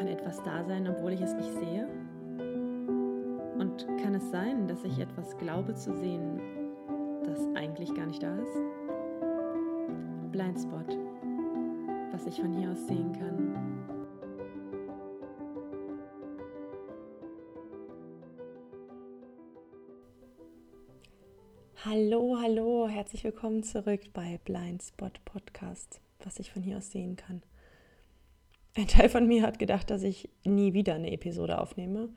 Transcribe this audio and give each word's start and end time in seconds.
Kann 0.00 0.08
etwas 0.08 0.42
da 0.44 0.64
sein, 0.64 0.88
obwohl 0.88 1.12
ich 1.12 1.20
es 1.20 1.34
nicht 1.34 1.52
sehe? 1.52 1.86
Und 3.58 3.86
kann 4.02 4.14
es 4.14 4.30
sein, 4.30 4.66
dass 4.66 4.82
ich 4.82 4.98
etwas 4.98 5.36
glaube 5.36 5.74
zu 5.74 5.94
sehen, 5.94 6.40
das 7.22 7.38
eigentlich 7.54 7.94
gar 7.94 8.06
nicht 8.06 8.22
da 8.22 8.34
ist? 8.38 8.62
Blindspot, 10.32 10.96
was 12.12 12.24
ich 12.24 12.40
von 12.40 12.50
hier 12.50 12.70
aus 12.70 12.86
sehen 12.86 13.12
kann. 13.12 13.54
Hallo, 21.84 22.38
hallo, 22.40 22.88
herzlich 22.88 23.22
willkommen 23.22 23.62
zurück 23.62 24.00
bei 24.14 24.40
Blindspot 24.46 25.22
Podcast, 25.26 26.00
was 26.24 26.38
ich 26.38 26.50
von 26.50 26.62
hier 26.62 26.78
aus 26.78 26.90
sehen 26.90 27.16
kann. 27.16 27.42
Ein 28.76 28.88
Teil 28.88 29.08
von 29.08 29.26
mir 29.26 29.42
hat 29.42 29.58
gedacht, 29.58 29.90
dass 29.90 30.02
ich 30.02 30.30
nie 30.44 30.72
wieder 30.74 30.94
eine 30.94 31.10
Episode 31.10 31.60
aufnehme. 31.60 32.08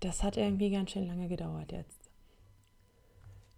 Das 0.00 0.22
hat 0.22 0.36
irgendwie 0.36 0.70
ganz 0.70 0.92
schön 0.92 1.06
lange 1.06 1.28
gedauert 1.28 1.72
jetzt. 1.72 2.10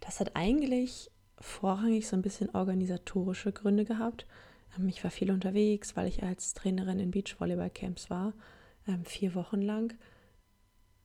Das 0.00 0.20
hat 0.20 0.34
eigentlich 0.34 1.10
vorrangig 1.38 2.06
so 2.06 2.16
ein 2.16 2.22
bisschen 2.22 2.50
organisatorische 2.54 3.52
Gründe 3.52 3.84
gehabt. 3.84 4.26
Ähm, 4.78 4.88
ich 4.88 5.02
war 5.04 5.10
viel 5.10 5.30
unterwegs, 5.30 5.96
weil 5.96 6.06
ich 6.06 6.22
als 6.22 6.54
Trainerin 6.54 7.00
in 7.00 7.10
Beachvolleyball-Camps 7.10 8.10
war, 8.10 8.32
ähm, 8.86 9.04
vier 9.04 9.34
Wochen 9.34 9.60
lang. 9.60 9.94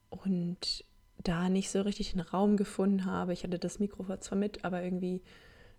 Und 0.08 0.84
da 1.18 1.48
nicht 1.48 1.70
so 1.70 1.82
richtig 1.82 2.12
den 2.12 2.20
Raum 2.20 2.56
gefunden 2.56 3.04
habe. 3.04 3.32
Ich 3.32 3.44
hatte 3.44 3.58
das 3.58 3.78
Mikro 3.78 4.16
zwar 4.16 4.38
mit, 4.38 4.64
aber 4.64 4.82
irgendwie 4.82 5.22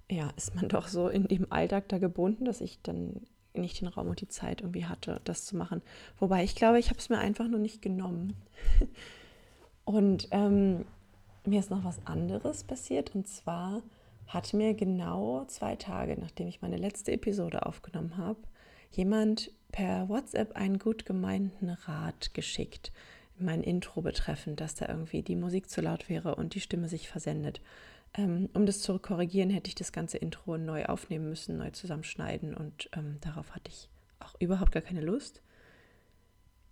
ja, 0.09 0.29
ist 0.35 0.55
man 0.55 0.67
doch 0.67 0.87
so 0.87 1.07
in 1.07 1.27
dem 1.27 1.51
Alltag 1.51 1.87
da 1.89 1.97
gebunden, 1.97 2.45
dass 2.45 2.61
ich 2.61 2.81
dann 2.81 3.21
nicht 3.53 3.81
den 3.81 3.87
Raum 3.87 4.07
und 4.07 4.21
die 4.21 4.27
Zeit 4.27 4.61
irgendwie 4.61 4.85
hatte, 4.85 5.21
das 5.23 5.45
zu 5.45 5.55
machen. 5.55 5.81
Wobei 6.19 6.43
ich 6.43 6.55
glaube, 6.55 6.79
ich 6.79 6.89
habe 6.89 6.99
es 6.99 7.09
mir 7.09 7.19
einfach 7.19 7.47
nur 7.47 7.59
nicht 7.59 7.81
genommen. 7.81 8.35
und 9.85 10.27
ähm, 10.31 10.85
mir 11.45 11.59
ist 11.59 11.71
noch 11.71 11.83
was 11.83 12.05
anderes 12.05 12.63
passiert. 12.63 13.15
Und 13.15 13.27
zwar 13.27 13.81
hat 14.27 14.53
mir 14.53 14.73
genau 14.73 15.45
zwei 15.45 15.75
Tage, 15.75 16.17
nachdem 16.19 16.47
ich 16.47 16.61
meine 16.61 16.77
letzte 16.77 17.11
Episode 17.11 17.65
aufgenommen 17.65 18.17
habe, 18.17 18.39
jemand 18.91 19.51
per 19.71 20.09
WhatsApp 20.09 20.55
einen 20.55 20.79
gut 20.79 21.05
gemeinten 21.05 21.69
Rat 21.69 22.33
geschickt. 22.33 22.91
Mein 23.37 23.63
Intro 23.63 24.01
betreffend, 24.01 24.61
dass 24.61 24.75
da 24.75 24.87
irgendwie 24.87 25.23
die 25.23 25.35
Musik 25.35 25.69
zu 25.69 25.81
laut 25.81 26.09
wäre 26.09 26.35
und 26.35 26.53
die 26.53 26.59
Stimme 26.59 26.87
sich 26.87 27.09
versendet. 27.09 27.61
Ähm, 28.13 28.49
um 28.53 28.65
das 28.65 28.79
zu 28.79 28.99
korrigieren, 28.99 29.49
hätte 29.49 29.69
ich 29.69 29.75
das 29.75 29.91
ganze 29.91 30.17
Intro 30.17 30.57
neu 30.57 30.85
aufnehmen 30.85 31.29
müssen, 31.29 31.57
neu 31.57 31.71
zusammenschneiden 31.71 32.55
und 32.55 32.89
ähm, 32.95 33.17
darauf 33.21 33.51
hatte 33.55 33.69
ich 33.69 33.89
auch 34.19 34.35
überhaupt 34.39 34.73
gar 34.73 34.81
keine 34.81 35.01
Lust. 35.01 35.41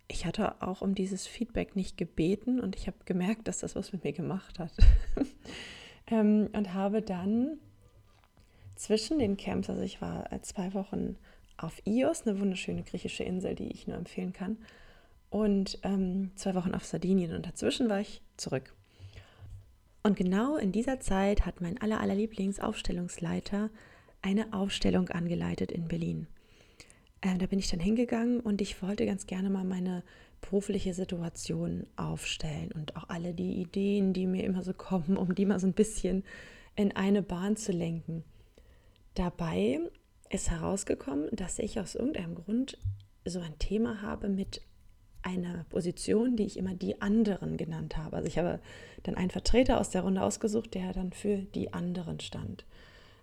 Ich 0.08 0.26
hatte 0.26 0.60
auch 0.60 0.82
um 0.82 0.94
dieses 0.94 1.26
Feedback 1.26 1.76
nicht 1.76 1.96
gebeten 1.96 2.60
und 2.60 2.76
ich 2.76 2.88
habe 2.88 2.98
gemerkt, 3.04 3.48
dass 3.48 3.58
das 3.58 3.74
was 3.74 3.92
mit 3.92 4.04
mir 4.04 4.12
gemacht 4.12 4.58
hat. 4.58 4.72
ähm, 6.08 6.50
und 6.52 6.74
habe 6.74 7.00
dann 7.00 7.58
zwischen 8.74 9.18
den 9.18 9.36
Camps, 9.36 9.70
also 9.70 9.82
ich 9.82 10.00
war 10.02 10.30
äh, 10.32 10.42
zwei 10.42 10.74
Wochen 10.74 11.16
auf 11.56 11.80
Ios, 11.86 12.26
eine 12.26 12.38
wunderschöne 12.40 12.82
griechische 12.82 13.24
Insel, 13.24 13.54
die 13.54 13.70
ich 13.70 13.86
nur 13.86 13.96
empfehlen 13.96 14.32
kann, 14.32 14.58
und 15.30 15.78
ähm, 15.84 16.32
zwei 16.34 16.54
Wochen 16.54 16.74
auf 16.74 16.84
Sardinien 16.84 17.34
und 17.34 17.46
dazwischen 17.46 17.88
war 17.88 18.00
ich 18.00 18.20
zurück 18.36 18.74
und 20.02 20.16
genau 20.16 20.56
in 20.56 20.72
dieser 20.72 21.00
Zeit 21.00 21.44
hat 21.44 21.60
mein 21.60 21.80
aller, 21.80 22.00
aller 22.00 22.14
Lieblingsaufstellungsleiter 22.14 23.70
eine 24.22 24.52
Aufstellung 24.52 25.08
angeleitet 25.08 25.72
in 25.72 25.88
Berlin. 25.88 26.26
Äh, 27.20 27.36
da 27.38 27.46
bin 27.46 27.58
ich 27.58 27.68
dann 27.68 27.80
hingegangen 27.80 28.40
und 28.40 28.60
ich 28.60 28.82
wollte 28.82 29.06
ganz 29.06 29.26
gerne 29.26 29.50
mal 29.50 29.64
meine 29.64 30.02
berufliche 30.40 30.94
Situation 30.94 31.86
aufstellen 31.96 32.72
und 32.72 32.96
auch 32.96 33.08
alle 33.08 33.34
die 33.34 33.60
Ideen, 33.60 34.12
die 34.12 34.26
mir 34.26 34.44
immer 34.44 34.62
so 34.62 34.72
kommen, 34.72 35.16
um 35.16 35.34
die 35.34 35.44
mal 35.44 35.60
so 35.60 35.66
ein 35.66 35.74
bisschen 35.74 36.24
in 36.76 36.96
eine 36.96 37.22
Bahn 37.22 37.56
zu 37.56 37.72
lenken. 37.72 38.24
Dabei 39.14 39.80
ist 40.30 40.50
herausgekommen, 40.50 41.28
dass 41.32 41.58
ich 41.58 41.78
aus 41.78 41.94
irgendeinem 41.94 42.36
Grund 42.36 42.78
so 43.26 43.40
ein 43.40 43.58
Thema 43.58 44.00
habe 44.00 44.28
mit 44.28 44.62
eine 45.22 45.64
Position, 45.68 46.36
die 46.36 46.44
ich 46.44 46.56
immer 46.56 46.74
die 46.74 47.00
anderen 47.00 47.56
genannt 47.56 47.96
habe. 47.96 48.16
Also 48.16 48.28
ich 48.28 48.38
habe 48.38 48.60
dann 49.02 49.16
einen 49.16 49.30
Vertreter 49.30 49.80
aus 49.80 49.90
der 49.90 50.02
Runde 50.02 50.22
ausgesucht, 50.22 50.74
der 50.74 50.92
dann 50.92 51.12
für 51.12 51.38
die 51.38 51.72
anderen 51.72 52.20
stand. 52.20 52.64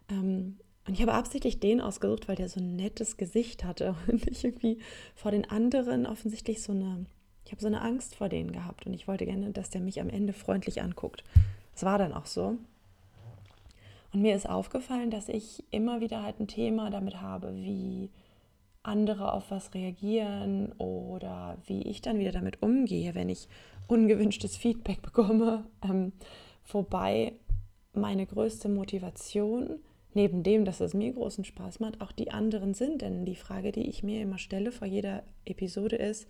Ähm, 0.10 0.58
und 0.88 0.94
ich 0.94 1.02
habe 1.02 1.14
absichtlich 1.14 1.60
den 1.60 1.82
ausgesucht, 1.82 2.28
weil 2.28 2.36
der 2.38 2.48
so 2.50 2.60
ein 2.60 2.76
nettes 2.76 3.18
Gesicht 3.18 3.64
hatte 3.64 3.96
und 4.08 4.28
ich 4.28 4.44
irgendwie 4.44 4.80
vor 5.16 5.32
den 5.32 5.50
anderen 5.50 6.06
offensichtlich 6.06 6.62
so 6.62 6.72
eine, 6.72 7.06
ich 7.46 7.52
habe 7.52 7.62
so 7.62 7.68
eine 7.68 7.82
Angst 7.82 8.16
vor 8.16 8.30
denen 8.30 8.52
gehabt 8.52 8.86
und 8.86 8.94
ich 8.94 9.08
wollte 9.08 9.26
gerne, 9.26 9.52
dass 9.52 9.70
der 9.70 9.82
mich 9.82 10.00
am 10.00 10.10
Ende 10.10 10.34
freundlich 10.34 10.82
anguckt. 10.82 11.24
Das 11.74 11.84
war 11.84 11.98
dann 11.98 12.14
auch 12.14 12.26
so. 12.26 12.58
Und 14.14 14.22
mir 14.22 14.36
ist 14.36 14.48
aufgefallen, 14.48 15.12
dass 15.12 15.28
ich 15.28 15.64
immer 15.70 16.00
wieder 16.00 16.24
halt 16.24 16.40
ein 16.40 16.48
Thema 16.48 16.90
damit 16.90 17.22
habe, 17.22 17.54
wie 17.56 18.10
andere 18.88 19.34
auf 19.34 19.52
was 19.52 19.74
reagieren 19.74 20.72
oder 20.74 21.58
wie 21.66 21.84
ich 21.84 22.02
dann 22.02 22.20
wieder 22.20 22.32
damit 22.32 22.62
umgehe, 22.62 23.16
wenn 23.16 23.30
ich 23.30 23.48
ungewünschtes 23.88 24.58
Feedback 24.58 25.02
bekomme. 25.04 25.66
Ähm, 25.84 26.14
wobei 26.72 27.34
meine 27.94 28.26
größte 28.26 28.70
Motivation, 28.70 29.80
neben 30.14 30.44
dem, 30.44 30.66
dass 30.66 30.80
es 30.80 30.94
mir 30.94 31.14
großen 31.14 31.46
Spaß 31.46 31.80
macht, 31.80 32.02
auch 32.02 32.12
die 32.12 32.32
anderen 32.32 32.74
sind. 32.74 33.02
Denn 33.02 33.26
die 33.26 33.36
Frage, 33.36 33.72
die 33.72 33.90
ich 33.90 34.04
mir 34.04 34.22
immer 34.22 34.38
stelle 34.38 34.72
vor 34.72 34.88
jeder 34.88 35.24
Episode 35.46 35.96
ist, 35.96 36.28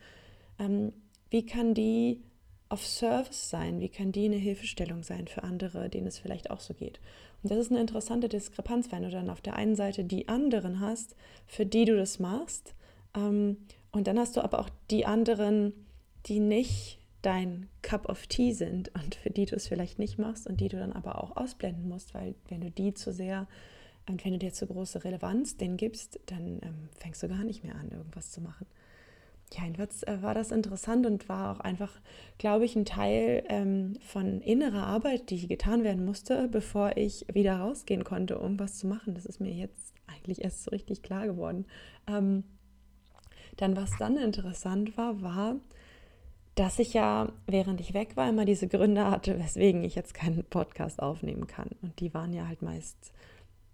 ähm, 0.60 0.94
wie 1.30 1.46
kann 1.46 1.74
die 1.74 2.22
auf 2.70 2.86
Service 2.86 3.50
sein? 3.50 3.80
Wie 3.80 3.90
kann 3.90 4.12
die 4.12 4.26
eine 4.26 4.36
Hilfestellung 4.36 5.04
sein 5.04 5.28
für 5.28 5.44
andere, 5.44 5.90
denen 5.90 6.08
es 6.08 6.20
vielleicht 6.20 6.52
auch 6.52 6.60
so 6.60 6.74
geht? 6.74 7.00
Und 7.44 7.52
das 7.52 7.60
ist 7.60 7.72
eine 7.72 7.82
interessante 7.82 8.30
Diskrepanz, 8.30 8.92
wenn 8.92 9.04
du 9.04 9.10
dann 9.10 9.30
auf 9.30 9.42
der 9.42 9.56
einen 9.56 9.76
Seite 9.76 10.04
die 10.04 10.28
anderen 10.28 10.80
hast, 10.80 11.16
für 11.46 11.66
die 11.66 11.86
du 11.86 11.96
das 11.96 12.20
machst, 12.20 12.74
ähm, 13.16 13.58
und 13.92 14.08
dann 14.08 14.20
hast 14.20 14.38
du 14.38 14.42
aber 14.44 14.60
auch 14.60 14.70
die 14.92 15.06
anderen, 15.06 15.74
die 16.28 16.40
nicht 16.40 17.00
dein 17.22 17.68
Cup 17.82 18.10
of 18.10 18.28
Tea 18.28 18.54
sind 18.54 18.90
und 18.94 19.16
für 19.16 19.30
die 19.30 19.46
du 19.46 19.56
es 19.56 19.68
vielleicht 19.68 20.00
nicht 20.00 20.18
machst 20.18 20.48
und 20.48 20.60
die 20.62 20.70
du 20.70 20.78
dann 20.78 20.94
aber 20.94 21.24
auch 21.24 21.36
ausblenden 21.36 21.88
musst, 21.88 22.14
weil 22.14 22.36
wenn 22.50 22.62
du 22.62 22.70
die 22.70 22.94
zu 22.94 23.12
sehr 23.12 23.48
und 24.08 24.24
wenn 24.24 24.34
du 24.34 24.40
dir 24.40 24.54
zu 24.54 24.68
große 24.68 25.04
Relevanz 25.04 25.58
denen 25.58 25.78
gibst, 25.78 26.20
dann 26.28 26.60
ähm, 26.64 26.90
fängst 27.00 27.22
du 27.24 27.28
gar 27.28 27.44
nicht 27.44 27.64
mehr 27.64 27.76
an, 27.76 27.92
irgendwas 27.92 28.32
zu 28.32 28.42
machen 28.42 28.66
ja, 29.54 29.64
jedenfalls 29.64 30.04
äh, 30.04 30.22
war 30.22 30.34
das 30.34 30.52
interessant 30.52 31.06
und 31.06 31.30
war 31.30 31.56
auch 31.56 31.60
einfach, 31.62 31.92
glaube 32.38 32.66
ich, 32.66 32.76
ein 32.76 32.86
Teil 32.86 33.44
ähm, 33.48 33.98
von 34.02 34.42
innerer 34.42 34.86
Arbeit, 34.86 35.30
die 35.30 35.48
getan 35.48 35.84
werden 35.84 36.06
musste, 36.06 36.48
bevor 36.50 36.98
ich 36.98 37.26
wieder 37.32 37.58
rausgehen 37.58 38.04
konnte, 38.04 38.40
um 38.40 38.60
was 38.60 38.78
zu 38.78 38.88
machen. 38.88 39.16
Das 39.16 39.26
ist 39.26 39.40
mir 39.40 39.54
jetzt 39.54 39.94
eigentlich 40.08 40.44
erst 40.44 40.64
so 40.64 40.72
richtig 40.72 41.02
klar 41.02 41.28
geworden. 41.28 41.66
Ähm, 42.08 42.44
dann, 43.56 43.76
was 43.76 43.92
dann 43.98 44.18
interessant 44.18 44.98
war, 44.98 45.22
war, 45.22 45.56
dass 46.56 46.80
ich 46.80 46.94
ja, 46.94 47.32
während 47.46 47.80
ich 47.80 47.94
weg 47.94 48.18
war, 48.18 48.28
immer 48.28 48.46
diese 48.46 48.68
Gründe 48.68 49.10
hatte, 49.10 49.40
weswegen 49.40 49.84
ich 49.84 49.96
jetzt 49.96 50.14
keinen 50.14 50.44
Podcast 50.44 51.02
aufnehmen 51.02 51.48
kann. 51.48 51.70
Und 51.82 52.00
die 52.00 52.14
waren 52.14 52.34
ja 52.34 52.48
halt 52.48 52.62
meist 52.62 53.14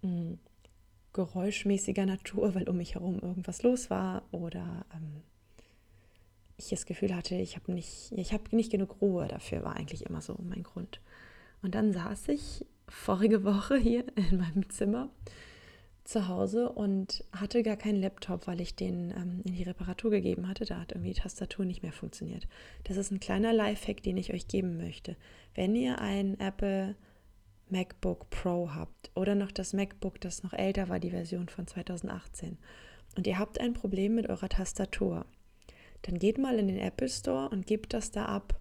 mh, 0.01 0.09
hm, 0.09 0.39
geräuschmäßiger 1.13 2.05
Natur, 2.05 2.55
weil 2.55 2.67
um 2.69 2.77
mich 2.77 2.95
herum 2.95 3.19
irgendwas 3.19 3.63
los 3.63 3.89
war 3.89 4.23
oder 4.31 4.85
ähm, 4.93 5.23
ich 6.57 6.69
das 6.69 6.85
Gefühl 6.85 7.15
hatte, 7.15 7.35
ich 7.35 7.55
habe 7.55 7.71
nicht, 7.71 8.11
ich 8.11 8.31
nicht 8.51 8.71
genug 8.71 9.01
Ruhe 9.01 9.27
dafür, 9.27 9.63
war 9.63 9.75
eigentlich 9.75 10.05
immer 10.05 10.21
so 10.21 10.37
mein 10.43 10.63
Grund. 10.63 11.01
Und 11.61 11.75
dann 11.75 11.93
saß 11.93 12.27
ich 12.29 12.65
vorige 12.87 13.43
Woche 13.43 13.77
hier 13.77 14.05
in 14.15 14.37
meinem 14.37 14.69
Zimmer 14.69 15.09
zu 16.03 16.27
Hause 16.27 16.69
und 16.69 17.23
hatte 17.31 17.63
gar 17.63 17.77
keinen 17.77 18.01
Laptop, 18.01 18.47
weil 18.47 18.59
ich 18.59 18.75
den 18.75 19.11
ähm, 19.11 19.41
in 19.45 19.53
die 19.53 19.63
Reparatur 19.63 20.11
gegeben 20.11 20.47
hatte. 20.49 20.65
Da 20.65 20.79
hat 20.79 20.91
irgendwie 20.91 21.13
die 21.13 21.21
Tastatur 21.21 21.65
nicht 21.65 21.81
mehr 21.81 21.93
funktioniert. 21.93 22.47
Das 22.83 22.97
ist 22.97 23.11
ein 23.11 23.21
kleiner 23.21 23.53
Lifehack, 23.53 24.03
den 24.03 24.17
ich 24.17 24.33
euch 24.33 24.47
geben 24.47 24.77
möchte. 24.77 25.15
Wenn 25.55 25.75
ihr 25.75 25.99
ein 25.99 26.39
Apple 26.39 26.95
MacBook 27.69 28.29
Pro 28.29 28.71
habt 28.73 29.11
oder 29.15 29.35
noch 29.35 29.51
das 29.51 29.73
MacBook, 29.73 30.19
das 30.19 30.43
noch 30.43 30.53
älter 30.53 30.89
war, 30.89 30.99
die 30.99 31.11
Version 31.11 31.47
von 31.47 31.67
2018, 31.67 32.57
und 33.15 33.27
ihr 33.27 33.39
habt 33.39 33.61
ein 33.61 33.73
Problem 33.73 34.15
mit 34.15 34.27
eurer 34.27 34.49
Tastatur, 34.49 35.25
dann 36.03 36.19
geht 36.19 36.37
mal 36.37 36.59
in 36.59 36.67
den 36.67 36.79
Apple 36.79 37.09
Store 37.09 37.49
und 37.49 37.67
gebt 37.67 37.93
das 37.93 38.11
da 38.11 38.25
ab. 38.25 38.59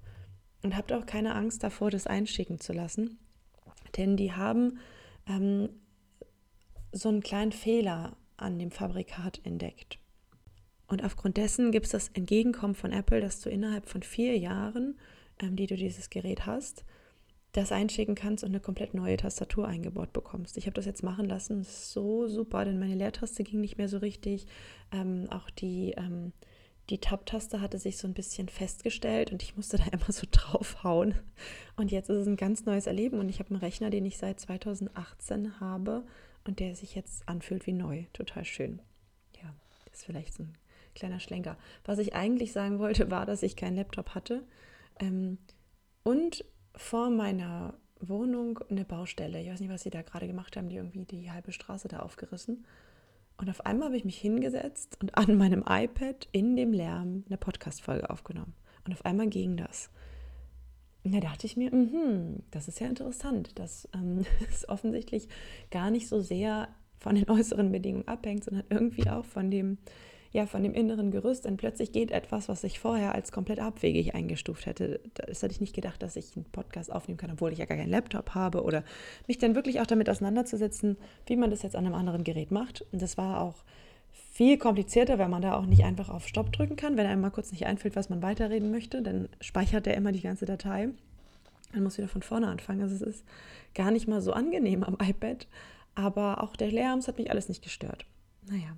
Und 0.62 0.76
habt 0.76 0.92
auch 0.92 1.06
keine 1.06 1.34
Angst 1.34 1.64
davor, 1.64 1.90
das 1.90 2.06
einschicken 2.06 2.60
zu 2.60 2.72
lassen. 2.72 3.18
Denn 3.96 4.16
die 4.16 4.32
haben 4.32 4.78
ähm, 5.28 5.68
so 6.92 7.08
einen 7.08 7.20
kleinen 7.20 7.52
Fehler 7.52 8.16
an 8.36 8.58
dem 8.58 8.70
Fabrikat 8.70 9.40
entdeckt. 9.44 9.98
Und 10.86 11.02
aufgrund 11.02 11.36
dessen 11.36 11.72
gibt 11.72 11.86
es 11.86 11.92
das 11.92 12.08
Entgegenkommen 12.08 12.74
von 12.74 12.92
Apple, 12.92 13.20
dass 13.20 13.40
du 13.40 13.50
innerhalb 13.50 13.88
von 13.88 14.02
vier 14.02 14.38
Jahren, 14.38 14.98
ähm, 15.40 15.56
die 15.56 15.66
du 15.66 15.74
dieses 15.74 16.10
Gerät 16.10 16.46
hast, 16.46 16.84
das 17.52 17.72
einschicken 17.72 18.14
kannst 18.14 18.44
und 18.44 18.50
eine 18.50 18.60
komplett 18.60 18.94
neue 18.94 19.16
Tastatur 19.16 19.66
eingebaut 19.66 20.12
bekommst. 20.12 20.56
Ich 20.56 20.66
habe 20.66 20.74
das 20.74 20.86
jetzt 20.86 21.02
machen 21.02 21.26
lassen, 21.26 21.64
so 21.64 22.28
super, 22.28 22.64
denn 22.64 22.78
meine 22.78 22.94
Leertaste 22.94 23.42
ging 23.42 23.60
nicht 23.60 23.78
mehr 23.78 23.88
so 23.88 23.98
richtig. 23.98 24.46
Ähm, 24.90 25.26
auch 25.30 25.50
die, 25.50 25.92
ähm, 25.96 26.32
die 26.92 26.98
Tab-Taste 26.98 27.62
hatte 27.62 27.78
sich 27.78 27.96
so 27.96 28.06
ein 28.06 28.12
bisschen 28.12 28.50
festgestellt 28.50 29.32
und 29.32 29.42
ich 29.42 29.56
musste 29.56 29.78
da 29.78 29.84
immer 29.92 30.12
so 30.12 30.26
draufhauen. 30.30 31.14
Und 31.74 31.90
jetzt 31.90 32.10
ist 32.10 32.18
es 32.18 32.26
ein 32.26 32.36
ganz 32.36 32.66
neues 32.66 32.86
Erleben 32.86 33.18
und 33.18 33.30
ich 33.30 33.38
habe 33.38 33.48
einen 33.50 33.60
Rechner, 33.60 33.88
den 33.88 34.04
ich 34.04 34.18
seit 34.18 34.38
2018 34.38 35.58
habe 35.58 36.04
und 36.44 36.60
der 36.60 36.76
sich 36.76 36.94
jetzt 36.94 37.26
anfühlt 37.26 37.66
wie 37.66 37.72
neu. 37.72 38.04
Total 38.12 38.44
schön. 38.44 38.82
Ja, 39.42 39.54
das 39.86 40.00
ist 40.00 40.04
vielleicht 40.04 40.34
so 40.34 40.42
ein 40.42 40.52
kleiner 40.94 41.18
Schlenker. 41.18 41.56
Was 41.86 41.98
ich 41.98 42.14
eigentlich 42.14 42.52
sagen 42.52 42.78
wollte, 42.78 43.10
war, 43.10 43.24
dass 43.24 43.42
ich 43.42 43.56
keinen 43.56 43.76
Laptop 43.76 44.10
hatte 44.10 44.44
ähm, 45.00 45.38
und 46.02 46.44
vor 46.76 47.08
meiner 47.08 47.72
Wohnung 48.00 48.58
eine 48.68 48.84
Baustelle. 48.84 49.40
Ich 49.40 49.48
weiß 49.48 49.60
nicht, 49.60 49.70
was 49.70 49.82
sie 49.82 49.90
da 49.90 50.02
gerade 50.02 50.26
gemacht 50.26 50.58
haben, 50.58 50.68
die 50.68 50.76
irgendwie 50.76 51.06
die 51.06 51.30
halbe 51.30 51.52
Straße 51.52 51.88
da 51.88 52.00
aufgerissen. 52.00 52.66
Und 53.42 53.50
auf 53.50 53.66
einmal 53.66 53.86
habe 53.86 53.96
ich 53.96 54.04
mich 54.04 54.18
hingesetzt 54.18 54.96
und 55.02 55.18
an 55.18 55.36
meinem 55.36 55.64
iPad 55.68 56.28
in 56.30 56.54
dem 56.54 56.72
Lärm 56.72 57.24
eine 57.26 57.36
Podcast-Folge 57.36 58.08
aufgenommen. 58.08 58.54
Und 58.86 58.92
auf 58.92 59.04
einmal 59.04 59.26
ging 59.26 59.56
das. 59.56 59.90
Und 61.02 61.12
da 61.12 61.18
dachte 61.18 61.48
ich 61.48 61.56
mir, 61.56 61.74
mh, 61.74 62.38
das 62.52 62.68
ist 62.68 62.78
ja 62.78 62.86
interessant, 62.86 63.58
dass 63.58 63.88
ähm, 63.94 64.24
es 64.48 64.68
offensichtlich 64.68 65.26
gar 65.72 65.90
nicht 65.90 66.06
so 66.06 66.20
sehr 66.20 66.68
von 67.00 67.16
den 67.16 67.28
äußeren 67.28 67.72
Bedingungen 67.72 68.06
abhängt, 68.06 68.44
sondern 68.44 68.62
irgendwie 68.70 69.10
auch 69.10 69.24
von 69.24 69.50
dem, 69.50 69.78
ja, 70.32 70.46
von 70.46 70.62
dem 70.62 70.74
inneren 70.74 71.10
Gerüst. 71.10 71.44
Denn 71.44 71.56
plötzlich 71.56 71.92
geht 71.92 72.10
etwas, 72.10 72.48
was 72.48 72.64
ich 72.64 72.78
vorher 72.78 73.14
als 73.14 73.32
komplett 73.32 73.60
abwegig 73.60 74.14
eingestuft 74.14 74.66
hätte. 74.66 75.00
Das 75.14 75.42
hätte 75.42 75.52
ich 75.52 75.60
nicht 75.60 75.74
gedacht, 75.74 76.02
dass 76.02 76.16
ich 76.16 76.34
einen 76.36 76.46
Podcast 76.46 76.90
aufnehmen 76.90 77.18
kann, 77.18 77.30
obwohl 77.30 77.52
ich 77.52 77.58
ja 77.58 77.66
gar 77.66 77.76
keinen 77.76 77.90
Laptop 77.90 78.34
habe. 78.34 78.62
Oder 78.62 78.82
mich 79.28 79.38
dann 79.38 79.54
wirklich 79.54 79.80
auch 79.80 79.86
damit 79.86 80.08
auseinanderzusetzen, 80.08 80.96
wie 81.26 81.36
man 81.36 81.50
das 81.50 81.62
jetzt 81.62 81.76
an 81.76 81.86
einem 81.86 81.94
anderen 81.94 82.24
Gerät 82.24 82.50
macht. 82.50 82.84
Und 82.92 83.02
das 83.02 83.18
war 83.18 83.40
auch 83.40 83.62
viel 84.32 84.56
komplizierter, 84.56 85.18
weil 85.18 85.28
man 85.28 85.42
da 85.42 85.54
auch 85.54 85.66
nicht 85.66 85.84
einfach 85.84 86.08
auf 86.08 86.26
Stopp 86.26 86.52
drücken 86.52 86.76
kann. 86.76 86.96
Wenn 86.96 87.06
einem 87.06 87.20
mal 87.20 87.30
kurz 87.30 87.52
nicht 87.52 87.66
einfällt, 87.66 87.96
was 87.96 88.08
man 88.08 88.22
weiterreden 88.22 88.70
möchte, 88.70 89.02
dann 89.02 89.28
speichert 89.40 89.86
er 89.86 89.96
immer 89.96 90.12
die 90.12 90.22
ganze 90.22 90.46
Datei. 90.46 90.88
Man 91.74 91.82
muss 91.82 91.98
wieder 91.98 92.08
von 92.08 92.22
vorne 92.22 92.48
anfangen. 92.48 92.82
Also 92.82 92.94
es 92.94 93.02
ist 93.02 93.24
gar 93.74 93.90
nicht 93.90 94.08
mal 94.08 94.22
so 94.22 94.32
angenehm 94.32 94.82
am 94.82 94.96
iPad. 95.02 95.46
Aber 95.94 96.42
auch 96.42 96.56
der 96.56 96.72
Lärm, 96.72 97.00
hat 97.02 97.18
mich 97.18 97.30
alles 97.30 97.50
nicht 97.50 97.62
gestört. 97.62 98.06
Naja, 98.48 98.76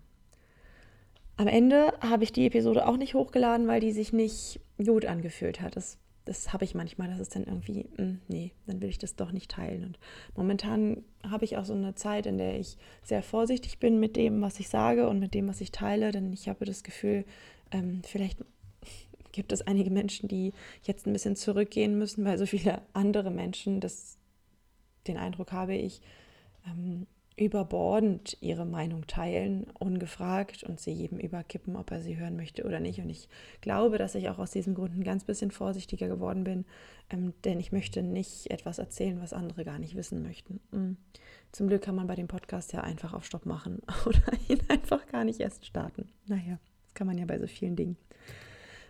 am 1.36 1.48
Ende 1.48 1.92
habe 2.00 2.24
ich 2.24 2.32
die 2.32 2.46
Episode 2.46 2.86
auch 2.86 2.96
nicht 2.96 3.14
hochgeladen, 3.14 3.66
weil 3.66 3.80
die 3.80 3.92
sich 3.92 4.12
nicht 4.12 4.60
gut 4.82 5.04
angefühlt 5.04 5.60
hat. 5.60 5.76
Das, 5.76 5.98
das 6.24 6.52
habe 6.52 6.64
ich 6.64 6.74
manchmal, 6.74 7.08
das 7.08 7.18
ist 7.18 7.34
dann 7.34 7.44
irgendwie, 7.44 7.86
mh, 7.96 7.98
hm, 7.98 8.20
nee, 8.28 8.52
dann 8.66 8.80
will 8.80 8.88
ich 8.88 8.98
das 8.98 9.16
doch 9.16 9.32
nicht 9.32 9.50
teilen. 9.50 9.84
Und 9.84 9.98
momentan 10.36 11.04
habe 11.28 11.44
ich 11.44 11.56
auch 11.56 11.64
so 11.64 11.74
eine 11.74 11.94
Zeit, 11.94 12.26
in 12.26 12.38
der 12.38 12.58
ich 12.58 12.76
sehr 13.02 13.22
vorsichtig 13.22 13.78
bin 13.78 13.98
mit 13.98 14.16
dem, 14.16 14.42
was 14.42 14.60
ich 14.60 14.68
sage 14.68 15.08
und 15.08 15.18
mit 15.18 15.34
dem, 15.34 15.48
was 15.48 15.60
ich 15.60 15.72
teile, 15.72 16.12
denn 16.12 16.32
ich 16.32 16.48
habe 16.48 16.64
das 16.64 16.84
Gefühl, 16.84 17.24
ähm, 17.72 18.02
vielleicht 18.04 18.38
gibt 19.32 19.50
es 19.50 19.62
einige 19.62 19.90
Menschen, 19.90 20.28
die 20.28 20.52
jetzt 20.84 21.06
ein 21.06 21.12
bisschen 21.12 21.34
zurückgehen 21.34 21.98
müssen, 21.98 22.24
weil 22.24 22.38
so 22.38 22.46
viele 22.46 22.82
andere 22.92 23.32
Menschen, 23.32 23.80
das, 23.80 24.16
den 25.08 25.16
Eindruck 25.16 25.50
habe 25.50 25.74
ich, 25.74 26.00
ähm, 26.66 27.08
überbordend 27.36 28.36
ihre 28.40 28.64
Meinung 28.64 29.06
teilen, 29.06 29.66
ungefragt 29.78 30.62
und 30.62 30.78
sie 30.78 30.92
jedem 30.92 31.18
überkippen, 31.18 31.74
ob 31.74 31.90
er 31.90 32.00
sie 32.00 32.16
hören 32.16 32.36
möchte 32.36 32.64
oder 32.64 32.78
nicht. 32.78 33.00
Und 33.00 33.10
ich 33.10 33.28
glaube, 33.60 33.98
dass 33.98 34.14
ich 34.14 34.28
auch 34.28 34.38
aus 34.38 34.52
diesem 34.52 34.74
Grund 34.74 34.96
ein 34.96 35.02
ganz 35.02 35.24
bisschen 35.24 35.50
vorsichtiger 35.50 36.06
geworden 36.06 36.44
bin, 36.44 36.64
ähm, 37.10 37.34
denn 37.44 37.58
ich 37.58 37.72
möchte 37.72 38.02
nicht 38.02 38.50
etwas 38.50 38.78
erzählen, 38.78 39.20
was 39.20 39.32
andere 39.32 39.64
gar 39.64 39.80
nicht 39.80 39.96
wissen 39.96 40.22
möchten. 40.22 40.60
Mhm. 40.70 40.96
Zum 41.50 41.66
Glück 41.66 41.82
kann 41.82 41.96
man 41.96 42.06
bei 42.06 42.14
dem 42.14 42.28
Podcast 42.28 42.72
ja 42.72 42.82
einfach 42.82 43.14
auf 43.14 43.24
Stopp 43.24 43.46
machen 43.46 43.82
oder 44.06 44.22
ihn 44.48 44.60
einfach 44.68 45.04
gar 45.06 45.24
nicht 45.24 45.40
erst 45.40 45.66
starten. 45.66 46.08
Naja, 46.26 46.58
das 46.84 46.94
kann 46.94 47.08
man 47.08 47.18
ja 47.18 47.24
bei 47.24 47.40
so 47.40 47.48
vielen 47.48 47.74
Dingen. 47.74 47.96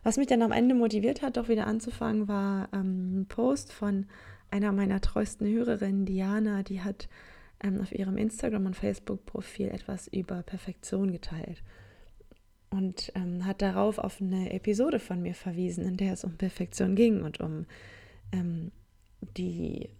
Was 0.02 0.18
mich 0.18 0.26
dann 0.26 0.42
am 0.42 0.52
Ende 0.52 0.74
motiviert 0.74 1.22
hat, 1.22 1.38
doch 1.38 1.48
wieder 1.48 1.66
anzufangen, 1.66 2.28
war 2.28 2.68
ähm, 2.74 3.20
ein 3.20 3.26
Post 3.26 3.72
von 3.72 4.04
einer 4.50 4.70
meiner 4.70 5.00
treuesten 5.00 5.46
Hörerinnen, 5.48 6.04
Diana, 6.04 6.62
die 6.62 6.82
hat 6.82 7.08
ähm, 7.62 7.80
auf 7.80 7.92
ihrem 7.92 8.16
Instagram- 8.16 8.66
und 8.66 8.76
Facebook-Profil 8.76 9.68
etwas 9.68 10.08
über 10.08 10.42
Perfektion 10.42 11.12
geteilt 11.12 11.62
und 12.70 13.12
ähm, 13.14 13.44
hat 13.46 13.62
darauf 13.62 13.98
auf 13.98 14.20
eine 14.20 14.52
Episode 14.52 14.98
von 14.98 15.22
mir 15.22 15.34
verwiesen, 15.34 15.84
in 15.84 15.96
der 15.96 16.12
es 16.12 16.24
um 16.24 16.36
Perfektion 16.36 16.96
ging 16.96 17.22
und 17.22 17.40
um 17.40 17.66
ähm, 18.32 18.72
die 19.36 19.90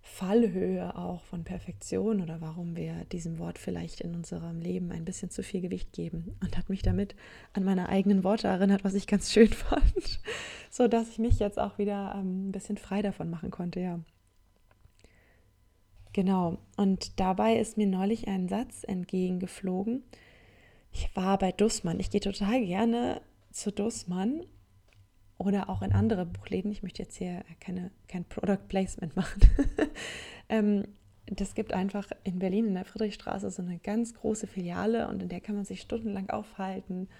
Fallhöhe 0.00 0.96
auch 0.96 1.22
von 1.24 1.44
Perfektion 1.44 2.20
oder 2.20 2.40
warum 2.40 2.76
wir 2.76 3.04
diesem 3.12 3.38
Wort 3.38 3.58
vielleicht 3.58 4.00
in 4.00 4.14
unserem 4.14 4.60
Leben 4.60 4.92
ein 4.92 5.04
bisschen 5.04 5.30
zu 5.30 5.42
viel 5.42 5.60
Gewicht 5.60 5.92
geben 5.92 6.36
und 6.40 6.56
hat 6.56 6.68
mich 6.68 6.82
damit 6.82 7.14
an 7.52 7.64
meine 7.64 7.88
eigenen 7.88 8.24
Worte 8.24 8.48
erinnert, 8.48 8.84
was 8.84 8.94
ich 8.94 9.06
ganz 9.06 9.32
schön 9.32 9.48
fand, 9.52 10.20
so 10.70 10.88
dass 10.88 11.10
ich 11.10 11.18
mich 11.18 11.38
jetzt 11.38 11.58
auch 11.58 11.78
wieder 11.78 12.14
ähm, 12.16 12.48
ein 12.48 12.52
bisschen 12.52 12.78
frei 12.78 13.02
davon 13.02 13.30
machen 13.30 13.50
konnte, 13.50 13.80
ja. 13.80 14.00
Genau, 16.16 16.56
und 16.78 17.20
dabei 17.20 17.58
ist 17.58 17.76
mir 17.76 17.86
neulich 17.86 18.26
ein 18.26 18.48
Satz 18.48 18.84
entgegengeflogen. 18.84 20.02
Ich 20.90 21.14
war 21.14 21.36
bei 21.36 21.52
Dussmann. 21.52 22.00
Ich 22.00 22.08
gehe 22.08 22.22
total 22.22 22.64
gerne 22.64 23.20
zu 23.52 23.70
Dussmann 23.70 24.42
oder 25.36 25.68
auch 25.68 25.82
in 25.82 25.92
andere 25.92 26.24
Buchläden. 26.24 26.72
Ich 26.72 26.82
möchte 26.82 27.02
jetzt 27.02 27.16
hier 27.18 27.44
keine, 27.60 27.90
kein 28.08 28.24
Product 28.24 28.66
Placement 28.66 29.14
machen. 29.14 29.42
ähm, 30.48 30.84
das 31.26 31.54
gibt 31.54 31.74
einfach 31.74 32.10
in 32.24 32.38
Berlin 32.38 32.68
in 32.68 32.74
der 32.76 32.86
Friedrichstraße 32.86 33.50
so 33.50 33.60
eine 33.60 33.78
ganz 33.78 34.14
große 34.14 34.46
Filiale 34.46 35.08
und 35.08 35.22
in 35.22 35.28
der 35.28 35.42
kann 35.42 35.56
man 35.56 35.66
sich 35.66 35.82
stundenlang 35.82 36.30
aufhalten 36.30 37.10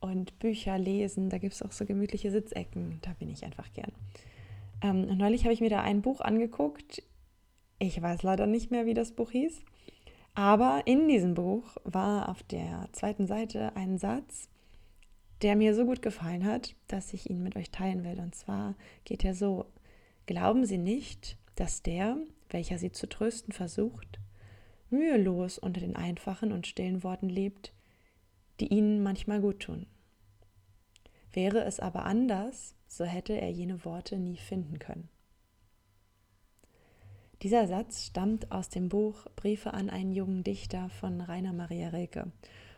und 0.00 0.38
Bücher 0.38 0.78
lesen. 0.78 1.28
Da 1.28 1.36
gibt 1.36 1.52
es 1.52 1.60
auch 1.60 1.72
so 1.72 1.84
gemütliche 1.84 2.30
Sitzecken. 2.30 2.98
Da 3.02 3.12
bin 3.12 3.28
ich 3.28 3.44
einfach 3.44 3.70
gern. 3.74 3.92
Ähm, 4.80 5.18
neulich 5.18 5.44
habe 5.44 5.52
ich 5.52 5.60
mir 5.60 5.68
da 5.68 5.82
ein 5.82 6.00
Buch 6.00 6.22
angeguckt. 6.22 7.02
Ich 7.78 8.00
weiß 8.00 8.22
leider 8.22 8.46
nicht 8.46 8.70
mehr, 8.70 8.86
wie 8.86 8.94
das 8.94 9.12
Buch 9.12 9.30
hieß. 9.30 9.62
Aber 10.34 10.82
in 10.86 11.08
diesem 11.08 11.34
Buch 11.34 11.76
war 11.84 12.28
auf 12.28 12.42
der 12.42 12.88
zweiten 12.92 13.26
Seite 13.26 13.74
ein 13.76 13.98
Satz, 13.98 14.48
der 15.42 15.56
mir 15.56 15.74
so 15.74 15.84
gut 15.84 16.02
gefallen 16.02 16.44
hat, 16.44 16.74
dass 16.88 17.12
ich 17.12 17.30
ihn 17.30 17.42
mit 17.42 17.56
euch 17.56 17.70
teilen 17.70 18.04
will. 18.04 18.18
Und 18.20 18.34
zwar 18.34 18.74
geht 19.04 19.24
er 19.24 19.34
so, 19.34 19.66
glauben 20.26 20.64
Sie 20.64 20.78
nicht, 20.78 21.38
dass 21.54 21.82
der, 21.82 22.16
welcher 22.50 22.78
Sie 22.78 22.92
zu 22.92 23.08
trösten 23.08 23.52
versucht, 23.52 24.20
mühelos 24.90 25.58
unter 25.58 25.80
den 25.80 25.96
einfachen 25.96 26.52
und 26.52 26.66
stillen 26.66 27.02
Worten 27.02 27.28
lebt, 27.28 27.72
die 28.60 28.68
Ihnen 28.68 29.02
manchmal 29.02 29.40
gut 29.40 29.60
tun. 29.60 29.86
Wäre 31.32 31.64
es 31.64 31.78
aber 31.78 32.04
anders, 32.04 32.74
so 32.86 33.04
hätte 33.04 33.40
er 33.40 33.50
jene 33.50 33.84
Worte 33.84 34.18
nie 34.18 34.36
finden 34.36 34.78
können. 34.78 35.08
Dieser 37.42 37.68
Satz 37.68 38.06
stammt 38.06 38.50
aus 38.50 38.68
dem 38.68 38.88
Buch 38.88 39.26
Briefe 39.36 39.72
an 39.72 39.90
einen 39.90 40.12
jungen 40.12 40.42
Dichter 40.42 40.88
von 40.88 41.20
Rainer 41.20 41.52
Maria 41.52 41.90
Rilke. 41.90 42.32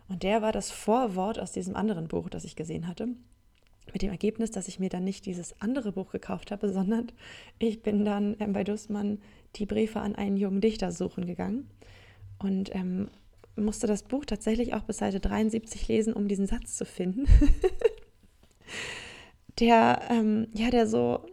Und 0.08 0.22
der 0.22 0.42
war 0.42 0.52
das 0.52 0.70
Vorwort 0.70 1.38
aus 1.38 1.52
diesem 1.52 1.76
anderen 1.76 2.08
Buch, 2.08 2.28
das 2.28 2.44
ich 2.44 2.56
gesehen 2.56 2.86
hatte. 2.86 3.08
Mit 3.92 4.02
dem 4.02 4.10
Ergebnis, 4.10 4.50
dass 4.50 4.68
ich 4.68 4.78
mir 4.78 4.90
dann 4.90 5.02
nicht 5.02 5.24
dieses 5.24 5.58
andere 5.62 5.92
Buch 5.92 6.12
gekauft 6.12 6.50
habe, 6.50 6.70
sondern 6.72 7.10
ich 7.58 7.82
bin 7.82 8.04
dann 8.04 8.36
ähm, 8.38 8.52
bei 8.52 8.62
Dussmann 8.62 9.20
die 9.56 9.64
Briefe 9.64 10.00
an 10.00 10.14
einen 10.14 10.36
jungen 10.36 10.60
Dichter 10.60 10.92
suchen 10.92 11.26
gegangen 11.26 11.70
und 12.38 12.74
ähm, 12.74 13.08
musste 13.56 13.86
das 13.86 14.02
Buch 14.02 14.26
tatsächlich 14.26 14.74
auch 14.74 14.82
bis 14.82 14.98
Seite 14.98 15.20
73 15.20 15.88
lesen, 15.88 16.12
um 16.12 16.28
diesen 16.28 16.46
Satz 16.46 16.76
zu 16.76 16.84
finden. 16.84 17.26
der, 19.58 20.02
ähm, 20.10 20.48
ja, 20.52 20.70
der 20.70 20.86
so, 20.86 21.24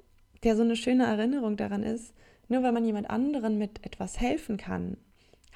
der 0.44 0.56
so 0.56 0.64
eine 0.64 0.78
schöne 0.78 1.06
Erinnerung 1.06 1.58
daran 1.58 1.84
ist, 1.84 2.14
nur 2.50 2.64
weil 2.64 2.72
man 2.72 2.86
jemand 2.86 3.10
anderen 3.10 3.58
mit 3.58 3.86
etwas 3.86 4.20
helfen 4.20 4.58
kann, 4.58 4.98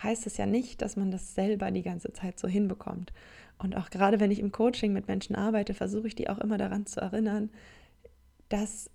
heißt 0.02 0.26
es 0.28 0.38
ja 0.38 0.46
nicht, 0.46 0.82
dass 0.82 0.96
man 0.96 1.12
das 1.12 1.36
selber 1.36 1.72
die 1.72 1.84
ganze 1.84 2.12
Zeit 2.14 2.40
so 2.40 2.48
hinbekommt. 2.48 3.14
Und 3.58 3.78
auch 3.78 3.90
gerade 3.90 4.20
wenn 4.20 4.32
ich 4.32 4.40
im 4.40 4.52
Coaching 4.52 4.94
mit 4.94 5.08
Menschen 5.08 5.36
arbeite, 5.36 5.74
versuche 5.74 6.08
ich 6.08 6.16
die 6.16 6.30
auch 6.30 6.40
immer 6.40 6.58
daran 6.58 6.86
zu 6.86 7.00
erinnern, 7.00 7.52
dass 8.50 8.90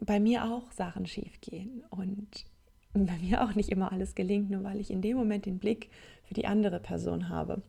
bei 0.00 0.20
mir 0.20 0.44
auch 0.44 0.70
Sachen 0.72 1.06
schief 1.06 1.40
gehen 1.40 1.82
und 1.90 2.44
bei 2.92 3.16
mir 3.18 3.42
auch 3.42 3.54
nicht 3.54 3.70
immer 3.70 3.90
alles 3.90 4.14
gelingt, 4.14 4.50
nur 4.50 4.64
weil 4.64 4.80
ich 4.80 4.90
in 4.90 5.00
dem 5.00 5.16
Moment 5.16 5.46
den 5.46 5.58
Blick 5.58 5.88
für 6.24 6.34
die 6.34 6.46
andere 6.46 6.78
Person 6.78 7.28
habe. 7.28 7.62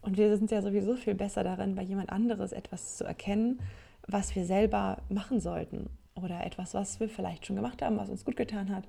Und 0.00 0.16
wir 0.16 0.36
sind 0.36 0.50
ja 0.50 0.62
sowieso 0.62 0.96
viel 0.96 1.14
besser 1.14 1.44
darin, 1.44 1.74
bei 1.74 1.82
jemand 1.82 2.10
anderes 2.10 2.52
etwas 2.52 2.96
zu 2.96 3.04
erkennen, 3.04 3.60
was 4.06 4.34
wir 4.34 4.44
selber 4.44 5.02
machen 5.08 5.40
sollten 5.40 5.90
oder 6.22 6.44
etwas, 6.44 6.74
was 6.74 7.00
wir 7.00 7.08
vielleicht 7.08 7.46
schon 7.46 7.56
gemacht 7.56 7.82
haben, 7.82 7.98
was 7.98 8.10
uns 8.10 8.24
gut 8.24 8.36
getan 8.36 8.74
hat. 8.74 8.84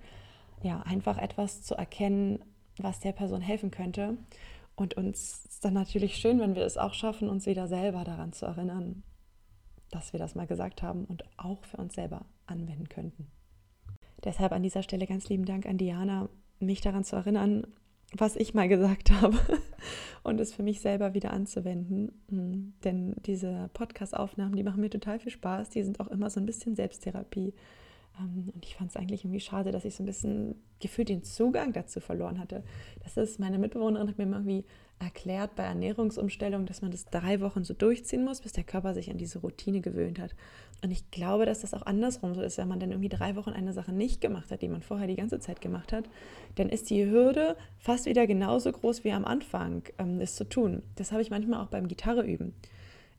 Ja, 0.61 0.81
einfach 0.81 1.17
etwas 1.17 1.61
zu 1.61 1.75
erkennen, 1.75 2.39
was 2.77 2.99
der 2.99 3.11
Person 3.11 3.41
helfen 3.41 3.71
könnte. 3.71 4.17
Und 4.75 4.95
uns 4.95 5.45
ist 5.45 5.65
dann 5.65 5.73
natürlich 5.73 6.15
schön, 6.15 6.39
wenn 6.39 6.55
wir 6.55 6.65
es 6.65 6.77
auch 6.77 6.93
schaffen, 6.93 7.29
uns 7.29 7.45
wieder 7.45 7.67
selber 7.67 8.03
daran 8.03 8.33
zu 8.33 8.45
erinnern, 8.45 9.03
dass 9.91 10.13
wir 10.13 10.19
das 10.19 10.35
mal 10.35 10.47
gesagt 10.47 10.81
haben 10.81 11.05
und 11.05 11.23
auch 11.37 11.63
für 11.65 11.77
uns 11.77 11.95
selber 11.95 12.25
anwenden 12.45 12.87
könnten. 12.89 13.27
Deshalb 14.23 14.51
an 14.51 14.63
dieser 14.63 14.83
Stelle 14.83 15.07
ganz 15.07 15.29
lieben 15.29 15.45
Dank 15.45 15.65
an 15.65 15.77
Diana, 15.77 16.29
mich 16.59 16.81
daran 16.81 17.03
zu 17.03 17.15
erinnern, 17.15 17.67
was 18.15 18.35
ich 18.35 18.53
mal 18.53 18.67
gesagt 18.67 19.11
habe 19.21 19.37
und 20.23 20.39
es 20.39 20.53
für 20.53 20.63
mich 20.63 20.81
selber 20.81 21.13
wieder 21.13 21.31
anzuwenden. 21.31 22.11
Hm, 22.29 22.73
denn 22.83 23.15
diese 23.25 23.69
Podcast-Aufnahmen, 23.73 24.55
die 24.55 24.63
machen 24.63 24.81
mir 24.81 24.89
total 24.89 25.19
viel 25.19 25.31
Spaß. 25.31 25.69
Die 25.69 25.83
sind 25.83 25.99
auch 25.99 26.07
immer 26.07 26.29
so 26.29 26.39
ein 26.39 26.45
bisschen 26.45 26.75
Selbsttherapie. 26.75 27.53
Ähm, 28.19 28.49
und 28.53 28.65
ich 28.65 28.75
fand 28.75 28.89
es 28.89 28.97
eigentlich 28.97 29.23
irgendwie 29.23 29.39
schade, 29.39 29.71
dass 29.71 29.85
ich 29.85 29.95
so 29.95 30.03
ein 30.03 30.05
bisschen 30.05 30.55
gefühlt 30.79 31.09
den 31.09 31.23
Zugang 31.23 31.73
dazu 31.73 31.99
verloren 31.99 32.39
hatte. 32.39 32.63
Das 33.03 33.17
ist, 33.17 33.39
meine 33.39 33.57
Mitbewohnerin 33.57 34.07
hat 34.07 34.17
mir 34.17 34.25
irgendwie 34.25 34.65
erklärt 34.99 35.55
bei 35.55 35.63
Ernährungsumstellung, 35.63 36.65
dass 36.65 36.81
man 36.81 36.91
das 36.91 37.05
drei 37.05 37.39
Wochen 37.39 37.63
so 37.63 37.73
durchziehen 37.73 38.25
muss, 38.25 38.41
bis 38.41 38.51
der 38.51 38.65
Körper 38.65 38.93
sich 38.93 39.09
an 39.09 39.17
diese 39.17 39.39
Routine 39.39 39.79
gewöhnt 39.79 40.19
hat. 40.19 40.35
Und 40.83 40.91
ich 40.91 41.09
glaube, 41.09 41.45
dass 41.45 41.61
das 41.61 41.73
auch 41.73 41.83
andersrum 41.83 42.35
so 42.35 42.41
ist, 42.41 42.57
wenn 42.57 42.67
man 42.67 42.79
dann 42.79 42.91
irgendwie 42.91 43.09
drei 43.09 43.35
Wochen 43.35 43.51
eine 43.51 43.73
Sache 43.73 43.93
nicht 43.93 44.21
gemacht 44.21 44.51
hat, 44.51 44.61
die 44.61 44.67
man 44.67 44.81
vorher 44.81 45.07
die 45.07 45.15
ganze 45.15 45.39
Zeit 45.39 45.61
gemacht 45.61 45.93
hat, 45.93 46.09
dann 46.55 46.69
ist 46.69 46.89
die 46.89 47.05
Hürde 47.05 47.55
fast 47.77 48.05
wieder 48.05 48.27
genauso 48.27 48.71
groß 48.71 49.03
wie 49.03 49.11
am 49.11 49.25
Anfang, 49.25 49.83
ähm, 49.97 50.25
zu 50.25 50.47
tun. 50.47 50.83
Das 50.95 51.11
habe 51.11 51.21
ich 51.21 51.29
manchmal 51.29 51.61
auch 51.61 51.69
beim 51.69 51.87
Gitarre 51.87 52.23
üben. 52.23 52.53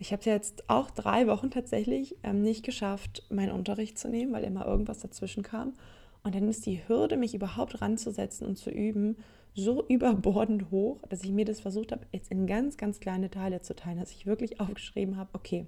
Ich 0.01 0.13
habe 0.13 0.21
es 0.21 0.25
jetzt 0.27 0.69
auch 0.71 0.91
drei 0.91 1.27
Wochen 1.27 1.51
tatsächlich 1.51 2.17
ähm, 2.23 2.41
nicht 2.41 2.65
geschafft, 2.65 3.23
meinen 3.29 3.53
Unterricht 3.53 3.99
zu 3.99 4.09
nehmen, 4.09 4.33
weil 4.33 4.45
immer 4.45 4.65
irgendwas 4.65 5.01
dazwischen 5.01 5.43
kam. 5.43 5.75
Und 6.23 6.35
dann 6.35 6.49
ist 6.49 6.65
die 6.65 6.81
Hürde, 6.89 7.19
mich 7.19 7.35
überhaupt 7.35 7.83
ranzusetzen 7.83 8.47
und 8.47 8.57
zu 8.57 8.71
üben, 8.71 9.19
so 9.55 9.87
überbordend 9.89 10.71
hoch, 10.71 11.03
dass 11.11 11.23
ich 11.23 11.31
mir 11.31 11.45
das 11.45 11.61
versucht 11.61 11.93
habe, 11.93 12.07
jetzt 12.13 12.31
in 12.31 12.47
ganz, 12.47 12.79
ganz 12.79 12.99
kleine 12.99 13.31
Teile 13.31 13.61
zu 13.61 13.77
teilen, 13.77 13.99
dass 13.99 14.11
ich 14.13 14.25
wirklich 14.25 14.59
aufgeschrieben 14.59 15.19
habe, 15.19 15.29
okay, 15.35 15.67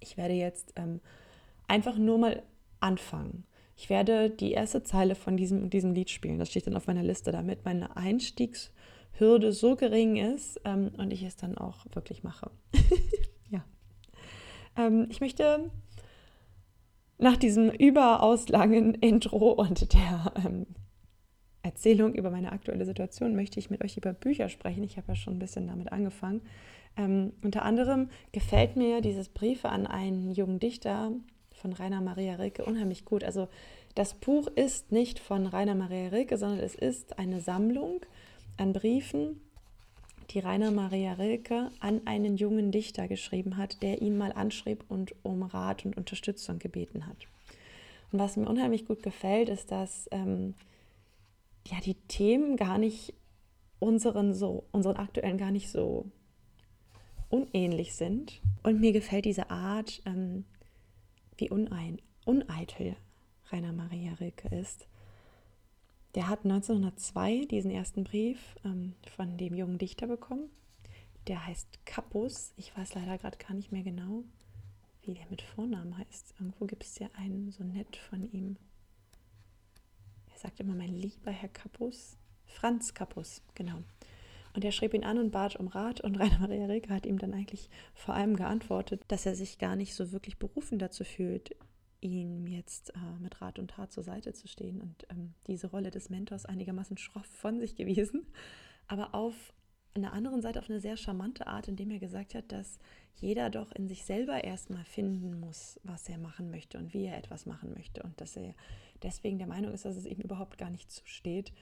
ich 0.00 0.16
werde 0.16 0.34
jetzt 0.34 0.72
ähm, 0.76 1.00
einfach 1.68 1.98
nur 1.98 2.16
mal 2.16 2.42
anfangen. 2.80 3.44
Ich 3.76 3.90
werde 3.90 4.30
die 4.30 4.52
erste 4.52 4.82
Zeile 4.82 5.14
von 5.14 5.36
diesem, 5.36 5.68
diesem 5.68 5.92
Lied 5.92 6.08
spielen. 6.08 6.38
Das 6.38 6.48
steht 6.48 6.66
dann 6.66 6.76
auf 6.76 6.86
meiner 6.86 7.02
Liste, 7.02 7.32
damit 7.32 7.66
meine 7.66 7.96
Einstiegshürde 9.16 9.52
so 9.52 9.76
gering 9.76 10.16
ist 10.16 10.60
ähm, 10.64 10.90
und 10.96 11.12
ich 11.12 11.22
es 11.22 11.36
dann 11.36 11.56
auch 11.56 11.86
wirklich 11.92 12.22
mache. 12.22 12.50
ja. 13.50 13.64
Ähm, 14.76 15.06
ich 15.10 15.20
möchte 15.20 15.70
nach 17.18 17.36
diesem 17.36 17.70
überaus 17.70 18.48
langen 18.48 18.94
Intro 19.00 19.52
und 19.52 19.92
der 19.94 20.32
ähm, 20.44 20.66
Erzählung 21.62 22.14
über 22.14 22.30
meine 22.30 22.52
aktuelle 22.52 22.84
Situation 22.84 23.34
möchte 23.34 23.58
ich 23.58 23.70
mit 23.70 23.82
euch 23.82 23.96
über 23.96 24.12
Bücher 24.12 24.48
sprechen. 24.48 24.84
Ich 24.84 24.96
habe 24.96 25.08
ja 25.08 25.16
schon 25.16 25.36
ein 25.36 25.40
bisschen 25.40 25.66
damit 25.66 25.92
angefangen. 25.92 26.42
Ähm, 26.96 27.32
unter 27.42 27.62
anderem 27.62 28.08
gefällt 28.32 28.76
mir 28.76 29.00
dieses 29.00 29.28
Briefe 29.28 29.68
an 29.68 29.86
einen 29.86 30.30
jungen 30.30 30.60
Dichter 30.60 31.12
von 31.52 31.72
Rainer 31.72 32.00
Maria 32.00 32.34
Rilke 32.34 32.64
unheimlich 32.64 33.04
gut. 33.04 33.24
Also 33.24 33.48
das 33.94 34.14
Buch 34.14 34.46
ist 34.46 34.92
nicht 34.92 35.18
von 35.18 35.46
Rainer 35.46 35.74
Maria 35.74 36.08
Rilke, 36.08 36.36
sondern 36.36 36.60
es 36.60 36.74
ist 36.74 37.18
eine 37.18 37.40
Sammlung 37.40 38.02
an 38.56 38.72
Briefen, 38.72 39.40
die 40.30 40.38
Rainer 40.40 40.70
Maria 40.70 41.14
Rilke 41.14 41.70
an 41.80 42.00
einen 42.06 42.36
jungen 42.36 42.72
Dichter 42.72 43.08
geschrieben 43.08 43.56
hat, 43.56 43.82
der 43.82 44.02
ihn 44.02 44.18
mal 44.18 44.32
anschrieb 44.32 44.84
und 44.88 45.14
um 45.22 45.42
Rat 45.42 45.84
und 45.84 45.96
Unterstützung 45.96 46.58
gebeten 46.58 47.06
hat. 47.06 47.16
Und 48.12 48.18
was 48.18 48.36
mir 48.36 48.48
unheimlich 48.48 48.86
gut 48.86 49.02
gefällt, 49.02 49.48
ist, 49.48 49.70
dass 49.70 50.08
ähm, 50.10 50.54
ja 51.66 51.78
die 51.84 51.94
Themen 52.08 52.56
gar 52.56 52.78
nicht 52.78 53.14
unseren 53.78 54.34
so 54.34 54.64
unseren 54.72 54.96
aktuellen 54.96 55.38
gar 55.38 55.50
nicht 55.50 55.70
so 55.70 56.06
unähnlich 57.28 57.94
sind. 57.94 58.40
Und 58.62 58.80
mir 58.80 58.92
gefällt 58.92 59.24
diese 59.24 59.50
Art, 59.50 60.02
ähm, 60.06 60.44
wie 61.36 61.50
unein, 61.50 62.00
uneitel 62.24 62.96
Rainer 63.50 63.72
Maria 63.72 64.14
Rilke 64.14 64.54
ist. 64.54 64.88
Der 66.16 66.30
hat 66.30 66.44
1902 66.44 67.44
diesen 67.44 67.70
ersten 67.70 68.02
Brief 68.02 68.56
ähm, 68.64 68.94
von 69.14 69.36
dem 69.36 69.54
jungen 69.54 69.76
Dichter 69.76 70.06
bekommen. 70.06 70.48
Der 71.26 71.46
heißt 71.46 71.84
Kappus. 71.84 72.54
Ich 72.56 72.74
weiß 72.74 72.94
leider 72.94 73.18
gerade 73.18 73.36
gar 73.36 73.52
nicht 73.52 73.70
mehr 73.70 73.82
genau, 73.82 74.24
wie 75.02 75.12
der 75.12 75.26
mit 75.28 75.42
Vornamen 75.42 75.98
heißt. 75.98 76.34
Irgendwo 76.40 76.64
gibt 76.64 76.84
es 76.84 76.98
ja 76.98 77.08
einen 77.18 77.52
so 77.52 77.64
nett 77.64 77.96
von 77.96 78.24
ihm. 78.32 78.56
Er 80.32 80.38
sagt 80.38 80.58
immer, 80.58 80.74
mein 80.74 80.94
lieber 80.94 81.30
Herr 81.30 81.50
Kappus. 81.50 82.16
Franz 82.46 82.94
Kappus, 82.94 83.42
genau. 83.54 83.82
Und 84.54 84.64
er 84.64 84.72
schrieb 84.72 84.94
ihn 84.94 85.04
an 85.04 85.18
und 85.18 85.32
bat 85.32 85.56
um 85.56 85.66
Rat 85.68 86.00
und 86.00 86.16
Rainer 86.18 86.38
Maria 86.38 86.64
Rilke 86.64 86.94
hat 86.94 87.04
ihm 87.04 87.18
dann 87.18 87.34
eigentlich 87.34 87.68
vor 87.92 88.14
allem 88.14 88.36
geantwortet, 88.36 89.02
dass 89.08 89.26
er 89.26 89.34
sich 89.34 89.58
gar 89.58 89.76
nicht 89.76 89.94
so 89.94 90.12
wirklich 90.12 90.38
berufen 90.38 90.78
dazu 90.78 91.04
fühlt, 91.04 91.54
ihm 92.06 92.46
jetzt 92.46 92.90
äh, 92.90 93.20
mit 93.20 93.40
Rat 93.40 93.58
und 93.58 93.72
Tat 93.72 93.92
zur 93.92 94.02
Seite 94.02 94.32
zu 94.32 94.48
stehen 94.48 94.80
und 94.80 95.06
ähm, 95.10 95.34
diese 95.46 95.68
Rolle 95.68 95.90
des 95.90 96.10
Mentors 96.10 96.46
einigermaßen 96.46 96.96
schroff 96.96 97.26
von 97.26 97.60
sich 97.60 97.76
gewiesen, 97.76 98.26
aber 98.86 99.14
auf 99.14 99.52
einer 99.94 100.12
anderen 100.12 100.42
Seite 100.42 100.58
auf 100.58 100.68
eine 100.68 100.80
sehr 100.80 100.96
charmante 100.96 101.46
Art, 101.46 101.68
indem 101.68 101.90
er 101.90 101.98
gesagt 101.98 102.34
hat, 102.34 102.52
dass 102.52 102.78
jeder 103.14 103.48
doch 103.50 103.72
in 103.72 103.88
sich 103.88 104.04
selber 104.04 104.44
erstmal 104.44 104.84
finden 104.84 105.40
muss, 105.40 105.80
was 105.84 106.08
er 106.08 106.18
machen 106.18 106.50
möchte 106.50 106.78
und 106.78 106.92
wie 106.92 107.06
er 107.06 107.16
etwas 107.16 107.46
machen 107.46 107.72
möchte 107.72 108.02
und 108.02 108.20
dass 108.20 108.36
er 108.36 108.54
deswegen 109.02 109.38
der 109.38 109.46
Meinung 109.46 109.72
ist, 109.72 109.84
dass 109.84 109.96
es 109.96 110.04
ihm 110.04 110.20
überhaupt 110.20 110.58
gar 110.58 110.70
nicht 110.70 110.90
zusteht, 110.90 111.52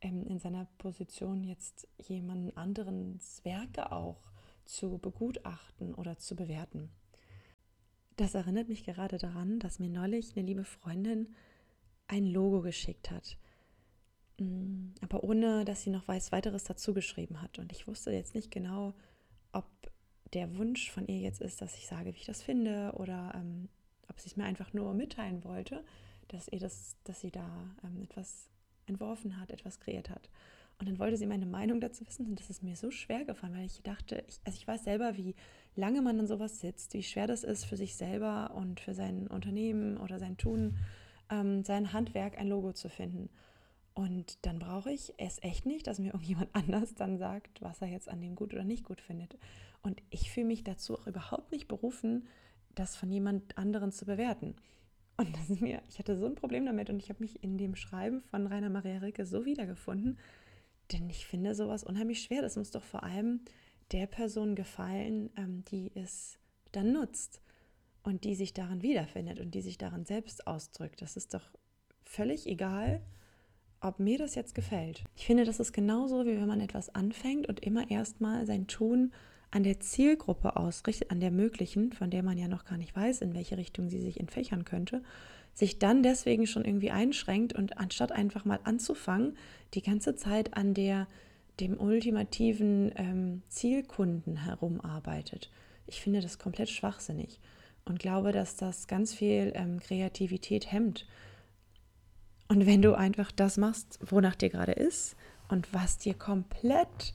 ähm, 0.00 0.26
in 0.26 0.38
seiner 0.38 0.66
Position 0.78 1.44
jetzt 1.44 1.88
jemand 1.98 2.56
anderens 2.56 3.44
Werke 3.44 3.92
auch 3.92 4.32
zu 4.64 4.98
begutachten 4.98 5.94
oder 5.94 6.18
zu 6.18 6.34
bewerten. 6.36 6.90
Das 8.16 8.34
erinnert 8.34 8.68
mich 8.68 8.84
gerade 8.84 9.18
daran, 9.18 9.58
dass 9.58 9.78
mir 9.78 9.88
neulich 9.88 10.36
eine 10.36 10.46
liebe 10.46 10.64
Freundin 10.64 11.34
ein 12.06 12.26
Logo 12.26 12.60
geschickt 12.60 13.10
hat, 13.10 13.36
mm, 14.38 14.90
aber 15.00 15.24
ohne 15.24 15.64
dass 15.64 15.82
sie 15.82 15.90
noch 15.90 16.06
was 16.06 16.30
weiteres 16.30 16.64
dazu 16.64 16.94
geschrieben 16.94 17.42
hat. 17.42 17.58
Und 17.58 17.72
ich 17.72 17.86
wusste 17.86 18.12
jetzt 18.12 18.34
nicht 18.34 18.50
genau, 18.50 18.94
ob 19.52 19.66
der 20.32 20.56
Wunsch 20.56 20.90
von 20.90 21.06
ihr 21.06 21.18
jetzt 21.20 21.40
ist, 21.40 21.60
dass 21.60 21.76
ich 21.76 21.86
sage, 21.86 22.14
wie 22.14 22.18
ich 22.18 22.26
das 22.26 22.42
finde, 22.42 22.92
oder 22.96 23.32
ähm, 23.34 23.68
ob 24.08 24.20
sie 24.20 24.28
es 24.28 24.36
mir 24.36 24.44
einfach 24.44 24.72
nur 24.72 24.94
mitteilen 24.94 25.42
wollte, 25.44 25.84
dass 26.28 26.48
ihr 26.48 26.60
das, 26.60 26.96
dass 27.04 27.20
sie 27.20 27.30
da 27.30 27.74
ähm, 27.82 28.02
etwas 28.02 28.48
entworfen 28.86 29.40
hat, 29.40 29.50
etwas 29.50 29.80
kreiert 29.80 30.10
hat. 30.10 30.30
Und 30.78 30.88
dann 30.88 30.98
wollte 30.98 31.16
sie 31.16 31.26
meine 31.26 31.46
Meinung 31.46 31.80
dazu 31.80 32.06
wissen 32.06 32.26
und 32.26 32.38
das 32.38 32.50
ist 32.50 32.62
mir 32.62 32.76
so 32.76 32.90
schwer 32.90 33.24
gefallen, 33.24 33.54
weil 33.54 33.66
ich 33.66 33.82
dachte, 33.82 34.24
ich, 34.28 34.40
also 34.44 34.56
ich 34.56 34.66
weiß 34.66 34.84
selber, 34.84 35.16
wie 35.16 35.34
lange 35.76 36.02
man 36.02 36.20
an 36.20 36.26
sowas 36.26 36.60
sitzt, 36.60 36.94
wie 36.94 37.02
schwer 37.02 37.26
das 37.26 37.44
ist 37.44 37.64
für 37.64 37.76
sich 37.76 37.96
selber 37.96 38.52
und 38.54 38.80
für 38.80 38.94
sein 38.94 39.26
Unternehmen 39.26 39.96
oder 39.98 40.18
sein 40.18 40.36
Tun, 40.36 40.76
ähm, 41.30 41.64
sein 41.64 41.92
Handwerk 41.92 42.38
ein 42.38 42.48
Logo 42.48 42.72
zu 42.72 42.88
finden. 42.88 43.28
Und 43.94 44.44
dann 44.44 44.58
brauche 44.58 44.90
ich 44.90 45.14
es 45.18 45.42
echt 45.42 45.66
nicht, 45.66 45.86
dass 45.86 45.98
mir 45.98 46.06
irgendjemand 46.12 46.50
anders 46.54 46.94
dann 46.94 47.18
sagt, 47.18 47.62
was 47.62 47.80
er 47.80 47.88
jetzt 47.88 48.08
an 48.08 48.20
dem 48.20 48.34
gut 48.34 48.52
oder 48.52 48.64
nicht 48.64 48.84
gut 48.84 49.00
findet. 49.00 49.36
Und 49.82 50.02
ich 50.10 50.30
fühle 50.30 50.46
mich 50.46 50.64
dazu 50.64 50.98
auch 50.98 51.06
überhaupt 51.06 51.52
nicht 51.52 51.68
berufen, 51.68 52.26
das 52.74 52.96
von 52.96 53.10
jemand 53.10 53.56
anderen 53.56 53.92
zu 53.92 54.04
bewerten. 54.04 54.56
Und 55.16 55.36
das 55.36 55.48
ist 55.48 55.60
mir, 55.60 55.80
ich 55.88 55.98
hatte 56.00 56.16
so 56.16 56.26
ein 56.26 56.34
Problem 56.34 56.66
damit 56.66 56.90
und 56.90 57.00
ich 57.00 57.08
habe 57.08 57.22
mich 57.22 57.42
in 57.44 57.56
dem 57.56 57.76
Schreiben 57.76 58.20
von 58.20 58.48
Rainer 58.48 58.70
Maria 58.70 58.98
Rilke 58.98 59.26
so 59.26 59.44
wiedergefunden, 59.44 60.18
denn 60.90 61.08
ich 61.08 61.26
finde 61.26 61.54
sowas 61.54 61.84
unheimlich 61.84 62.22
schwer. 62.22 62.42
Das 62.42 62.56
muss 62.56 62.72
doch 62.72 62.82
vor 62.82 63.04
allem 63.04 63.40
der 63.92 64.06
Person 64.06 64.54
gefallen, 64.54 65.30
ähm, 65.36 65.64
die 65.70 65.90
es 65.94 66.38
dann 66.72 66.92
nutzt 66.92 67.40
und 68.02 68.24
die 68.24 68.34
sich 68.34 68.52
daran 68.52 68.82
wiederfindet 68.82 69.40
und 69.40 69.54
die 69.54 69.62
sich 69.62 69.78
daran 69.78 70.04
selbst 70.04 70.46
ausdrückt. 70.46 71.02
Das 71.02 71.16
ist 71.16 71.34
doch 71.34 71.50
völlig 72.04 72.46
egal, 72.46 73.00
ob 73.80 73.98
mir 73.98 74.18
das 74.18 74.34
jetzt 74.34 74.54
gefällt. 74.54 75.04
Ich 75.14 75.26
finde, 75.26 75.44
das 75.44 75.60
ist 75.60 75.72
genauso, 75.72 76.24
wie 76.24 76.36
wenn 76.36 76.46
man 76.46 76.60
etwas 76.60 76.94
anfängt 76.94 77.48
und 77.48 77.60
immer 77.60 77.90
erstmal 77.90 78.46
sein 78.46 78.66
Tun 78.66 79.12
an 79.50 79.62
der 79.62 79.78
Zielgruppe 79.78 80.56
ausrichtet, 80.56 81.10
an 81.10 81.20
der 81.20 81.30
möglichen, 81.30 81.92
von 81.92 82.10
der 82.10 82.22
man 82.22 82.38
ja 82.38 82.48
noch 82.48 82.64
gar 82.64 82.78
nicht 82.78 82.96
weiß, 82.96 83.20
in 83.20 83.34
welche 83.34 83.56
Richtung 83.56 83.88
sie 83.88 84.00
sich 84.00 84.18
entfächern 84.18 84.64
könnte, 84.64 85.02
sich 85.52 85.78
dann 85.78 86.02
deswegen 86.02 86.46
schon 86.46 86.64
irgendwie 86.64 86.90
einschränkt 86.90 87.52
und 87.52 87.78
anstatt 87.78 88.10
einfach 88.10 88.44
mal 88.44 88.58
anzufangen, 88.64 89.36
die 89.74 89.82
ganze 89.82 90.16
Zeit 90.16 90.56
an 90.56 90.74
der 90.74 91.06
dem 91.60 91.78
ultimativen 91.78 92.92
ähm, 92.96 93.42
Zielkunden 93.48 94.44
herumarbeitet. 94.44 95.50
Ich 95.86 96.00
finde 96.00 96.20
das 96.20 96.38
komplett 96.38 96.70
schwachsinnig 96.70 97.40
und 97.84 97.98
glaube, 97.98 98.32
dass 98.32 98.56
das 98.56 98.86
ganz 98.86 99.14
viel 99.14 99.52
ähm, 99.54 99.80
Kreativität 99.80 100.72
hemmt. 100.72 101.06
Und 102.48 102.66
wenn 102.66 102.82
du 102.82 102.94
einfach 102.94 103.32
das 103.32 103.56
machst, 103.56 103.98
wonach 104.04 104.34
dir 104.34 104.50
gerade 104.50 104.72
ist 104.72 105.16
und 105.48 105.72
was 105.72 105.98
dir 105.98 106.14
komplett 106.14 107.14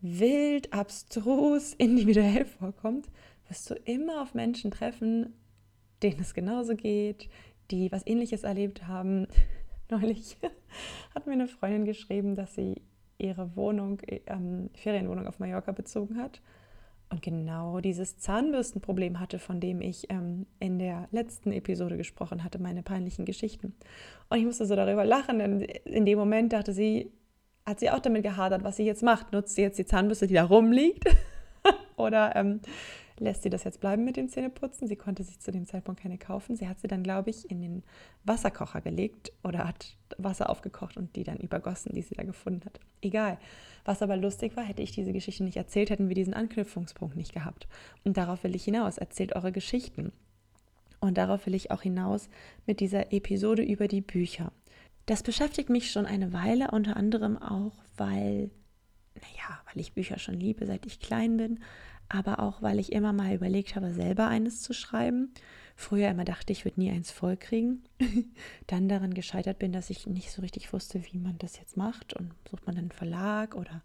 wild, 0.00 0.72
abstrus, 0.72 1.74
individuell 1.74 2.44
vorkommt, 2.44 3.08
wirst 3.48 3.70
du 3.70 3.74
immer 3.74 4.22
auf 4.22 4.34
Menschen 4.34 4.70
treffen, 4.70 5.34
denen 6.02 6.20
es 6.20 6.34
genauso 6.34 6.74
geht, 6.74 7.28
die 7.70 7.90
was 7.90 8.06
ähnliches 8.06 8.44
erlebt 8.44 8.86
haben. 8.86 9.26
Neulich 9.90 10.36
hat 11.14 11.26
mir 11.26 11.32
eine 11.32 11.48
Freundin 11.48 11.84
geschrieben, 11.84 12.36
dass 12.36 12.54
sie 12.54 12.82
ihre 13.18 13.56
Wohnung, 13.56 14.00
ähm, 14.26 14.70
Ferienwohnung 14.74 15.26
auf 15.26 15.38
Mallorca 15.38 15.72
bezogen 15.72 16.18
hat 16.18 16.40
und 17.10 17.22
genau 17.22 17.80
dieses 17.80 18.18
Zahnbürstenproblem 18.18 19.20
hatte, 19.20 19.38
von 19.38 19.60
dem 19.60 19.80
ich 19.80 20.10
ähm, 20.10 20.46
in 20.58 20.78
der 20.78 21.08
letzten 21.12 21.52
Episode 21.52 21.96
gesprochen 21.96 22.42
hatte, 22.42 22.58
meine 22.58 22.82
peinlichen 22.82 23.24
Geschichten. 23.24 23.74
Und 24.28 24.38
ich 24.38 24.44
musste 24.44 24.66
so 24.66 24.74
darüber 24.74 25.04
lachen, 25.04 25.38
denn 25.38 25.60
in 25.60 26.06
dem 26.06 26.18
Moment 26.18 26.52
dachte 26.52 26.72
sie, 26.72 27.12
hat 27.66 27.80
sie 27.80 27.90
auch 27.90 28.00
damit 28.00 28.22
gehadert, 28.22 28.64
was 28.64 28.76
sie 28.76 28.84
jetzt 28.84 29.02
macht. 29.02 29.32
Nutzt 29.32 29.54
sie 29.54 29.62
jetzt 29.62 29.78
die 29.78 29.86
Zahnbürste, 29.86 30.26
die 30.26 30.34
da 30.34 30.44
rumliegt? 30.44 31.04
Oder 31.96 32.34
ähm, 32.36 32.60
lässt 33.18 33.42
sie 33.42 33.50
das 33.50 33.64
jetzt 33.64 33.80
bleiben 33.80 34.04
mit 34.04 34.16
dem 34.16 34.28
Zähneputzen? 34.28 34.88
Sie 34.88 34.96
konnte 34.96 35.22
sich 35.22 35.40
zu 35.40 35.52
dem 35.52 35.66
Zeitpunkt 35.66 36.00
keine 36.00 36.18
kaufen. 36.18 36.56
Sie 36.56 36.68
hat 36.68 36.80
sie 36.80 36.88
dann, 36.88 37.02
glaube 37.02 37.30
ich, 37.30 37.50
in 37.50 37.60
den 37.60 37.82
Wasserkocher 38.24 38.80
gelegt 38.80 39.32
oder 39.42 39.66
hat 39.66 39.96
Wasser 40.18 40.50
aufgekocht 40.50 40.96
und 40.96 41.14
die 41.16 41.24
dann 41.24 41.38
übergossen, 41.38 41.92
die 41.94 42.02
sie 42.02 42.14
da 42.14 42.24
gefunden 42.24 42.64
hat. 42.64 42.80
Egal. 43.02 43.38
Was 43.84 44.02
aber 44.02 44.16
lustig 44.16 44.56
war, 44.56 44.64
hätte 44.64 44.82
ich 44.82 44.92
diese 44.92 45.12
Geschichte 45.12 45.44
nicht 45.44 45.56
erzählt, 45.56 45.90
hätten 45.90 46.08
wir 46.08 46.14
diesen 46.14 46.34
Anknüpfungspunkt 46.34 47.16
nicht 47.16 47.34
gehabt. 47.34 47.68
Und 48.04 48.16
darauf 48.16 48.42
will 48.44 48.54
ich 48.54 48.64
hinaus. 48.64 48.98
Erzählt 48.98 49.36
eure 49.36 49.52
Geschichten. 49.52 50.12
Und 51.00 51.18
darauf 51.18 51.46
will 51.46 51.54
ich 51.54 51.70
auch 51.70 51.82
hinaus 51.82 52.30
mit 52.66 52.80
dieser 52.80 53.12
Episode 53.12 53.62
über 53.62 53.88
die 53.88 54.00
Bücher. 54.00 54.52
Das 55.06 55.22
beschäftigt 55.22 55.68
mich 55.68 55.90
schon 55.90 56.06
eine 56.06 56.32
Weile, 56.32 56.70
unter 56.70 56.96
anderem 56.96 57.36
auch, 57.36 57.74
weil, 57.98 58.50
naja, 59.14 59.60
weil 59.66 59.80
ich 59.80 59.92
Bücher 59.92 60.18
schon 60.18 60.40
liebe, 60.40 60.64
seit 60.64 60.86
ich 60.86 61.00
klein 61.00 61.36
bin, 61.36 61.60
aber 62.08 62.40
auch, 62.40 62.62
weil 62.62 62.78
ich 62.78 62.92
immer 62.92 63.12
mal 63.12 63.34
überlegt 63.34 63.76
habe, 63.76 63.92
selber 63.92 64.28
eines 64.28 64.60
zu 64.60 64.72
schreiben. 64.72 65.32
Früher 65.76 66.10
immer 66.10 66.24
dachte, 66.24 66.52
ich 66.52 66.64
würde 66.64 66.80
nie 66.80 66.90
eins 66.90 67.10
vollkriegen. 67.10 67.82
dann 68.66 68.88
daran 68.88 69.14
gescheitert 69.14 69.58
bin, 69.58 69.72
dass 69.72 69.90
ich 69.90 70.06
nicht 70.06 70.30
so 70.30 70.42
richtig 70.42 70.72
wusste, 70.72 71.02
wie 71.10 71.18
man 71.18 71.38
das 71.38 71.58
jetzt 71.58 71.76
macht 71.76 72.14
und 72.14 72.32
sucht 72.48 72.66
man 72.66 72.76
einen 72.78 72.92
Verlag 72.92 73.54
oder 73.54 73.82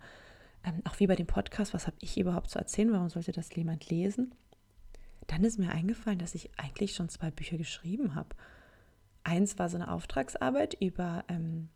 ähm, 0.64 0.82
auch 0.86 1.00
wie 1.00 1.08
bei 1.08 1.16
dem 1.16 1.28
Podcast, 1.28 1.74
was 1.74 1.88
habe 1.88 1.98
ich 2.02 2.20
überhaupt 2.20 2.50
zu 2.50 2.60
erzählen, 2.60 2.92
warum 2.92 3.10
sollte 3.10 3.32
das 3.32 3.54
jemand 3.56 3.90
lesen? 3.90 4.36
Dann 5.28 5.44
ist 5.44 5.60
mir 5.60 5.72
eingefallen, 5.72 6.20
dass 6.20 6.36
ich 6.36 6.50
eigentlich 6.58 6.94
schon 6.96 7.10
zwei 7.10 7.32
Bücher 7.32 7.58
geschrieben 7.58 8.16
habe. 8.16 8.36
Eins 9.24 9.60
war 9.60 9.70
so 9.70 9.78
eine 9.78 9.92
Auftragsarbeit 9.92 10.76
über 10.80 11.24
ähm, 11.28 11.70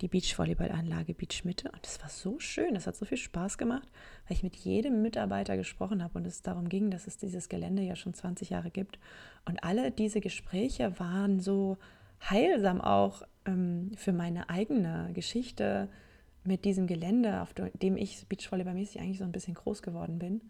die 0.00 0.08
Beachvolleyballanlage 0.08 1.14
Beach 1.14 1.44
Mitte 1.44 1.70
und 1.72 1.84
das 1.84 2.00
war 2.00 2.08
so 2.08 2.38
schön, 2.38 2.74
das 2.74 2.86
hat 2.86 2.96
so 2.96 3.04
viel 3.04 3.18
Spaß 3.18 3.58
gemacht, 3.58 3.88
weil 4.26 4.36
ich 4.36 4.42
mit 4.42 4.56
jedem 4.56 5.02
Mitarbeiter 5.02 5.56
gesprochen 5.56 6.02
habe 6.02 6.18
und 6.18 6.26
es 6.26 6.42
darum 6.42 6.68
ging, 6.68 6.90
dass 6.90 7.06
es 7.06 7.16
dieses 7.16 7.48
Gelände 7.48 7.82
ja 7.82 7.96
schon 7.96 8.14
20 8.14 8.50
Jahre 8.50 8.70
gibt 8.70 8.98
und 9.44 9.62
alle 9.64 9.90
diese 9.90 10.20
Gespräche 10.20 10.98
waren 11.00 11.40
so 11.40 11.78
heilsam 12.30 12.80
auch 12.80 13.22
ähm, 13.44 13.92
für 13.96 14.12
meine 14.12 14.48
eigene 14.48 15.10
Geschichte 15.14 15.88
mit 16.44 16.64
diesem 16.64 16.86
Gelände, 16.86 17.42
auf 17.42 17.52
dem 17.54 17.96
ich 17.96 18.26
Beachvolleyballmäßig 18.28 19.00
eigentlich 19.00 19.18
so 19.18 19.24
ein 19.24 19.32
bisschen 19.32 19.54
groß 19.54 19.82
geworden 19.82 20.18
bin. 20.18 20.40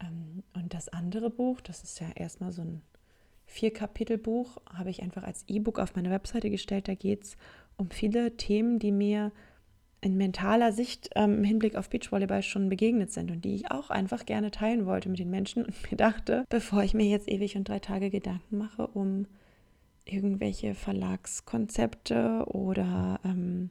Ähm, 0.00 0.42
und 0.54 0.72
das 0.72 0.88
andere 0.88 1.30
Buch, 1.30 1.60
das 1.60 1.82
ist 1.82 2.00
ja 2.00 2.08
erstmal 2.14 2.52
so 2.52 2.62
ein 2.62 2.82
Vier-Kapitel-Buch 3.50 4.58
habe 4.72 4.90
ich 4.90 5.02
einfach 5.02 5.24
als 5.24 5.44
E-Book 5.48 5.80
auf 5.80 5.96
meine 5.96 6.10
Webseite 6.10 6.50
gestellt. 6.50 6.86
Da 6.86 6.94
geht 6.94 7.24
es 7.24 7.36
um 7.80 7.90
viele 7.90 8.36
Themen, 8.36 8.78
die 8.78 8.92
mir 8.92 9.32
in 10.02 10.16
mentaler 10.16 10.72
Sicht 10.72 11.10
ähm, 11.14 11.38
im 11.38 11.44
Hinblick 11.44 11.76
auf 11.76 11.90
Beachvolleyball 11.90 12.42
schon 12.42 12.68
begegnet 12.68 13.12
sind 13.12 13.30
und 13.30 13.44
die 13.44 13.54
ich 13.54 13.70
auch 13.70 13.90
einfach 13.90 14.24
gerne 14.24 14.50
teilen 14.50 14.86
wollte 14.86 15.08
mit 15.08 15.18
den 15.18 15.30
Menschen 15.30 15.64
und 15.64 15.90
mir 15.90 15.96
dachte, 15.96 16.44
bevor 16.48 16.82
ich 16.82 16.94
mir 16.94 17.06
jetzt 17.06 17.28
ewig 17.28 17.56
und 17.56 17.68
drei 17.68 17.80
Tage 17.80 18.10
Gedanken 18.10 18.58
mache 18.58 18.86
um 18.86 19.26
irgendwelche 20.04 20.74
Verlagskonzepte 20.74 22.44
oder 22.46 23.20
ähm, 23.24 23.70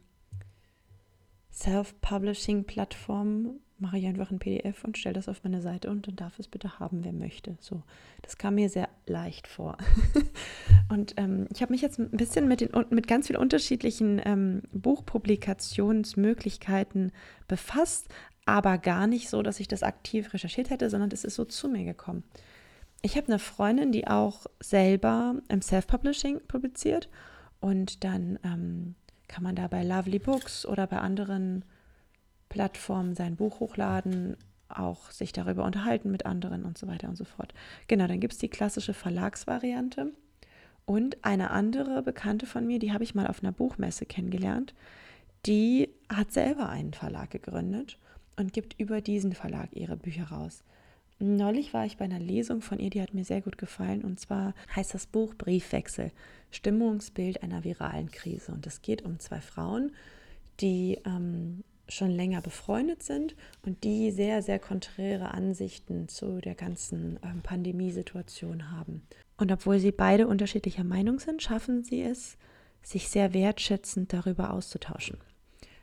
Self-Publishing-Plattformen, 1.52 3.60
mache 3.80 3.98
ich 3.98 4.06
einfach 4.06 4.30
ein 4.32 4.40
PDF 4.40 4.84
und 4.84 4.98
stelle 4.98 5.14
das 5.14 5.30
auf 5.30 5.44
meine 5.44 5.62
Seite 5.62 5.90
und 5.90 6.08
dann 6.08 6.16
darf 6.16 6.40
es 6.40 6.48
bitte 6.48 6.80
haben, 6.80 7.04
wer 7.04 7.14
möchte. 7.14 7.58
So, 7.60 7.84
das 8.22 8.38
kam 8.38 8.56
mir 8.56 8.70
sehr 8.70 8.90
leicht 9.06 9.48
vor. 9.48 9.78
und 10.90 11.14
ähm, 11.18 11.48
ich 11.54 11.62
habe 11.62 11.72
mich 11.72 11.82
jetzt 11.82 12.00
ein 12.00 12.10
bisschen 12.12 12.48
mit, 12.48 12.62
den, 12.62 12.70
mit 12.90 13.08
ganz 13.08 13.28
vielen 13.28 13.40
unterschiedlichen 13.40 14.22
ähm, 14.26 14.64
Buchpublikationsmöglichkeiten 14.72 17.12
befasst, 17.48 18.08
aber 18.46 18.78
gar 18.78 19.08
nicht 19.08 19.30
so, 19.30 19.42
dass 19.42 19.60
ich 19.60 19.68
das 19.68 19.84
aktiv 19.84 20.34
recherchiert 20.34 20.70
hätte, 20.70 20.90
sondern 20.90 21.10
das 21.10 21.24
ist 21.24 21.36
so 21.36 21.46
zu 21.46 21.70
mir 21.70 21.86
gekommen. 21.86 22.24
Ich 23.02 23.16
habe 23.16 23.28
eine 23.28 23.40
Freundin, 23.40 23.92
die 23.92 24.08
auch 24.08 24.46
selber 24.60 25.36
im 25.48 25.62
Self-Publishing 25.62 26.42
publiziert 26.48 27.10
und 27.62 28.04
dann 28.04 28.40
ähm, 28.44 28.96
kann 29.28 29.44
man 29.44 29.56
da 29.56 29.68
bei 29.68 29.84
Lovely 29.84 30.20
Books 30.20 30.66
oder 30.66 30.88
bei 30.88 30.98
anderen 30.98 31.64
Plattformen 32.50 33.16
sein 33.16 33.36
Buch 33.36 33.60
hochladen, 33.60 34.36
auch 34.68 35.12
sich 35.12 35.32
darüber 35.32 35.64
unterhalten 35.66 36.12
mit 36.12 36.26
anderen 36.26 36.64
und 36.64 36.78
so 36.78 36.88
weiter 36.88 37.10
und 37.10 37.16
so 37.16 37.24
fort. 37.24 37.54
Genau, 37.88 38.08
dann 38.08 38.20
gibt 38.20 38.34
es 38.34 38.40
die 38.40 38.50
klassische 38.50 38.94
Verlagsvariante. 38.94 40.14
Und 40.86 41.24
eine 41.24 41.52
andere 41.52 42.02
Bekannte 42.02 42.46
von 42.46 42.66
mir, 42.66 42.80
die 42.80 42.92
habe 42.92 43.04
ich 43.04 43.14
mal 43.16 43.28
auf 43.28 43.44
einer 43.44 43.52
Buchmesse 43.52 44.06
kennengelernt, 44.06 44.74
die 45.46 45.90
hat 46.12 46.32
selber 46.32 46.70
einen 46.70 46.94
Verlag 46.94 47.30
gegründet 47.30 47.98
und 48.36 48.54
gibt 48.54 48.80
über 48.80 49.00
diesen 49.00 49.34
Verlag 49.34 49.70
ihre 49.74 49.98
Bücher 49.98 50.26
raus. 50.26 50.64
Neulich 51.20 51.74
war 51.74 51.86
ich 51.86 51.98
bei 51.98 52.06
einer 52.06 52.20
Lesung 52.20 52.62
von 52.62 52.80
ihr, 52.80 52.90
die 52.90 53.02
hat 53.02 53.14
mir 53.14 53.26
sehr 53.26 53.42
gut 53.42 53.58
gefallen. 53.58 54.04
Und 54.04 54.20
zwar 54.20 54.54
heißt 54.76 54.94
das 54.94 55.06
Buch 55.06 55.36
Briefwechsel, 55.36 56.12
Stimmungsbild 56.50 57.44
einer 57.44 57.64
viralen 57.66 58.10
Krise. 58.10 58.54
Und 58.54 58.66
es 58.66 58.82
geht 58.82 59.04
um 59.04 59.20
zwei 59.20 59.42
Frauen, 59.42 59.92
die 60.62 60.98
ähm, 61.06 61.64
schon 61.90 62.12
länger 62.12 62.42
befreundet 62.42 63.04
sind 63.04 63.36
und 63.66 63.84
die 63.84 64.12
sehr, 64.12 64.42
sehr 64.42 64.60
konträre 64.60 65.34
Ansichten 65.34 66.08
zu 66.08 66.40
der 66.40 66.56
ganzen 66.56 67.20
ähm, 67.24 67.42
Pandemiesituation 67.42 68.72
haben. 68.72 69.02
Und 69.38 69.52
obwohl 69.52 69.80
sie 69.80 69.92
beide 69.92 70.28
unterschiedlicher 70.28 70.84
Meinung 70.84 71.20
sind, 71.20 71.42
schaffen 71.42 71.84
sie 71.84 72.02
es, 72.02 72.38
sich 72.82 73.10
sehr 73.10 73.34
wertschätzend 73.34 74.14
darüber 74.14 74.54
auszutauschen. 74.54 75.18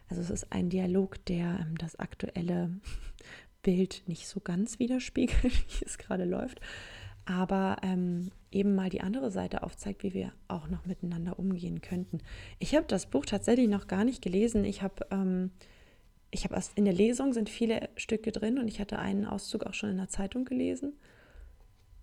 Also 0.08 0.22
es 0.22 0.30
ist 0.30 0.52
ein 0.52 0.68
Dialog, 0.70 1.24
der 1.26 1.60
ähm, 1.60 1.76
das 1.78 1.96
aktuelle 1.96 2.70
Bild 3.62 4.02
nicht 4.06 4.28
so 4.28 4.40
ganz 4.40 4.78
widerspiegelt, 4.78 5.42
wie 5.80 5.84
es 5.84 5.98
gerade 5.98 6.24
läuft, 6.24 6.60
aber 7.24 7.78
ähm, 7.82 8.30
eben 8.52 8.74
mal 8.74 8.88
die 8.88 9.00
andere 9.00 9.30
Seite 9.30 9.64
aufzeigt, 9.64 10.04
wie 10.04 10.14
wir 10.14 10.32
auch 10.46 10.68
noch 10.68 10.86
miteinander 10.86 11.38
umgehen 11.38 11.80
könnten. 11.80 12.18
Ich 12.60 12.76
habe 12.76 12.86
das 12.86 13.06
Buch 13.06 13.26
tatsächlich 13.26 13.68
noch 13.68 13.88
gar 13.88 14.04
nicht 14.04 14.22
gelesen. 14.22 14.64
Ich 14.64 14.82
habe 14.82 15.06
ähm, 15.10 15.50
ich 16.36 16.44
habe 16.44 16.60
in 16.74 16.84
der 16.84 16.94
Lesung 16.94 17.32
sind 17.32 17.48
viele 17.48 17.88
Stücke 17.96 18.30
drin 18.30 18.58
und 18.58 18.68
ich 18.68 18.78
hatte 18.78 18.98
einen 18.98 19.24
Auszug 19.24 19.64
auch 19.64 19.74
schon 19.74 19.90
in 19.90 19.96
der 19.96 20.08
Zeitung 20.08 20.44
gelesen. 20.44 20.92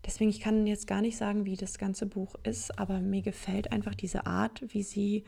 Deswegen, 0.06 0.30
ich 0.30 0.41
kann 0.41 0.67
jetzt 0.67 0.88
gar 0.88 1.02
nicht 1.02 1.17
sagen, 1.17 1.46
wie 1.46 1.56
das 1.56 1.78
ganze 1.78 2.06
Buch 2.06 2.36
ist, 2.43 2.78
aber 2.78 3.00
mir 3.00 3.22
gefällt 3.22 3.72
einfach 3.72 3.96
diese 3.96 4.26
Art, 4.26 4.62
wie 4.74 4.84
sie 4.84 5.24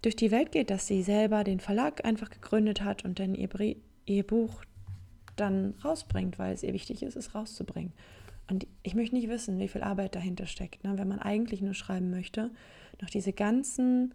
durch 0.00 0.16
die 0.16 0.30
Welt 0.30 0.52
geht, 0.52 0.70
dass 0.70 0.86
sie 0.86 1.02
selber 1.02 1.44
den 1.44 1.60
Verlag 1.60 2.04
einfach 2.04 2.30
gegründet 2.30 2.82
hat 2.82 3.04
und 3.04 3.18
dann 3.18 3.34
ihr, 3.34 3.48
ihr 4.06 4.26
Buch 4.26 4.64
dann 5.36 5.74
rausbringt, 5.84 6.38
weil 6.38 6.54
es 6.54 6.62
ihr 6.62 6.72
wichtig 6.72 7.02
ist, 7.02 7.16
es 7.16 7.34
rauszubringen. 7.34 7.92
Und 8.48 8.66
ich 8.82 8.94
möchte 8.94 9.16
nicht 9.16 9.28
wissen, 9.28 9.58
wie 9.58 9.68
viel 9.68 9.82
Arbeit 9.82 10.14
dahinter 10.14 10.46
steckt, 10.46 10.84
ne? 10.84 10.96
wenn 10.96 11.08
man 11.08 11.18
eigentlich 11.18 11.62
nur 11.62 11.74
schreiben 11.74 12.10
möchte, 12.10 12.50
noch 13.00 13.10
diese 13.10 13.32
ganzen 13.32 14.14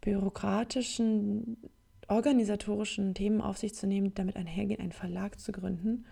bürokratischen 0.00 1.58
organisatorischen 2.08 3.14
Themen 3.14 3.40
auf 3.40 3.58
sich 3.58 3.74
zu 3.74 3.86
nehmen, 3.86 4.14
damit 4.14 4.36
einhergehen, 4.36 4.80
einen 4.80 4.92
Verlag 4.92 5.38
zu 5.40 5.52
gründen, 5.52 6.04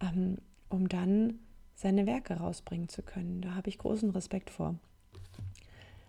ähm, 0.00 0.38
um 0.68 0.88
dann 0.88 1.38
seine 1.74 2.06
Werke 2.06 2.34
rausbringen 2.34 2.88
zu 2.88 3.02
können. 3.02 3.40
Da 3.40 3.54
habe 3.54 3.68
ich 3.68 3.78
großen 3.78 4.10
Respekt 4.10 4.50
vor. 4.50 4.74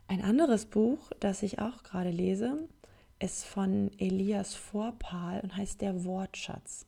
Ein 0.08 0.24
anderes 0.24 0.66
Buch, 0.66 1.12
das 1.20 1.44
ich 1.44 1.60
auch 1.60 1.84
gerade 1.84 2.10
lese, 2.10 2.68
ist 3.20 3.46
von 3.46 3.92
Elias 4.00 4.56
Vorpal 4.56 5.42
und 5.42 5.56
heißt 5.56 5.82
Der 5.82 6.04
Wortschatz. 6.04 6.88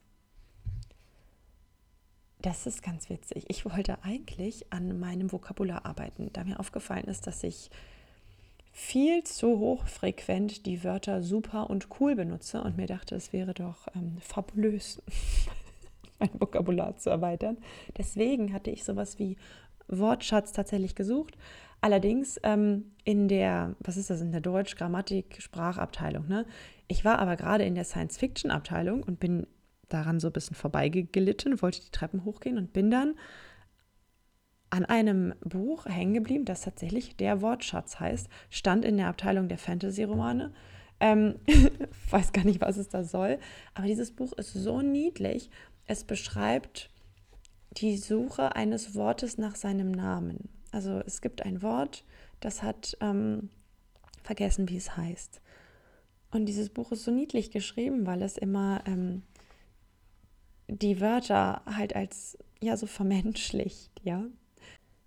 Das 2.42 2.66
ist 2.66 2.82
ganz 2.82 3.10
witzig. 3.10 3.46
Ich 3.50 3.66
wollte 3.66 4.04
eigentlich 4.04 4.74
an 4.74 5.00
meinem 5.00 5.32
Vokabular 5.32 5.86
arbeiten, 5.86 6.32
da 6.34 6.44
mir 6.44 6.60
aufgefallen 6.60 7.06
ist, 7.06 7.28
dass 7.28 7.44
ich 7.44 7.70
viel 8.72 9.24
zu 9.24 9.60
hochfrequent 9.60 10.66
die 10.66 10.84
Wörter 10.84 11.22
super 11.22 11.70
und 11.70 11.88
cool 12.00 12.16
benutze 12.16 12.62
und 12.62 12.78
mir 12.78 12.88
dachte, 12.88 13.16
es 13.16 13.34
wäre 13.34 13.54
doch 13.54 13.88
ähm, 13.96 14.18
fabulös, 14.20 15.02
mein 16.20 16.30
Vokabular 16.40 16.98
zu 16.98 17.10
erweitern. 17.10 17.58
Deswegen 17.98 18.54
hatte 18.54 18.72
ich 18.72 18.84
sowas 18.84 19.20
wie 19.20 19.38
Wortschatz 19.88 20.54
tatsächlich 20.54 20.96
gesucht. 20.96 21.38
Allerdings 21.82 22.40
ähm, 22.44 22.92
in 23.04 23.28
der, 23.28 23.76
was 23.80 23.98
ist 23.98 24.10
das, 24.10 24.22
in 24.22 24.32
der 24.32 24.42
Deutsch-Grammatik-Sprachabteilung. 24.42 26.28
Ne? 26.28 26.46
Ich 26.88 27.04
war 27.04 27.20
aber 27.20 27.36
gerade 27.36 27.66
in 27.66 27.76
der 27.76 27.84
Science-Fiction-Abteilung 27.84 29.04
und 29.04 29.20
bin 29.20 29.48
daran 29.90 30.20
so 30.20 30.28
ein 30.28 30.34
bisschen 30.34 30.56
vorbeigelitten, 30.56 31.62
wollte 31.62 31.82
die 31.82 31.92
Treppen 31.92 32.24
hochgehen 32.24 32.58
und 32.58 32.72
bin 32.72 32.92
dann 32.92 33.16
an 34.72 34.86
einem 34.86 35.36
Buch 35.42 35.86
hängen 35.86 36.14
geblieben, 36.14 36.46
das 36.46 36.62
tatsächlich 36.62 37.16
der 37.18 37.42
Wortschatz 37.42 38.00
heißt, 38.00 38.28
stand 38.50 38.86
in 38.86 38.98
der 38.98 39.08
Abteilung 39.08 39.48
der 39.48 39.58
Fantasy-Romane. 39.58 40.54
Ähm, 41.00 41.36
weiß 42.10 42.32
gar 42.32 42.46
nicht, 42.46 42.62
was 42.62 42.78
es 42.78 42.90
da 42.90 43.04
soll, 43.04 43.38
aber 43.74 43.88
dieses 43.88 44.12
Buch 44.12 44.34
ist 44.34 44.54
so 44.54 44.82
niedlich. 44.82 45.50
Es 45.88 46.04
beschreibt 46.04 46.90
die 47.78 47.98
Suche 47.98 48.56
eines 48.56 48.96
Wortes 48.96 49.38
nach 49.38 49.56
seinem 49.56 49.92
Namen. 49.92 50.50
Also 50.72 51.02
es 51.06 51.22
gibt 51.22 51.44
ein 51.44 51.62
Wort, 51.62 52.06
das 52.40 52.64
hat 52.64 52.98
ähm, 53.02 53.50
vergessen, 54.24 54.70
wie 54.70 54.78
es 54.78 54.96
heißt. 54.96 55.42
Und 56.32 56.46
dieses 56.46 56.70
Buch 56.70 56.94
ist 56.94 57.04
so 57.04 57.12
niedlich 57.12 57.52
geschrieben, 57.52 58.06
weil 58.06 58.22
es 58.22 58.38
immer 58.38 58.82
ähm, 58.86 59.24
die 60.68 61.02
Wörter 61.02 61.62
halt 61.66 61.94
als 61.96 62.38
ja 62.62 62.78
so 62.78 62.88
vermenschlicht, 62.88 63.92
ja. 64.04 64.24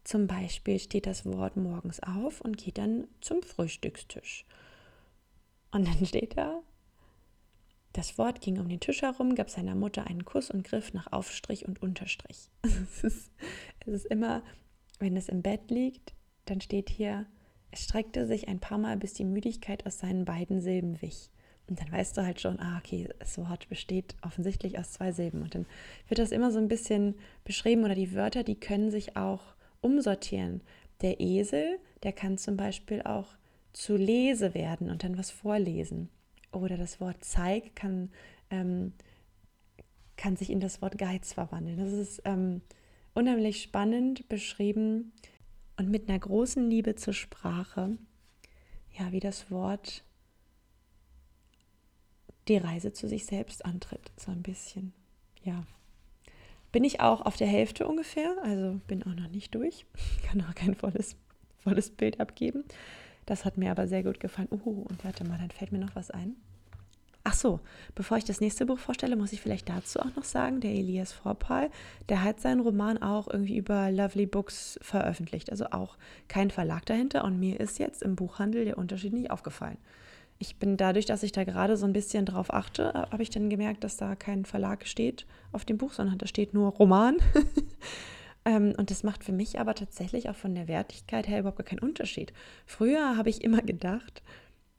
Zum 0.05 0.27
Beispiel 0.27 0.79
steht 0.79 1.07
das 1.07 1.25
Wort 1.25 1.57
morgens 1.57 2.01
auf 2.01 2.41
und 2.43 2.59
geht 2.59 2.79
dann 2.79 3.09
zum 3.21 3.43
Frühstückstisch. 3.43 4.45
Und 5.73 5.89
dann 5.89 6.07
steht 6.07 6.37
da, 6.37 6.63
das 7.95 8.19
Wort 8.19 8.41
ging 8.41 8.61
um 8.61 8.69
den 8.69 8.81
Tisch 8.81 9.03
herum, 9.03 9.35
gab 9.35 9.51
seiner 9.51 9.75
Mutter 9.75 10.07
einen 10.07 10.25
Kuss 10.25 10.51
und 10.51 10.65
griff 10.65 10.93
nach 10.93 11.13
Aufstrich 11.13 11.67
und 11.67 11.81
Unterstrich. 11.81 12.51
es, 12.63 13.05
ist, 13.05 13.33
es 13.81 13.95
ist 13.95 14.07
immer, 14.07 14.43
wenn 14.99 15.17
es 15.17 15.29
im 15.29 15.43
Bett 15.43 15.71
liegt, 15.71 16.13
dann 16.45 16.61
steht 16.61 16.91
hier, 16.91 17.27
es 17.71 17.85
streckte 17.85 18.27
sich 18.27 18.47
ein 18.49 18.61
paar 18.61 18.79
Mal, 18.79 18.97
bis 18.99 19.15
die 19.15 19.25
Müdigkeit 19.25 19.87
aus 19.87 19.99
seinen 19.99 20.25
beiden 20.25 20.61
Silben 20.61 21.01
wich. 21.01 21.31
Und 21.67 21.81
dann 21.81 21.91
weißt 21.91 22.17
du 22.17 22.23
halt 22.23 22.41
schon, 22.41 22.61
ah, 22.61 22.79
okay, 22.79 23.09
das 23.19 23.39
Wort 23.39 23.69
besteht 23.69 24.17
offensichtlich 24.23 24.79
aus 24.79 24.93
zwei 24.93 25.13
Silben. 25.13 25.43
Und 25.43 25.55
dann 25.55 25.67
wird 26.09 26.19
das 26.19 26.31
immer 26.31 26.51
so 26.51 26.59
ein 26.59 26.69
bisschen 26.69 27.15
beschrieben 27.45 27.85
oder 27.85 27.95
die 27.95 28.13
Wörter, 28.13 28.45
die 28.45 28.61
können 28.61 28.91
sich 28.91 29.17
auch 29.17 29.54
umsortieren. 29.85 30.63
Der 31.03 31.21
Esel, 31.21 31.79
der 32.03 32.13
kann 32.13 32.39
zum 32.39 32.57
Beispiel 32.57 33.03
auch 33.03 33.37
zu 33.73 33.97
Lese 33.97 34.55
werden 34.55 34.91
und 34.91 35.05
dann 35.05 35.19
was 35.19 35.31
vorlesen. 35.31 36.09
Oder 36.53 36.77
das 36.77 37.01
Wort 37.01 37.25
Zeig 37.25 37.75
kann, 37.75 38.11
ähm, 38.51 38.93
kann 40.17 40.37
sich 40.37 40.51
in 40.51 40.61
das 40.61 40.81
Wort 40.81 40.97
Geiz 40.99 41.33
verwandeln. 41.33 41.79
Das 41.79 41.93
ist 41.93 42.23
ähm, 42.25 42.63
unheimlich 43.15 43.63
spannend 43.63 44.29
beschrieben 44.29 45.13
und 45.77 45.91
mit 45.91 46.09
einer 46.09 46.19
großen 46.19 46.71
Liebe 46.71 46.95
zur 46.95 47.13
Sprache, 47.13 47.99
ja, 48.93 49.11
wie 49.13 49.21
das 49.21 49.51
Wort 49.51 50.05
die 52.49 52.57
Reise 52.57 52.93
zu 52.93 53.09
sich 53.09 53.27
selbst 53.27 53.65
antritt, 53.65 54.13
so 54.17 54.31
ein 54.31 54.43
bisschen. 54.43 54.93
Ja. 55.43 55.67
Bin 56.75 56.83
ich 56.83 56.99
auch 56.99 57.21
auf 57.21 57.37
der 57.37 57.47
Hälfte 57.47 57.87
ungefähr, 57.87 58.35
also 58.43 58.81
bin 58.89 59.05
auch 59.05 59.15
noch 59.15 59.29
nicht 59.29 59.55
durch, 59.55 59.87
kann 60.29 60.41
auch 60.41 60.57
kein 60.57 60.75
volles, 60.75 61.15
volles 61.61 61.89
Bild 61.91 62.19
abgeben. 62.19 62.65
Das 63.27 63.45
hat 63.45 63.57
mir 63.57 63.71
aber 63.71 63.87
sehr 63.87 64.03
gut 64.03 64.19
gefallen. 64.19 64.49
Uh, 64.51 64.83
und 64.83 65.05
warte 65.05 65.23
mal, 65.23 65.39
dann 65.39 65.53
fällt 65.53 65.71
mir 65.71 65.79
noch 65.79 65.95
was 65.95 66.11
ein. 66.11 66.35
Ach 67.23 67.35
so, 67.35 67.61
bevor 67.95 68.17
ich 68.17 68.25
das 68.25 68.41
nächste 68.41 68.67
Buch 68.67 68.81
vorstelle, 68.81 69.15
muss 69.15 69.33
ich 69.33 69.41
vielleicht 69.41 69.69
dazu 69.69 70.01
auch 70.01 70.17
noch 70.17 70.25
sagen, 70.25 70.61
der 70.61 70.73
Elias 70.73 71.13
Vorpal, 71.13 71.71
der 72.09 72.25
hat 72.25 72.41
seinen 72.41 72.59
Roman 72.59 73.01
auch 73.01 73.29
irgendwie 73.29 73.57
über 73.57 73.93
Lovely 73.93 74.27
Books 74.27 74.77
veröffentlicht, 74.83 75.53
also 75.53 75.67
auch 75.67 75.97
kein 76.27 76.51
Verlag 76.51 76.87
dahinter 76.87 77.23
und 77.23 77.39
mir 77.39 77.61
ist 77.61 77.79
jetzt 77.79 78.03
im 78.03 78.17
Buchhandel 78.17 78.65
der 78.65 78.79
Unterschied 78.79 79.13
nicht 79.13 79.31
aufgefallen. 79.31 79.79
Ich 80.39 80.57
bin 80.57 80.77
dadurch, 80.77 81.07
dass 81.07 81.23
ich 81.23 81.33
da 81.33 81.45
gerade 81.45 81.77
so 81.77 81.87
ein 81.87 81.93
bisschen 81.93 82.27
drauf 82.27 82.53
achte, 82.53 82.93
habe 82.93 83.23
ich 83.23 83.31
dann 83.31 83.51
gemerkt, 83.51 83.85
dass 83.85 83.97
da 83.97 84.15
kein 84.15 84.45
Verlag 84.45 84.87
steht 84.87 85.27
auf 85.53 85.65
dem 85.65 85.79
Buch, 85.79 85.93
sondern 85.93 86.19
da 86.19 86.27
steht 86.27 86.55
nur 86.55 86.71
Roman. 86.71 87.17
Ähm, 88.45 88.75
und 88.77 88.91
das 88.91 89.03
macht 89.03 89.25
für 89.25 89.33
mich 89.33 89.59
aber 89.59 89.75
tatsächlich 89.75 90.29
auch 90.29 90.37
von 90.37 90.55
der 90.55 90.69
Wertigkeit 90.69 91.27
her 91.27 91.41
überhaupt 91.41 91.65
keinen 91.65 91.79
Unterschied. 91.79 92.33
Früher 92.67 93.17
habe 93.17 93.31
ich 93.31 93.43
immer 93.43 93.63
gedacht, 93.63 94.23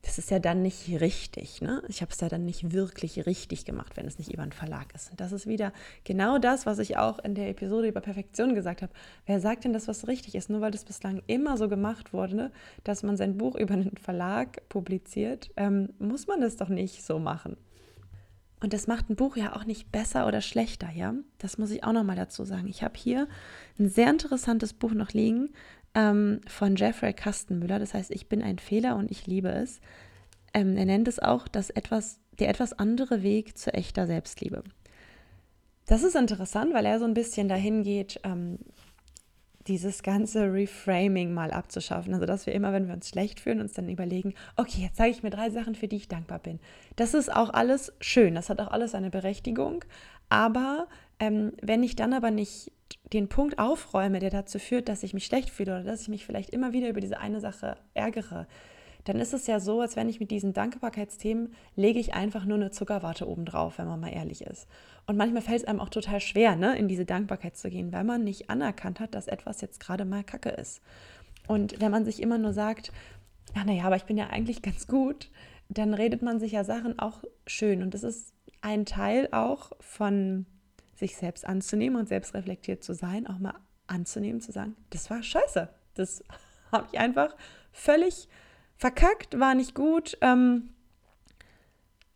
das 0.05 0.19
ist 0.19 0.29
ja 0.29 0.37
dann 0.37 0.61
nicht 0.61 1.01
richtig. 1.01 1.61
Ne? 1.61 1.81
Ich 1.87 2.01
habe 2.01 2.11
es 2.11 2.21
ja 2.21 2.29
dann 2.29 2.45
nicht 2.45 2.71
wirklich 2.71 3.25
richtig 3.25 3.65
gemacht, 3.65 3.97
wenn 3.97 4.05
es 4.05 4.19
nicht 4.19 4.31
über 4.31 4.43
einen 4.43 4.51
Verlag 4.51 4.93
ist. 4.93 5.09
Und 5.09 5.19
das 5.19 5.31
ist 5.31 5.47
wieder 5.47 5.73
genau 6.03 6.37
das, 6.37 6.67
was 6.67 6.77
ich 6.77 6.97
auch 6.97 7.17
in 7.19 7.33
der 7.33 7.49
Episode 7.49 7.87
über 7.87 8.01
Perfektion 8.01 8.53
gesagt 8.53 8.83
habe. 8.83 8.93
Wer 9.25 9.39
sagt 9.39 9.63
denn, 9.63 9.73
dass 9.73 9.87
was 9.87 10.07
richtig 10.07 10.35
ist? 10.35 10.49
Nur 10.49 10.61
weil 10.61 10.69
das 10.69 10.85
bislang 10.85 11.23
immer 11.25 11.57
so 11.57 11.67
gemacht 11.67 12.13
wurde, 12.13 12.51
dass 12.83 13.01
man 13.01 13.17
sein 13.17 13.37
Buch 13.37 13.55
über 13.55 13.73
einen 13.73 13.97
Verlag 13.97 14.69
publiziert, 14.69 15.49
ähm, 15.57 15.89
muss 15.97 16.27
man 16.27 16.39
das 16.39 16.55
doch 16.55 16.69
nicht 16.69 17.03
so 17.03 17.17
machen. 17.17 17.57
Und 18.61 18.73
das 18.73 18.87
macht 18.87 19.09
ein 19.09 19.15
Buch 19.15 19.35
ja 19.35 19.55
auch 19.55 19.65
nicht 19.65 19.91
besser 19.91 20.27
oder 20.27 20.41
schlechter, 20.41 20.89
ja? 20.89 21.13
Das 21.39 21.57
muss 21.57 21.71
ich 21.71 21.83
auch 21.83 21.91
nochmal 21.91 22.15
dazu 22.15 22.45
sagen. 22.45 22.67
Ich 22.67 22.83
habe 22.83 22.93
hier 22.95 23.27
ein 23.77 23.89
sehr 23.89 24.09
interessantes 24.09 24.73
Buch 24.73 24.93
noch 24.93 25.11
liegen 25.11 25.49
ähm, 25.95 26.41
von 26.47 26.75
Jeffrey 26.75 27.13
Kastenmüller. 27.13 27.79
Das 27.79 27.93
heißt, 27.93 28.11
ich 28.11 28.27
bin 28.27 28.43
ein 28.43 28.59
Fehler 28.59 28.95
und 28.97 29.09
ich 29.09 29.25
liebe 29.25 29.49
es. 29.49 29.79
Ähm, 30.53 30.77
er 30.77 30.85
nennt 30.85 31.07
es 31.07 31.19
auch 31.19 31.47
das 31.47 31.69
etwas, 31.69 32.19
der 32.39 32.49
etwas 32.49 32.73
andere 32.73 33.23
Weg 33.23 33.57
zu 33.57 33.73
echter 33.73 34.05
Selbstliebe. 34.05 34.63
Das 35.87 36.03
ist 36.03 36.15
interessant, 36.15 36.73
weil 36.73 36.85
er 36.85 36.99
so 36.99 37.05
ein 37.05 37.13
bisschen 37.13 37.47
dahin 37.47 37.83
geht, 37.83 38.19
ähm, 38.23 38.59
dieses 39.67 40.03
ganze 40.03 40.51
Reframing 40.51 41.33
mal 41.33 41.51
abzuschaffen. 41.51 42.13
Also, 42.13 42.25
dass 42.25 42.45
wir 42.45 42.53
immer, 42.53 42.71
wenn 42.71 42.87
wir 42.87 42.93
uns 42.93 43.09
schlecht 43.09 43.39
fühlen, 43.39 43.61
uns 43.61 43.73
dann 43.73 43.89
überlegen, 43.89 44.33
okay, 44.57 44.81
jetzt 44.81 44.97
sage 44.97 45.09
ich 45.09 45.23
mir 45.23 45.31
drei 45.31 45.49
Sachen, 45.49 45.75
für 45.75 45.87
die 45.87 45.95
ich 45.95 46.07
dankbar 46.07 46.39
bin. 46.39 46.59
Das 46.95 47.13
ist 47.13 47.33
auch 47.33 47.51
alles 47.51 47.93
schön, 47.99 48.35
das 48.35 48.49
hat 48.49 48.59
auch 48.59 48.71
alles 48.71 48.93
eine 48.93 49.09
Berechtigung. 49.09 49.83
Aber 50.29 50.87
ähm, 51.19 51.53
wenn 51.61 51.83
ich 51.83 51.95
dann 51.95 52.13
aber 52.13 52.31
nicht 52.31 52.71
den 53.13 53.29
Punkt 53.29 53.59
aufräume, 53.59 54.19
der 54.19 54.29
dazu 54.29 54.59
führt, 54.59 54.89
dass 54.89 55.03
ich 55.03 55.13
mich 55.13 55.25
schlecht 55.25 55.49
fühle 55.49 55.73
oder 55.73 55.83
dass 55.83 56.01
ich 56.01 56.07
mich 56.07 56.25
vielleicht 56.25 56.49
immer 56.49 56.73
wieder 56.73 56.89
über 56.89 57.01
diese 57.01 57.19
eine 57.19 57.39
Sache 57.39 57.77
ärgere, 57.93 58.47
dann 59.05 59.19
ist 59.19 59.33
es 59.33 59.45
ja 59.45 59.59
so, 59.59 59.81
als 59.81 59.95
wenn 59.95 60.09
ich 60.09 60.19
mit 60.19 60.31
diesen 60.31 60.53
Dankbarkeitsthemen 60.53 61.53
lege 61.75 61.99
ich 61.99 62.15
einfach 62.15 62.43
nur 62.45 62.57
eine 62.57 62.71
Zuckerwarte 62.71 63.29
obendrauf, 63.29 63.77
wenn 63.77 63.87
man 63.87 63.99
mal 63.99 64.11
ehrlich 64.11 64.41
ist. 64.41 64.67
Und 65.05 65.15
manchmal 65.15 65.43
fällt 65.43 65.61
es 65.61 65.67
einem 65.67 65.79
auch 65.79 65.89
total 65.89 66.19
schwer, 66.19 66.55
ne, 66.55 66.75
in 66.77 66.87
diese 66.87 67.05
Dankbarkeit 67.05 67.55
zu 67.55 67.69
gehen, 67.69 67.93
weil 67.93 68.03
man 68.03 68.23
nicht 68.23 68.49
anerkannt 68.49 68.99
hat, 68.99 69.13
dass 69.13 69.27
etwas 69.27 69.61
jetzt 69.61 69.79
gerade 69.79 70.05
mal 70.05 70.23
Kacke 70.23 70.49
ist. 70.49 70.81
Und 71.47 71.79
wenn 71.79 71.91
man 71.91 72.03
sich 72.03 72.19
immer 72.19 72.39
nur 72.39 72.53
sagt, 72.53 72.91
ach 73.53 73.63
naja, 73.63 73.83
aber 73.83 73.95
ich 73.95 74.05
bin 74.05 74.17
ja 74.17 74.27
eigentlich 74.27 74.63
ganz 74.63 74.87
gut, 74.87 75.29
dann 75.69 75.93
redet 75.93 76.23
man 76.23 76.39
sich 76.39 76.53
ja 76.53 76.63
Sachen 76.63 76.97
auch 76.97 77.23
schön. 77.45 77.83
Und 77.83 77.93
das 77.93 78.03
ist 78.03 78.33
ein 78.61 78.87
Teil 78.87 79.29
auch 79.31 79.71
von 79.79 80.47
sich 80.95 81.15
selbst 81.17 81.45
anzunehmen 81.45 81.99
und 81.99 82.07
selbst 82.07 82.33
reflektiert 82.33 82.83
zu 82.83 82.93
sein, 82.93 83.27
auch 83.27 83.39
mal 83.39 83.55
anzunehmen, 83.87 84.41
zu 84.41 84.51
sagen, 84.51 84.75
das 84.89 85.09
war 85.09 85.21
scheiße. 85.21 85.69
Das 85.93 86.23
habe 86.71 86.87
ich 86.91 86.99
einfach 86.99 87.35
völlig 87.71 88.27
verkackt, 88.77 89.39
war 89.39 89.55
nicht 89.55 89.75
gut. 89.75 90.17
Ähm, 90.21 90.69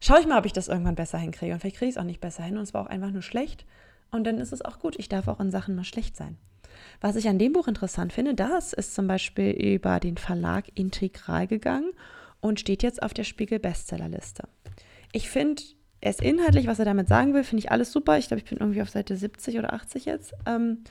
Schau 0.01 0.17
ich 0.17 0.27
mal, 0.27 0.39
ob 0.39 0.45
ich 0.45 0.53
das 0.53 0.69
irgendwann 0.69 0.95
besser 0.95 1.17
hinkriege. 1.17 1.53
Und 1.53 1.59
vielleicht 1.59 1.77
kriege 1.77 1.89
ich 1.89 1.95
es 1.95 2.01
auch 2.01 2.05
nicht 2.05 2.21
besser 2.21 2.43
hin 2.43 2.57
und 2.57 2.63
es 2.63 2.73
war 2.73 2.83
auch 2.83 2.89
einfach 2.89 3.11
nur 3.11 3.21
schlecht. 3.21 3.65
Und 4.11 4.23
dann 4.23 4.37
ist 4.37 4.53
es 4.53 4.63
auch 4.63 4.79
gut. 4.79 4.97
Ich 4.97 5.09
darf 5.09 5.27
auch 5.27 5.39
in 5.39 5.51
Sachen 5.51 5.75
mal 5.75 5.83
schlecht 5.83 6.15
sein. 6.15 6.37
Was 7.01 7.17
ich 7.17 7.27
an 7.27 7.37
dem 7.37 7.51
Buch 7.51 7.67
interessant 7.67 8.13
finde, 8.13 8.33
das 8.33 8.71
ist 8.71 8.95
zum 8.95 9.07
Beispiel 9.07 9.51
über 9.51 9.99
den 9.99 10.17
Verlag 10.17 10.65
Integral 10.75 11.47
gegangen 11.47 11.91
und 12.39 12.59
steht 12.59 12.81
jetzt 12.81 13.03
auf 13.03 13.13
der 13.13 13.25
Spiegel 13.25 13.59
Bestsellerliste. 13.59 14.47
Ich 15.11 15.29
finde 15.29 15.61
es 16.01 16.19
inhaltlich, 16.19 16.67
was 16.67 16.79
er 16.79 16.85
damit 16.85 17.07
sagen 17.07 17.33
will, 17.33 17.43
finde 17.43 17.59
ich 17.59 17.71
alles 17.71 17.91
super. 17.91 18.17
Ich 18.17 18.27
glaube, 18.27 18.41
ich 18.41 18.49
bin 18.49 18.59
irgendwie 18.59 18.81
auf 18.81 18.89
Seite 18.89 19.15
70 19.15 19.59
oder 19.59 19.73
80 19.73 20.05
jetzt. 20.05 20.33
Ähm, 20.45 20.83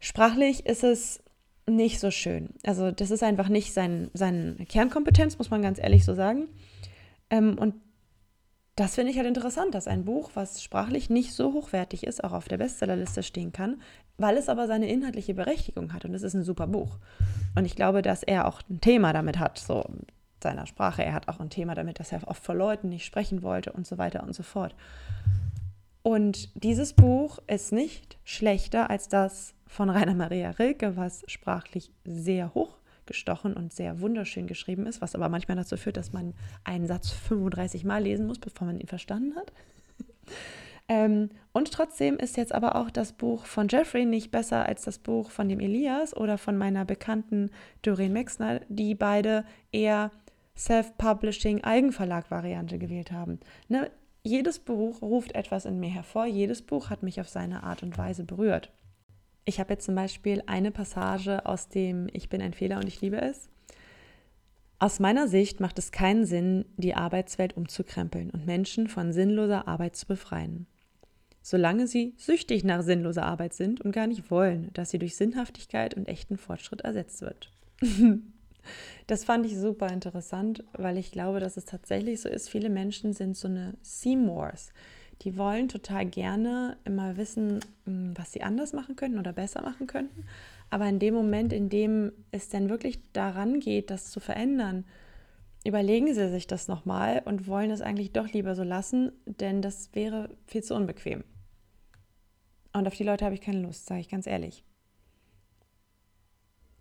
sprachlich 0.00 0.66
ist 0.66 0.84
es 0.84 1.22
nicht 1.66 2.00
so 2.00 2.10
schön. 2.10 2.50
Also 2.64 2.90
das 2.90 3.10
ist 3.10 3.22
einfach 3.22 3.48
nicht 3.48 3.72
sein, 3.72 4.10
seine 4.14 4.56
Kernkompetenz, 4.66 5.38
muss 5.38 5.50
man 5.50 5.62
ganz 5.62 5.78
ehrlich 5.78 6.04
so 6.04 6.14
sagen. 6.14 6.48
Ähm, 7.30 7.58
und 7.58 7.74
das 8.76 8.94
finde 8.94 9.10
ich 9.10 9.16
halt 9.16 9.26
interessant, 9.26 9.74
dass 9.74 9.88
ein 9.88 10.04
Buch, 10.04 10.30
was 10.34 10.62
sprachlich 10.62 11.10
nicht 11.10 11.32
so 11.32 11.52
hochwertig 11.52 12.06
ist, 12.06 12.22
auch 12.22 12.32
auf 12.32 12.46
der 12.46 12.58
Bestsellerliste 12.58 13.22
stehen 13.22 13.52
kann, 13.52 13.82
weil 14.18 14.36
es 14.36 14.48
aber 14.48 14.66
seine 14.66 14.88
inhaltliche 14.88 15.34
Berechtigung 15.34 15.92
hat. 15.92 16.04
Und 16.04 16.14
es 16.14 16.22
ist 16.22 16.34
ein 16.34 16.44
super 16.44 16.66
Buch. 16.68 16.98
Und 17.56 17.64
ich 17.64 17.74
glaube, 17.74 18.02
dass 18.02 18.22
er 18.22 18.46
auch 18.46 18.62
ein 18.70 18.80
Thema 18.80 19.12
damit 19.12 19.38
hat, 19.38 19.58
so 19.58 19.84
seiner 20.42 20.66
Sprache. 20.66 21.04
Er 21.04 21.14
hat 21.14 21.28
auch 21.28 21.40
ein 21.40 21.50
Thema 21.50 21.74
damit, 21.74 22.00
dass 22.00 22.12
er 22.12 22.26
oft 22.26 22.42
vor 22.42 22.54
Leuten 22.54 22.88
nicht 22.88 23.04
sprechen 23.04 23.42
wollte 23.42 23.72
und 23.72 23.86
so 23.86 23.98
weiter 23.98 24.22
und 24.22 24.34
so 24.34 24.42
fort. 24.42 24.74
Und 26.02 26.48
dieses 26.62 26.92
Buch 26.92 27.38
ist 27.46 27.72
nicht 27.72 28.18
schlechter 28.24 28.88
als 28.88 29.08
das 29.08 29.54
von 29.66 29.90
Rainer 29.90 30.14
Maria 30.14 30.50
Rilke, 30.52 30.96
was 30.96 31.22
sprachlich 31.26 31.90
sehr 32.04 32.54
hoch 32.54 32.78
gestochen 33.04 33.54
und 33.54 33.72
sehr 33.72 34.00
wunderschön 34.00 34.46
geschrieben 34.46 34.86
ist, 34.86 35.00
was 35.00 35.14
aber 35.14 35.28
manchmal 35.28 35.56
dazu 35.56 35.76
führt, 35.76 35.96
dass 35.96 36.12
man 36.12 36.34
einen 36.64 36.86
Satz 36.86 37.10
35 37.10 37.84
Mal 37.84 38.02
lesen 38.02 38.26
muss, 38.26 38.38
bevor 38.38 38.66
man 38.66 38.78
ihn 38.78 38.86
verstanden 38.86 39.34
hat. 39.34 39.52
ähm, 40.88 41.30
und 41.52 41.72
trotzdem 41.72 42.18
ist 42.18 42.36
jetzt 42.36 42.54
aber 42.54 42.76
auch 42.76 42.90
das 42.90 43.12
Buch 43.12 43.46
von 43.46 43.68
Jeffrey 43.68 44.04
nicht 44.04 44.30
besser 44.30 44.66
als 44.66 44.84
das 44.84 44.98
Buch 44.98 45.30
von 45.30 45.48
dem 45.48 45.58
Elias 45.58 46.16
oder 46.16 46.38
von 46.38 46.56
meiner 46.56 46.84
bekannten 46.84 47.50
Doreen 47.82 48.12
Mexner, 48.12 48.60
die 48.68 48.94
beide 48.94 49.44
eher 49.72 50.10
Self-Publishing 50.58 51.62
Eigenverlag-Variante 51.62 52.78
gewählt 52.78 53.12
haben. 53.12 53.38
Ne? 53.68 53.90
Jedes 54.24 54.58
Buch 54.58 55.00
ruft 55.00 55.34
etwas 55.34 55.64
in 55.64 55.78
mir 55.78 55.88
hervor, 55.88 56.26
jedes 56.26 56.62
Buch 56.62 56.90
hat 56.90 57.02
mich 57.02 57.20
auf 57.20 57.28
seine 57.28 57.62
Art 57.62 57.82
und 57.82 57.96
Weise 57.96 58.24
berührt. 58.24 58.72
Ich 59.44 59.60
habe 59.60 59.72
jetzt 59.72 59.86
zum 59.86 59.94
Beispiel 59.94 60.42
eine 60.46 60.70
Passage 60.70 61.46
aus 61.46 61.68
dem 61.68 62.08
Ich 62.12 62.28
bin 62.28 62.42
ein 62.42 62.52
Fehler 62.52 62.76
und 62.76 62.86
ich 62.86 63.00
liebe 63.00 63.20
es. 63.20 63.48
Aus 64.80 65.00
meiner 65.00 65.26
Sicht 65.26 65.60
macht 65.60 65.78
es 65.78 65.90
keinen 65.90 66.26
Sinn, 66.26 66.66
die 66.76 66.94
Arbeitswelt 66.94 67.56
umzukrempeln 67.56 68.30
und 68.30 68.44
Menschen 68.44 68.88
von 68.88 69.12
sinnloser 69.12 69.66
Arbeit 69.66 69.96
zu 69.96 70.06
befreien. 70.06 70.66
Solange 71.40 71.86
sie 71.86 72.14
süchtig 72.18 72.62
nach 72.62 72.82
sinnloser 72.82 73.24
Arbeit 73.24 73.54
sind 73.54 73.80
und 73.80 73.92
gar 73.92 74.06
nicht 74.06 74.30
wollen, 74.30 74.70
dass 74.74 74.90
sie 74.90 74.98
durch 74.98 75.16
Sinnhaftigkeit 75.16 75.94
und 75.94 76.06
echten 76.06 76.36
Fortschritt 76.36 76.82
ersetzt 76.82 77.22
wird. 77.22 77.50
Das 79.06 79.24
fand 79.24 79.46
ich 79.46 79.56
super 79.56 79.88
interessant, 79.88 80.64
weil 80.72 80.98
ich 80.98 81.12
glaube, 81.12 81.40
dass 81.40 81.56
es 81.56 81.64
tatsächlich 81.64 82.20
so 82.20 82.28
ist. 82.28 82.48
Viele 82.48 82.70
Menschen 82.70 83.12
sind 83.12 83.36
so 83.36 83.48
eine 83.48 83.74
Seymours. 83.82 84.72
Die 85.22 85.36
wollen 85.36 85.68
total 85.68 86.06
gerne 86.06 86.76
immer 86.84 87.16
wissen, 87.16 87.60
hm, 87.84 88.12
was 88.16 88.32
sie 88.32 88.42
anders 88.42 88.72
machen 88.72 88.96
könnten 88.96 89.18
oder 89.18 89.32
besser 89.32 89.62
machen 89.62 89.86
könnten. 89.86 90.24
Aber 90.70 90.86
in 90.86 90.98
dem 90.98 91.14
Moment, 91.14 91.52
in 91.52 91.68
dem 91.68 92.12
es 92.30 92.48
dann 92.48 92.68
wirklich 92.68 93.00
daran 93.12 93.60
geht, 93.60 93.90
das 93.90 94.10
zu 94.10 94.20
verändern, 94.20 94.84
überlegen 95.64 96.12
sie 96.14 96.28
sich 96.28 96.46
das 96.46 96.68
nochmal 96.68 97.22
und 97.24 97.46
wollen 97.46 97.70
es 97.70 97.80
eigentlich 97.80 98.12
doch 98.12 98.28
lieber 98.32 98.54
so 98.54 98.62
lassen, 98.62 99.12
denn 99.26 99.62
das 99.62 99.90
wäre 99.94 100.30
viel 100.46 100.62
zu 100.62 100.74
unbequem. 100.74 101.24
Und 102.72 102.86
auf 102.86 102.94
die 102.94 103.04
Leute 103.04 103.24
habe 103.24 103.34
ich 103.34 103.40
keine 103.40 103.60
Lust, 103.60 103.86
sage 103.86 104.00
ich 104.00 104.08
ganz 104.08 104.26
ehrlich. 104.26 104.62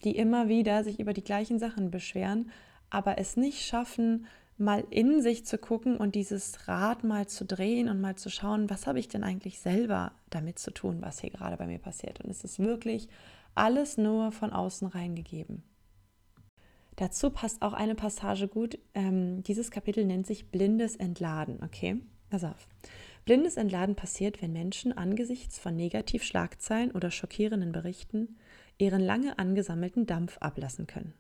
Die 0.04 0.16
immer 0.16 0.48
wieder 0.48 0.84
sich 0.84 1.00
über 1.00 1.14
die 1.14 1.24
gleichen 1.24 1.60
Sachen 1.60 1.92
beschweren, 1.92 2.52
aber 2.90 3.18
es 3.18 3.38
nicht 3.38 3.66
schaffen, 3.66 4.26
mal 4.58 4.84
in 4.90 5.22
sich 5.22 5.46
zu 5.46 5.58
gucken 5.58 5.98
und 5.98 6.16
dieses 6.16 6.68
Rad 6.68 7.04
mal 7.04 7.28
zu 7.28 7.46
drehen 7.46 7.90
und 7.90 8.02
mal 8.02 8.16
zu 8.16 8.30
schauen, 8.30 8.70
was 8.70 8.88
habe 8.88 9.00
ich 9.00 9.08
denn 9.08 9.24
eigentlich 9.24 9.60
selber 9.60 10.14
damit 10.30 10.58
zu 10.60 10.72
tun, 10.72 11.02
was 11.02 11.20
hier 11.20 11.30
gerade 11.30 11.58
bei 11.58 11.68
mir 11.68 11.80
passiert. 11.80 12.22
Und 12.22 12.30
es 12.30 12.44
ist 12.44 12.60
wirklich 12.60 13.08
alles 13.54 13.98
nur 13.98 14.32
von 14.32 14.52
außen 14.52 14.88
reingegeben. 14.88 15.64
Dazu 16.96 17.30
passt 17.30 17.62
auch 17.62 17.74
eine 17.74 17.94
Passage 17.94 18.48
gut. 18.48 18.80
Ähm, 18.96 19.44
dieses 19.44 19.70
Kapitel 19.70 20.04
nennt 20.06 20.26
sich 20.26 20.50
Blindes 20.50 20.96
Entladen. 20.96 21.60
Okay, 21.64 21.98
pass 22.32 22.44
auf. 22.44 22.68
Blindes 23.26 23.58
Entladen 23.58 23.96
passiert, 23.96 24.42
wenn 24.42 24.54
Menschen 24.54 24.98
angesichts 24.98 25.60
von 25.60 25.76
Negativschlagzeilen 25.76 26.92
oder 26.92 27.12
schockierenden 27.12 27.72
Berichten 27.72 28.38
ihren 28.78 29.02
lange 29.02 29.40
angesammelten 29.40 30.06
Dampf 30.06 30.38
ablassen 30.40 30.88
können. 30.88 31.13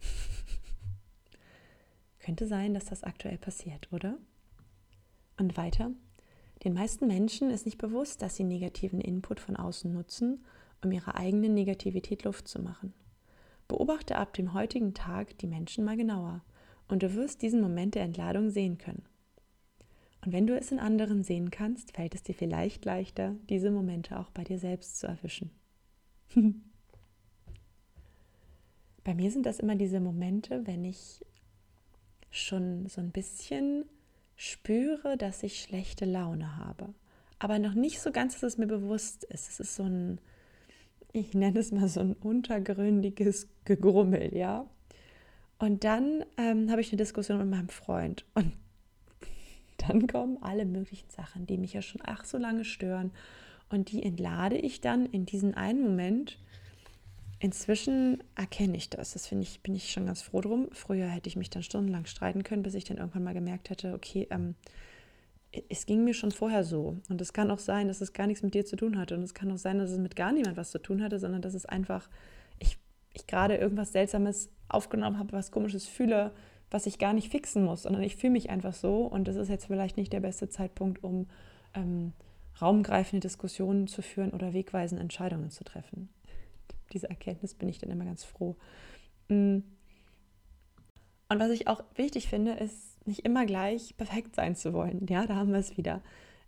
Könnte 2.20 2.46
sein, 2.46 2.74
dass 2.74 2.86
das 2.86 3.02
aktuell 3.02 3.38
passiert, 3.38 3.92
oder? 3.92 4.18
Und 5.38 5.56
weiter. 5.56 5.90
Den 6.64 6.74
meisten 6.74 7.08
Menschen 7.08 7.50
ist 7.50 7.66
nicht 7.66 7.78
bewusst, 7.78 8.22
dass 8.22 8.36
sie 8.36 8.44
negativen 8.44 9.00
Input 9.00 9.40
von 9.40 9.56
außen 9.56 9.92
nutzen, 9.92 10.44
um 10.84 10.92
ihrer 10.92 11.16
eigenen 11.16 11.54
Negativität 11.54 12.24
Luft 12.24 12.46
zu 12.46 12.60
machen. 12.60 12.92
Beobachte 13.66 14.16
ab 14.16 14.34
dem 14.34 14.52
heutigen 14.52 14.94
Tag 14.94 15.38
die 15.38 15.46
Menschen 15.46 15.84
mal 15.84 15.96
genauer 15.96 16.44
und 16.88 17.02
du 17.02 17.14
wirst 17.14 17.42
diesen 17.42 17.60
Moment 17.60 17.94
der 17.94 18.02
Entladung 18.02 18.50
sehen 18.50 18.78
können. 18.78 19.04
Und 20.24 20.32
wenn 20.32 20.46
du 20.46 20.56
es 20.56 20.70
in 20.70 20.78
anderen 20.78 21.24
sehen 21.24 21.50
kannst, 21.50 21.96
fällt 21.96 22.14
es 22.14 22.22
dir 22.22 22.34
vielleicht 22.34 22.84
leichter, 22.84 23.34
diese 23.48 23.72
Momente 23.72 24.18
auch 24.18 24.30
bei 24.30 24.44
dir 24.44 24.58
selbst 24.58 25.00
zu 25.00 25.08
erwischen. 25.08 25.50
bei 29.04 29.14
mir 29.14 29.30
sind 29.30 29.46
das 29.46 29.58
immer 29.58 29.74
diese 29.74 30.00
Momente, 30.00 30.66
wenn 30.66 30.84
ich 30.84 31.24
schon 32.30 32.86
so 32.88 33.00
ein 33.00 33.10
bisschen 33.10 33.84
spüre, 34.36 35.16
dass 35.16 35.42
ich 35.42 35.60
schlechte 35.60 36.04
Laune 36.04 36.56
habe. 36.56 36.94
Aber 37.38 37.58
noch 37.58 37.74
nicht 37.74 38.00
so 38.00 38.12
ganz, 38.12 38.34
dass 38.34 38.54
es 38.54 38.58
mir 38.58 38.66
bewusst 38.66 39.24
ist. 39.24 39.48
Es 39.48 39.60
ist 39.60 39.74
so 39.74 39.82
ein, 39.82 40.20
ich 41.12 41.34
nenne 41.34 41.58
es 41.58 41.72
mal 41.72 41.88
so 41.88 42.00
ein 42.00 42.14
untergründiges 42.14 43.48
Gegrummel, 43.64 44.34
ja. 44.34 44.66
Und 45.58 45.84
dann 45.84 46.24
ähm, 46.36 46.70
habe 46.70 46.80
ich 46.80 46.90
eine 46.90 46.98
Diskussion 46.98 47.38
mit 47.38 47.48
meinem 47.48 47.68
Freund. 47.68 48.24
Und 48.34 48.52
dann 49.76 50.06
kommen 50.06 50.38
alle 50.40 50.64
möglichen 50.64 51.10
Sachen, 51.10 51.46
die 51.46 51.58
mich 51.58 51.72
ja 51.72 51.82
schon 51.82 52.00
ach 52.04 52.24
so 52.24 52.38
lange 52.38 52.64
stören. 52.64 53.12
Und 53.68 53.90
die 53.90 54.02
entlade 54.02 54.56
ich 54.56 54.80
dann 54.80 55.06
in 55.06 55.26
diesen 55.26 55.54
einen 55.54 55.82
Moment 55.82 56.38
Inzwischen 57.42 58.22
erkenne 58.36 58.76
ich 58.76 58.88
das. 58.88 59.14
Das 59.14 59.26
finde 59.26 59.42
ich, 59.42 59.62
bin 59.62 59.74
ich 59.74 59.90
schon 59.90 60.06
ganz 60.06 60.22
froh 60.22 60.40
drum. 60.40 60.68
Früher 60.70 61.08
hätte 61.08 61.28
ich 61.28 61.34
mich 61.34 61.50
dann 61.50 61.64
stundenlang 61.64 62.06
streiten 62.06 62.44
können, 62.44 62.62
bis 62.62 62.74
ich 62.74 62.84
dann 62.84 62.98
irgendwann 62.98 63.24
mal 63.24 63.34
gemerkt 63.34 63.68
hätte, 63.68 63.94
okay, 63.94 64.28
ähm, 64.30 64.54
es 65.68 65.84
ging 65.84 66.04
mir 66.04 66.14
schon 66.14 66.30
vorher 66.30 66.62
so. 66.62 66.98
Und 67.08 67.20
es 67.20 67.32
kann 67.32 67.50
auch 67.50 67.58
sein, 67.58 67.88
dass 67.88 68.00
es 68.00 68.12
gar 68.12 68.28
nichts 68.28 68.44
mit 68.44 68.54
dir 68.54 68.64
zu 68.64 68.76
tun 68.76 68.96
hatte. 68.96 69.16
Und 69.16 69.24
es 69.24 69.34
kann 69.34 69.50
auch 69.50 69.58
sein, 69.58 69.78
dass 69.78 69.90
es 69.90 69.98
mit 69.98 70.14
gar 70.14 70.30
niemand 70.30 70.56
was 70.56 70.70
zu 70.70 70.78
tun 70.78 71.02
hatte, 71.02 71.18
sondern 71.18 71.42
dass 71.42 71.54
es 71.54 71.66
einfach, 71.66 72.08
ich, 72.60 72.78
ich 73.12 73.26
gerade 73.26 73.56
irgendwas 73.56 73.90
Seltsames 73.90 74.48
aufgenommen 74.68 75.18
habe, 75.18 75.32
was 75.32 75.50
Komisches 75.50 75.88
fühle, 75.88 76.30
was 76.70 76.86
ich 76.86 77.00
gar 77.00 77.12
nicht 77.12 77.32
fixen 77.32 77.64
muss, 77.64 77.82
sondern 77.82 78.04
ich 78.04 78.14
fühle 78.14 78.34
mich 78.34 78.50
einfach 78.50 78.72
so. 78.72 78.98
Und 78.98 79.26
das 79.26 79.34
ist 79.34 79.48
jetzt 79.48 79.66
vielleicht 79.66 79.96
nicht 79.96 80.12
der 80.12 80.20
beste 80.20 80.48
Zeitpunkt, 80.48 81.02
um 81.02 81.26
ähm, 81.74 82.12
raumgreifende 82.60 83.26
Diskussionen 83.26 83.88
zu 83.88 84.00
führen 84.00 84.30
oder 84.30 84.52
wegweisende 84.52 85.02
Entscheidungen 85.02 85.50
zu 85.50 85.64
treffen 85.64 86.08
diese 86.92 87.08
Erkenntnis 87.08 87.54
bin 87.54 87.68
ich 87.68 87.78
dann 87.78 87.90
immer 87.90 88.04
ganz 88.04 88.24
froh. 88.24 88.56
Mm. 89.28 89.58
Und 91.28 91.40
was 91.40 91.50
ich 91.50 91.66
auch 91.66 91.82
wichtig 91.94 92.28
finde, 92.28 92.52
ist 92.52 93.06
nicht 93.06 93.20
immer 93.20 93.46
gleich 93.46 93.96
perfekt 93.96 94.36
sein 94.36 94.54
zu 94.54 94.74
wollen. 94.74 95.06
Ja, 95.08 95.26
da 95.26 95.36
haben 95.36 95.52
wir 95.52 95.58
es 95.58 95.76
wieder. 95.76 96.02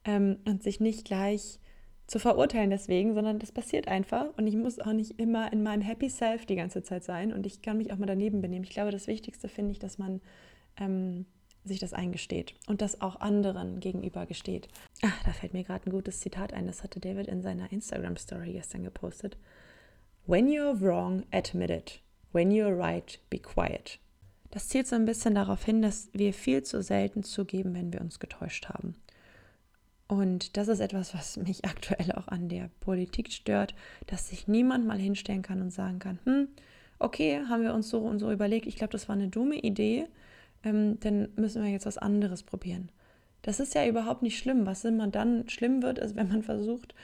Ähm, 0.05 0.39
und 0.45 0.63
sich 0.63 0.81
nicht 0.81 1.07
gleich 1.07 1.59
zu 2.07 2.19
verurteilen 2.19 2.71
deswegen, 2.71 3.15
sondern 3.15 3.39
das 3.39 3.53
passiert 3.53 3.89
einfach 3.89 4.27
und 4.37 4.47
ich 4.47 4.57
muss 4.57 4.79
auch 4.79 4.93
nicht 4.93 5.19
immer 5.19 5.53
in 5.53 5.63
meinem 5.63 5.81
Happy 5.81 6.11
Self 6.11 6.45
die 6.45 6.57
ganze 6.57 6.83
Zeit 6.83 7.03
sein 7.03 7.33
und 7.33 7.47
ich 7.47 7.63
kann 7.63 7.79
mich 7.79 7.93
auch 7.93 7.97
mal 7.97 8.07
daneben 8.07 8.43
benehmen. 8.43 8.65
Ich 8.65 8.71
glaube, 8.71 8.91
das 8.91 9.07
Wichtigste 9.07 9.49
finde 9.49 9.73
ich, 9.73 9.79
dass 9.79 9.97
man 9.97 10.21
ähm, 10.77 11.25
sich 11.65 11.79
das 11.79 11.95
eingesteht 11.95 12.55
und 12.67 12.83
das 12.83 13.01
auch 13.01 13.21
anderen 13.21 13.81
gegenüber 13.81 14.27
gesteht. 14.27 14.69
Ach, 15.03 15.23
da 15.25 15.33
fällt 15.33 15.55
mir 15.55 15.65
gerade 15.65 15.89
ein 15.89 15.93
gutes 15.93 16.21
Zitat 16.21 16.53
ein, 16.53 16.67
das 16.67 16.83
hatte 16.83 17.01
David 17.01 17.27
in 17.27 17.41
seiner 17.41 17.73
Instagram-Story 17.73 18.53
gestern 18.53 18.85
gepostet. 18.85 19.39
When 20.27 20.49
you're 20.49 20.75
wrong, 20.81 21.25
admit 21.33 21.69
it. 21.69 22.01
When 22.33 22.51
you're 22.51 22.75
right, 22.75 23.19
be 23.29 23.39
quiet. 23.39 23.99
Das 24.51 24.69
zielt 24.69 24.87
so 24.87 24.97
ein 24.97 25.05
bisschen 25.05 25.35
darauf 25.35 25.63
hin, 25.65 25.83
dass 25.83 26.09
wir 26.15 26.33
viel 26.33 26.63
zu 26.63 26.83
selten 26.83 27.25
zugeben, 27.25 27.75
wenn 27.75 27.93
wir 27.93 28.01
uns 28.01 28.19
getäuscht 28.19 28.71
haben. 28.71 28.95
Und 30.09 30.57
das 30.57 30.69
ist 30.69 30.81
etwas, 30.81 31.13
was 31.13 31.37
mich 31.37 31.65
aktuell 31.67 32.13
auch 32.13 32.29
an 32.29 32.49
der 32.49 32.71
Politik 32.81 33.33
stört, 33.33 33.75
dass 34.07 34.31
sich 34.31 34.49
niemand 34.49 34.87
mal 34.87 34.99
hinstellen 34.99 35.43
kann 35.43 35.61
und 35.61 35.73
sagen 35.73 35.99
kann, 35.99 36.19
hm, 36.25 36.49
okay, 36.99 37.43
haben 37.47 37.63
wir 37.63 37.75
uns 37.75 37.91
so 37.91 37.99
und 37.99 38.19
so 38.19 38.33
überlegt, 38.33 38.67
ich 38.67 38.77
glaube, 38.77 38.93
das 38.93 39.09
war 39.11 39.17
eine 39.17 39.29
dumme 39.29 39.57
Idee, 39.57 40.07
ähm, 40.63 40.99
dann 41.01 41.29
müssen 41.37 41.63
wir 41.63 41.71
jetzt 41.71 41.85
was 41.85 41.99
anderes 41.99 42.45
probieren. 42.45 42.89
Das 43.43 43.61
ist 43.61 43.75
ja 43.75 43.87
überhaupt 43.87 44.23
nicht 44.23 44.39
schlimm. 44.39 44.65
Was 44.65 44.87
immer 44.87 45.07
dann 45.09 45.51
schlimm 45.51 45.83
wird, 45.83 45.99
ist, 45.99 46.17
wenn 46.17 46.29
man 46.29 46.43
versucht, 46.43 46.95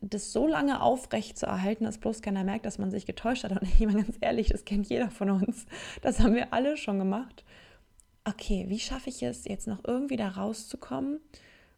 das 0.00 0.32
so 0.32 0.46
lange 0.46 0.82
aufrecht 0.82 1.38
zu 1.38 1.46
erhalten, 1.46 1.84
dass 1.84 1.98
bloß 1.98 2.20
keiner 2.22 2.44
merkt, 2.44 2.66
dass 2.66 2.78
man 2.78 2.90
sich 2.90 3.06
getäuscht 3.06 3.44
hat. 3.44 3.52
Und 3.52 3.62
ich 3.62 3.80
meine 3.80 4.02
ganz 4.02 4.16
ehrlich, 4.20 4.48
das 4.48 4.64
kennt 4.64 4.88
jeder 4.88 5.10
von 5.10 5.30
uns. 5.30 5.66
Das 6.02 6.20
haben 6.20 6.34
wir 6.34 6.52
alle 6.52 6.76
schon 6.76 6.98
gemacht. 6.98 7.44
Okay, 8.24 8.66
wie 8.68 8.80
schaffe 8.80 9.10
ich 9.10 9.22
es 9.22 9.44
jetzt 9.44 9.66
noch 9.66 9.84
irgendwie 9.84 10.16
da 10.16 10.28
rauszukommen, 10.28 11.20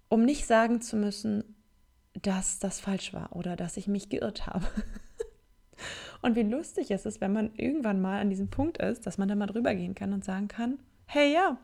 um 0.09 0.25
nicht 0.25 0.47
sagen 0.47 0.81
zu 0.81 0.97
müssen, 0.97 1.57
dass 2.23 2.59
das 2.59 2.81
falsch 2.81 3.13
war 3.13 3.35
oder 3.35 3.57
dass 3.57 3.77
ich 3.77 3.89
mich 3.89 4.09
geirrt 4.09 4.47
habe. 4.47 4.67
Und 6.23 6.35
wie 6.35 6.43
lustig 6.43 6.91
ist 6.91 7.07
es, 7.07 7.21
wenn 7.21 7.33
man 7.33 7.55
irgendwann 7.57 8.01
mal 8.01 8.21
an 8.21 8.31
diesem 8.31 8.49
Punkt 8.49 8.79
ist, 8.79 9.07
dass 9.07 9.19
man 9.19 9.29
da 9.29 9.35
mal 9.35 9.47
drüber 9.47 9.75
gehen 9.75 9.95
kann 9.95 10.13
und 10.13 10.25
sagen 10.25 10.49
kann, 10.49 10.79
hey 11.05 11.33
ja, 11.33 11.59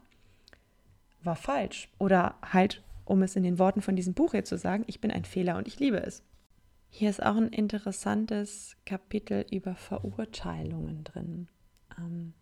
war 1.23 1.37
falsch. 1.37 1.89
Oder 1.99 2.35
halt, 2.43 2.83
um 3.05 3.23
es 3.23 3.35
in 3.35 3.43
den 3.43 3.59
Worten 3.59 3.81
von 3.81 3.97
diesem 3.97 4.15
Buch 4.15 4.33
hier 4.33 4.45
zu 4.45 4.59
sagen, 4.59 4.85
ich 4.87 5.01
bin 5.01 5.11
ein 5.11 5.25
Fehler 5.25 5.57
und 5.57 5.67
ich 5.67 5.81
liebe 5.81 6.03
es. 6.03 6.23
Hier 6.95 7.09
ist 7.09 7.23
auch 7.23 7.37
ein 7.37 7.49
interessantes 7.49 8.77
Kapitel 8.85 9.47
über 9.51 9.75
Verurteilungen 9.75 11.05
drin. 11.05 11.49
Ähm, 11.99 12.35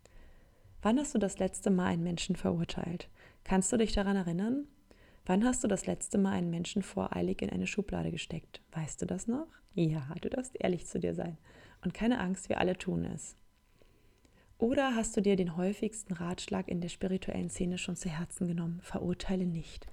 wann 0.81 0.99
hast 0.99 1.15
du 1.15 1.19
das 1.19 1.39
letzte 1.39 1.69
Mal 1.69 1.85
einen 1.85 2.03
Menschen 2.03 2.35
verurteilt? 2.35 3.07
Kannst 3.45 3.71
du 3.71 3.77
dich 3.77 3.93
daran 3.93 4.17
erinnern? 4.17 4.67
Wann 5.25 5.45
hast 5.45 5.63
du 5.63 5.69
das 5.69 5.85
letzte 5.85 6.17
Mal 6.17 6.33
einen 6.33 6.49
Menschen 6.49 6.83
voreilig 6.83 7.41
in 7.41 7.49
eine 7.49 7.65
Schublade 7.65 8.11
gesteckt? 8.11 8.61
Weißt 8.73 9.01
du 9.01 9.05
das 9.05 9.25
noch? 9.25 9.47
Ja, 9.73 10.05
du 10.19 10.29
darfst 10.29 10.53
ehrlich 10.59 10.85
zu 10.85 10.99
dir 10.99 11.15
sein. 11.15 11.37
Und 11.81 11.93
keine 11.93 12.19
Angst, 12.19 12.49
wir 12.49 12.59
alle 12.59 12.77
tun 12.77 13.05
es. 13.05 13.37
Oder 14.57 14.95
hast 14.95 15.15
du 15.15 15.21
dir 15.21 15.37
den 15.37 15.55
häufigsten 15.55 16.11
Ratschlag 16.11 16.67
in 16.67 16.81
der 16.81 16.89
spirituellen 16.89 17.49
Szene 17.49 17.77
schon 17.77 17.95
zu 17.95 18.09
Herzen 18.09 18.49
genommen? 18.49 18.81
Verurteile 18.83 19.45
nicht. 19.45 19.87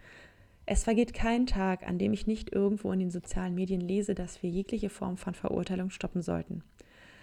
Es 0.71 0.85
vergeht 0.85 1.15
kein 1.15 1.47
Tag, 1.47 1.89
an 1.89 1.97
dem 1.97 2.13
ich 2.13 2.27
nicht 2.27 2.53
irgendwo 2.53 2.93
in 2.93 2.99
den 2.99 3.11
sozialen 3.11 3.55
Medien 3.55 3.81
lese, 3.81 4.15
dass 4.15 4.43
wir 4.43 4.51
jegliche 4.51 4.91
Form 4.91 5.17
von 5.17 5.33
Verurteilung 5.33 5.89
stoppen 5.89 6.21
sollten. 6.21 6.63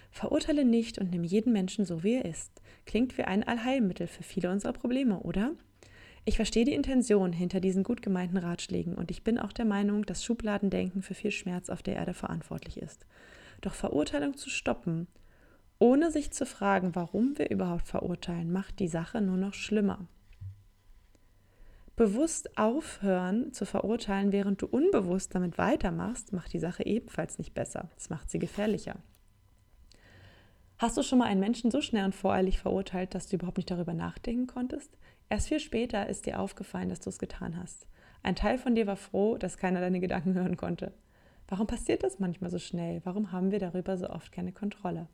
Verurteile 0.10 0.66
nicht 0.66 0.98
und 0.98 1.12
nimm 1.12 1.24
jeden 1.24 1.54
Menschen 1.54 1.86
so, 1.86 2.02
wie 2.02 2.16
er 2.16 2.26
ist. 2.26 2.64
Klingt 2.88 3.20
wie 3.20 3.24
ein 3.24 3.44
Allheilmittel 3.44 4.08
für 4.08 4.24
viele 4.24 4.50
unserer 4.50 4.74
Probleme, 4.74 5.20
oder? 5.20 5.52
Ich 6.26 6.38
verstehe 6.38 6.66
die 6.66 6.74
Intention 6.74 7.34
hinter 7.34 7.60
diesen 7.60 7.84
gut 7.84 8.02
gemeinten 8.02 8.38
Ratschlägen 8.38 8.96
und 8.96 9.12
ich 9.12 9.24
bin 9.24 9.38
auch 9.38 9.52
der 9.52 9.66
Meinung, 9.66 10.08
dass 10.08 10.26
Schubladendenken 10.26 11.04
für 11.04 11.14
viel 11.14 11.30
Schmerz 11.30 11.70
auf 11.70 11.84
der 11.84 11.98
Erde 11.98 12.16
verantwortlich 12.16 12.78
ist. 12.78 13.06
Doch 13.62 13.76
Verurteilung 13.76 14.38
zu 14.38 14.50
stoppen, 14.50 15.06
ohne 15.78 16.10
sich 16.10 16.32
zu 16.32 16.48
fragen, 16.48 16.96
warum 16.96 17.38
wir 17.38 17.52
überhaupt 17.52 17.88
verurteilen, 17.88 18.52
macht 18.52 18.80
die 18.80 18.88
Sache 18.88 19.22
nur 19.22 19.38
noch 19.38 19.54
schlimmer 19.54 20.08
bewusst 21.96 22.58
aufhören 22.58 23.54
zu 23.54 23.66
verurteilen, 23.66 24.32
während 24.32 24.62
du 24.62 24.68
unbewusst 24.68 25.34
damit 25.34 25.58
weitermachst, 25.58 26.34
macht 26.34 26.54
die 26.54 26.60
Sache 26.60 26.86
ebenfalls 26.86 27.38
nicht 27.38 27.54
besser. 27.54 27.90
Es 27.98 28.10
macht 28.10 28.30
sie 28.30 28.40
gefährlicher. 28.40 28.98
Hast 30.78 30.98
du 30.98 31.04
schon 31.04 31.20
mal 31.20 31.28
einen 31.28 31.40
Menschen 31.40 31.72
so 31.72 31.80
schnell 31.80 32.04
und 32.04 32.16
voreilig 32.16 32.60
verurteilt, 32.60 33.16
dass 33.16 33.28
du 33.28 33.38
überhaupt 33.38 33.58
nicht 33.58 33.72
darüber 33.72 33.94
nachdenken 33.94 34.46
konntest? 34.46 34.98
Erst 35.30 35.48
viel 35.48 35.60
später 35.62 36.08
ist 36.08 36.26
dir 36.26 36.40
aufgefallen, 36.40 36.90
dass 36.90 37.00
du 37.00 37.10
es 37.10 37.18
getan 37.18 37.58
hast. 37.58 37.88
Ein 38.24 38.36
Teil 38.36 38.58
von 38.58 38.76
dir 38.76 38.86
war 38.86 38.98
froh, 38.98 39.38
dass 39.38 39.58
keiner 39.58 39.80
deine 39.80 40.02
Gedanken 40.02 40.34
hören 40.34 40.58
konnte. 40.58 40.92
Warum 41.48 41.68
passiert 41.68 42.04
das 42.04 42.20
manchmal 42.20 42.50
so 42.50 42.60
schnell? 42.60 43.02
Warum 43.06 43.32
haben 43.32 43.52
wir 43.52 43.60
darüber 43.60 43.98
so 43.98 44.10
oft 44.10 44.32
keine 44.32 44.52
Kontrolle? 44.52 45.08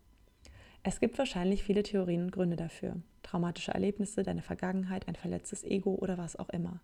Es 0.84 0.98
gibt 0.98 1.16
wahrscheinlich 1.18 1.62
viele 1.62 1.82
Theorien 1.82 2.22
und 2.22 2.32
Gründe 2.32 2.56
dafür. 2.56 2.96
Traumatische 3.22 3.72
Erlebnisse, 3.72 4.24
deine 4.24 4.42
Vergangenheit, 4.42 5.06
ein 5.06 5.14
verletztes 5.14 5.62
Ego 5.62 5.94
oder 5.94 6.18
was 6.18 6.36
auch 6.36 6.48
immer. 6.48 6.80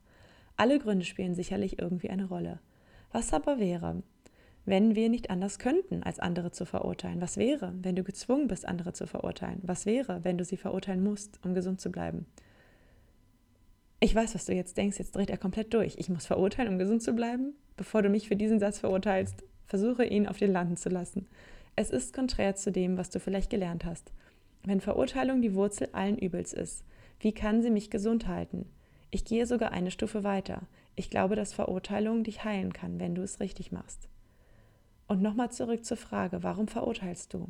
Alle 0.57 0.79
Gründe 0.79 1.05
spielen 1.05 1.35
sicherlich 1.35 1.81
irgendwie 1.81 2.11
eine 2.11 2.27
Rolle. 2.27 2.61
Was 3.13 3.33
aber 3.33 3.59
wäre, 3.59 4.03
wenn 4.65 4.95
wir 4.95 5.09
nicht 5.09 5.31
anders 5.31 5.59
könnten, 5.59 6.03
als 6.03 6.21
andere 6.21 6.53
zu 6.53 6.65
verurteilen? 6.65 7.21
Was 7.21 7.39
wäre, 7.39 7.75
wenn 7.83 7.97
du 7.97 8.05
gezwungen 8.05 8.47
bist, 8.47 8.67
andere 8.67 8.93
zu 8.93 9.07
verurteilen? 9.07 9.61
Was 9.63 9.87
wäre, 9.87 10.23
wenn 10.25 10.39
du 10.39 10.45
sie 10.45 10.57
verurteilen 10.57 11.03
musst, 11.03 11.41
um 11.45 11.55
gesund 11.55 11.81
zu 11.81 11.91
bleiben? 11.91 12.27
Ich 13.99 14.15
weiß, 14.15 14.35
was 14.35 14.45
du 14.45 14.55
jetzt 14.55 14.77
denkst, 14.77 14.99
jetzt 14.99 15.17
dreht 15.17 15.31
er 15.31 15.39
komplett 15.39 15.75
durch. 15.75 15.97
Ich 15.99 16.09
muss 16.09 16.27
verurteilen, 16.27 16.73
um 16.73 16.79
gesund 16.79 17.03
zu 17.03 17.15
bleiben? 17.15 17.55
Bevor 17.77 18.03
du 18.03 18.11
mich 18.11 18.29
für 18.29 18.37
diesen 18.37 18.61
Satz 18.61 18.79
verurteilst, 18.79 19.43
versuche 19.67 20.05
ihn 20.05 20.29
auf 20.29 20.37
dir 20.37 20.49
landen 20.49 20.77
zu 20.77 20.89
lassen. 20.89 21.27
Es 21.81 21.91
ist 21.91 22.13
konträr 22.13 22.57
zu 22.57 22.73
dem, 22.73 22.99
was 22.99 23.09
du 23.09 23.21
vielleicht 23.21 23.51
gelernt 23.51 23.85
hast. 23.85 24.11
Wenn 24.65 24.81
Verurteilung 24.81 25.43
die 25.43 25.55
Wurzel 25.55 25.89
allen 25.93 26.19
Übels 26.19 26.53
ist, 26.53 26.83
wie 27.21 27.31
kann 27.31 27.63
sie 27.63 27.71
mich 27.71 27.89
gesund 27.89 28.27
halten? 28.27 28.69
Ich 29.13 29.25
gehe 29.25 29.47
sogar 29.47 29.71
eine 29.71 29.93
Stufe 29.93 30.25
weiter. 30.25 30.63
Ich 30.97 31.09
glaube, 31.09 31.37
dass 31.37 31.53
Verurteilung 31.53 32.25
dich 32.25 32.43
heilen 32.43 32.73
kann, 32.73 32.99
wenn 32.99 33.15
du 33.15 33.23
es 33.23 33.39
richtig 33.39 33.71
machst. 33.71 34.09
Und 35.07 35.23
nochmal 35.23 35.53
zurück 35.53 35.85
zur 35.85 35.97
Frage, 35.97 36.43
warum 36.43 36.67
verurteilst 36.67 37.33
du? 37.33 37.47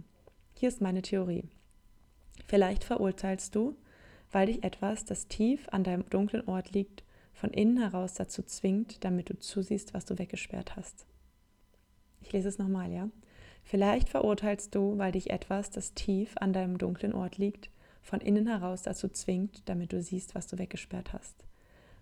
Hier 0.53 0.69
ist 0.69 0.83
meine 0.83 1.01
Theorie. 1.01 1.45
Vielleicht 2.47 2.85
verurteilst 2.85 3.55
du, 3.55 3.77
weil 4.31 4.49
dich 4.49 4.63
etwas, 4.63 5.07
das 5.07 5.29
tief 5.29 5.71
an 5.71 5.85
deinem 5.85 6.07
dunklen 6.11 6.47
Ort 6.47 6.73
liegt, 6.73 7.03
von 7.33 7.49
innen 7.49 7.79
heraus 7.79 8.13
dazu 8.13 8.43
zwingt, 8.43 9.03
damit 9.07 9.31
du 9.31 9.39
zusiehst, 9.39 9.95
was 9.95 10.05
du 10.05 10.19
weggesperrt 10.19 10.77
hast. 10.77 11.07
Ich 12.21 12.31
lese 12.35 12.51
es 12.51 12.59
nochmal, 12.59 12.93
ja? 12.93 13.09
Vielleicht 13.69 14.09
verurteilst 14.09 14.75
du, 14.75 14.99
weil 14.99 15.13
dich 15.13 15.31
etwas, 15.31 15.71
das 15.71 15.95
tief 15.95 16.35
an 16.41 16.53
deinem 16.53 16.79
dunklen 16.79 17.13
Ort 17.13 17.39
liegt, 17.39 17.71
von 18.03 18.21
innen 18.21 18.47
heraus 18.47 18.83
dazu 18.83 19.09
zwingt, 19.09 19.69
damit 19.69 19.93
du 19.93 20.03
siehst, 20.03 20.35
was 20.35 20.47
du 20.47 20.59
weggesperrt 20.59 21.13
hast. 21.13 21.45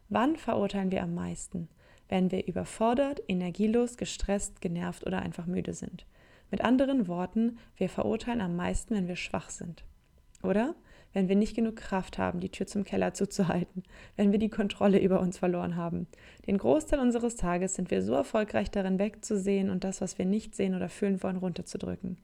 Wann 0.08 0.36
verurteilen 0.36 0.92
wir 0.92 1.02
am 1.02 1.14
meisten? 1.14 1.68
wenn 2.08 2.30
wir 2.30 2.46
überfordert, 2.46 3.22
energielos, 3.28 3.96
gestresst, 3.96 4.60
genervt 4.60 5.06
oder 5.06 5.20
einfach 5.20 5.46
müde 5.46 5.72
sind. 5.72 6.06
Mit 6.50 6.62
anderen 6.62 7.08
Worten, 7.08 7.58
wir 7.76 7.88
verurteilen 7.88 8.40
am 8.40 8.54
meisten, 8.56 8.94
wenn 8.94 9.08
wir 9.08 9.16
schwach 9.16 9.50
sind. 9.50 9.84
Oder? 10.42 10.74
Wenn 11.16 11.30
wir 11.30 11.36
nicht 11.36 11.56
genug 11.56 11.76
Kraft 11.76 12.18
haben, 12.18 12.40
die 12.40 12.50
Tür 12.50 12.66
zum 12.66 12.84
Keller 12.84 13.14
zuzuhalten, 13.14 13.84
wenn 14.16 14.32
wir 14.32 14.38
die 14.38 14.50
Kontrolle 14.50 15.00
über 15.00 15.18
uns 15.20 15.38
verloren 15.38 15.74
haben. 15.74 16.08
Den 16.46 16.58
Großteil 16.58 17.00
unseres 17.00 17.36
Tages 17.36 17.72
sind 17.72 17.90
wir 17.90 18.02
so 18.02 18.12
erfolgreich 18.12 18.70
darin 18.70 18.98
wegzusehen 18.98 19.70
und 19.70 19.82
das, 19.82 20.02
was 20.02 20.18
wir 20.18 20.26
nicht 20.26 20.54
sehen 20.54 20.74
oder 20.74 20.90
fühlen 20.90 21.22
wollen, 21.22 21.38
runterzudrücken. 21.38 22.18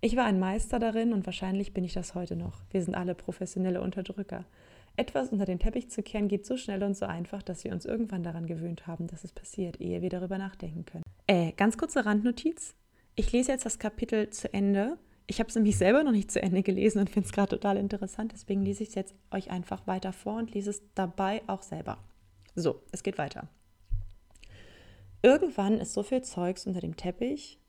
Ich 0.00 0.14
war 0.14 0.26
ein 0.26 0.38
Meister 0.38 0.78
darin 0.78 1.12
und 1.12 1.26
wahrscheinlich 1.26 1.74
bin 1.74 1.82
ich 1.82 1.92
das 1.92 2.14
heute 2.14 2.36
noch. 2.36 2.60
Wir 2.70 2.84
sind 2.84 2.94
alle 2.94 3.16
professionelle 3.16 3.80
Unterdrücker. 3.80 4.44
Etwas 4.94 5.30
unter 5.30 5.44
den 5.44 5.58
Teppich 5.58 5.90
zu 5.90 6.00
kehren 6.04 6.28
geht 6.28 6.46
so 6.46 6.56
schnell 6.56 6.84
und 6.84 6.96
so 6.96 7.06
einfach, 7.06 7.42
dass 7.42 7.64
wir 7.64 7.72
uns 7.72 7.84
irgendwann 7.84 8.22
daran 8.22 8.46
gewöhnt 8.46 8.86
haben, 8.86 9.08
dass 9.08 9.24
es 9.24 9.32
passiert, 9.32 9.80
ehe 9.80 10.02
wir 10.02 10.08
darüber 10.08 10.38
nachdenken 10.38 10.84
können. 10.84 11.02
Äh, 11.26 11.50
ganz 11.56 11.76
kurze 11.76 12.06
Randnotiz. 12.06 12.76
Ich 13.16 13.32
lese 13.32 13.50
jetzt 13.50 13.66
das 13.66 13.80
Kapitel 13.80 14.30
zu 14.30 14.54
Ende. 14.54 14.98
Ich 15.30 15.38
habe 15.38 15.48
es 15.48 15.54
nämlich 15.54 15.78
selber 15.78 16.02
noch 16.02 16.10
nicht 16.10 16.32
zu 16.32 16.42
Ende 16.42 16.64
gelesen 16.64 16.98
und 16.98 17.08
finde 17.08 17.28
es 17.28 17.32
gerade 17.32 17.50
total 17.50 17.76
interessant. 17.76 18.32
Deswegen 18.32 18.64
lese 18.64 18.82
ich 18.82 18.88
es 18.88 18.94
jetzt 18.96 19.14
euch 19.30 19.52
einfach 19.52 19.86
weiter 19.86 20.12
vor 20.12 20.38
und 20.38 20.52
lese 20.52 20.70
es 20.70 20.82
dabei 20.96 21.42
auch 21.46 21.62
selber. 21.62 21.98
So, 22.56 22.82
es 22.90 23.04
geht 23.04 23.16
weiter. 23.16 23.46
Irgendwann 25.22 25.78
ist 25.78 25.92
so 25.92 26.02
viel 26.02 26.22
Zeugs 26.22 26.66
unter 26.66 26.80
dem 26.80 26.96
Teppich 26.96 27.60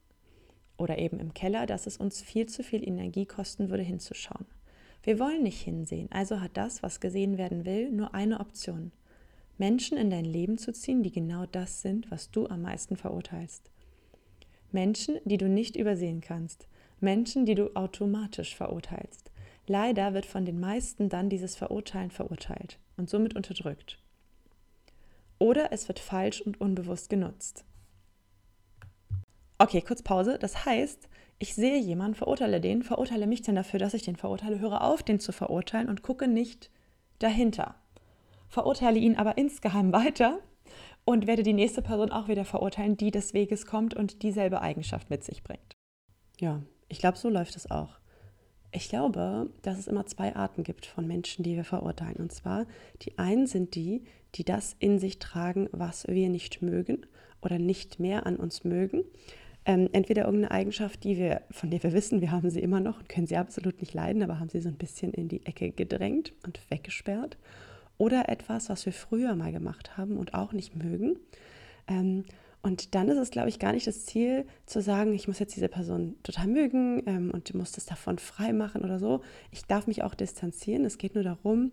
oder 0.75 0.97
eben 0.97 1.19
im 1.19 1.35
Keller, 1.35 1.67
dass 1.67 1.85
es 1.85 1.97
uns 1.97 2.23
viel 2.23 2.47
zu 2.47 2.63
viel 2.63 2.83
Energie 2.83 3.27
kosten 3.27 3.69
würde, 3.69 3.83
hinzuschauen. 3.83 4.47
Wir 5.03 5.19
wollen 5.19 5.43
nicht 5.43 5.61
hinsehen, 5.61 6.11
also 6.11 6.41
hat 6.41 6.57
das, 6.57 6.81
was 6.81 6.99
gesehen 6.99 7.37
werden 7.37 7.63
will, 7.63 7.91
nur 7.91 8.15
eine 8.15 8.39
Option. 8.39 8.91
Menschen 9.59 9.99
in 9.99 10.09
dein 10.09 10.25
Leben 10.25 10.57
zu 10.57 10.73
ziehen, 10.73 11.03
die 11.03 11.11
genau 11.11 11.45
das 11.45 11.83
sind, 11.83 12.09
was 12.09 12.31
du 12.31 12.47
am 12.47 12.63
meisten 12.63 12.97
verurteilst. 12.97 13.69
Menschen, 14.71 15.19
die 15.25 15.37
du 15.37 15.47
nicht 15.47 15.75
übersehen 15.75 16.21
kannst. 16.21 16.67
Menschen, 17.01 17.45
die 17.45 17.55
du 17.55 17.75
automatisch 17.75 18.55
verurteilst. 18.55 19.31
Leider 19.67 20.13
wird 20.13 20.25
von 20.25 20.45
den 20.45 20.59
meisten 20.59 21.09
dann 21.09 21.29
dieses 21.29 21.55
Verurteilen 21.55 22.11
verurteilt 22.11 22.77
und 22.97 23.09
somit 23.09 23.35
unterdrückt. 23.35 23.99
Oder 25.39 25.71
es 25.71 25.87
wird 25.87 25.99
falsch 25.99 26.41
und 26.41 26.61
unbewusst 26.61 27.09
genutzt. 27.09 27.63
Okay, 29.57 29.81
kurz 29.81 30.01
Pause. 30.01 30.37
Das 30.39 30.65
heißt, 30.65 31.07
ich 31.39 31.55
sehe 31.55 31.79
jemanden, 31.79 32.15
verurteile 32.15 32.61
den, 32.61 32.83
verurteile 32.83 33.27
mich 33.27 33.41
dann 33.41 33.55
dafür, 33.55 33.79
dass 33.79 33.93
ich 33.93 34.03
den 34.03 34.15
verurteile, 34.15 34.59
höre 34.59 34.83
auf, 34.83 35.03
den 35.03 35.19
zu 35.19 35.31
verurteilen 35.31 35.89
und 35.89 36.03
gucke 36.03 36.27
nicht 36.27 36.69
dahinter. 37.19 37.75
Verurteile 38.47 38.99
ihn 38.99 39.15
aber 39.15 39.37
insgeheim 39.37 39.91
weiter 39.93 40.39
und 41.05 41.27
werde 41.27 41.43
die 41.43 41.53
nächste 41.53 41.81
Person 41.81 42.11
auch 42.11 42.27
wieder 42.27 42.45
verurteilen, 42.45 42.97
die 42.97 43.11
des 43.11 43.33
Weges 43.33 43.65
kommt 43.65 43.95
und 43.95 44.23
dieselbe 44.23 44.61
Eigenschaft 44.61 45.09
mit 45.09 45.23
sich 45.23 45.43
bringt. 45.43 45.75
Ja, 46.39 46.61
ich 46.91 46.99
glaube, 46.99 47.17
so 47.17 47.29
läuft 47.29 47.55
es 47.55 47.69
auch. 47.71 47.97
Ich 48.71 48.87
glaube, 48.87 49.49
dass 49.63 49.77
es 49.77 49.87
immer 49.87 50.05
zwei 50.05 50.35
Arten 50.35 50.63
gibt 50.63 50.85
von 50.85 51.05
Menschen, 51.05 51.43
die 51.43 51.55
wir 51.55 51.65
verurteilen. 51.65 52.17
Und 52.17 52.31
zwar, 52.31 52.65
die 53.01 53.17
einen 53.17 53.47
sind 53.47 53.75
die, 53.75 54.03
die 54.35 54.45
das 54.45 54.75
in 54.79 54.97
sich 54.97 55.19
tragen, 55.19 55.67
was 55.71 56.07
wir 56.07 56.29
nicht 56.29 56.61
mögen 56.61 57.05
oder 57.41 57.59
nicht 57.59 57.99
mehr 57.99 58.25
an 58.25 58.37
uns 58.37 58.63
mögen 58.63 59.03
ähm, 59.65 59.89
entweder 59.91 60.25
irgendeine 60.25 60.51
Eigenschaft, 60.51 61.03
die 61.03 61.17
wir, 61.17 61.41
von 61.51 61.69
der 61.69 61.83
wir 61.83 61.93
wissen, 61.93 62.21
wir 62.21 62.31
haben 62.31 62.49
sie 62.49 62.61
immer 62.61 62.79
noch 62.79 62.99
und 62.99 63.09
können 63.09 63.27
sie 63.27 63.37
absolut 63.37 63.79
nicht 63.79 63.93
leiden, 63.93 64.23
aber 64.23 64.39
haben 64.39 64.49
sie 64.49 64.61
so 64.61 64.69
ein 64.69 64.77
bisschen 64.77 65.13
in 65.13 65.27
die 65.27 65.45
Ecke 65.45 65.71
gedrängt 65.71 66.33
und 66.45 66.59
weggesperrt. 66.69 67.37
Oder 67.97 68.29
etwas, 68.29 68.69
was 68.69 68.85
wir 68.87 68.93
früher 68.93 69.35
mal 69.35 69.51
gemacht 69.51 69.97
haben 69.97 70.17
und 70.17 70.33
auch 70.33 70.53
nicht 70.53 70.75
mögen. 70.75 71.19
Ähm, 71.87 72.25
und 72.63 72.93
dann 72.93 73.09
ist 73.09 73.17
es, 73.17 73.31
glaube 73.31 73.49
ich, 73.49 73.57
gar 73.57 73.73
nicht 73.73 73.87
das 73.87 74.05
Ziel 74.05 74.45
zu 74.67 74.81
sagen, 74.81 75.13
ich 75.13 75.27
muss 75.27 75.39
jetzt 75.39 75.55
diese 75.55 75.67
Person 75.67 76.15
total 76.21 76.47
mögen 76.47 77.01
ähm, 77.07 77.31
und 77.31 77.53
muss 77.55 77.71
das 77.71 77.85
davon 77.85 78.19
frei 78.19 78.53
machen 78.53 78.83
oder 78.83 78.99
so. 78.99 79.21
Ich 79.49 79.65
darf 79.65 79.87
mich 79.87 80.03
auch 80.03 80.13
distanzieren. 80.13 80.85
Es 80.85 80.99
geht 80.99 81.15
nur 81.15 81.23
darum, 81.23 81.71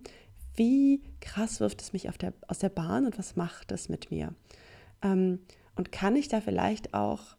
wie 0.55 1.03
krass 1.21 1.61
wirft 1.61 1.83
es 1.83 1.93
mich 1.93 2.09
der, 2.21 2.33
aus 2.47 2.59
der 2.59 2.71
Bahn 2.71 3.05
und 3.05 3.19
was 3.19 3.37
macht 3.37 3.71
es 3.71 3.91
mit 3.91 4.11
mir. 4.11 4.35
Ähm, 5.03 5.41
und 5.77 5.93
kann 5.93 6.17
ich 6.17 6.29
da 6.29 6.41
vielleicht 6.41 6.95
auch 6.95 7.37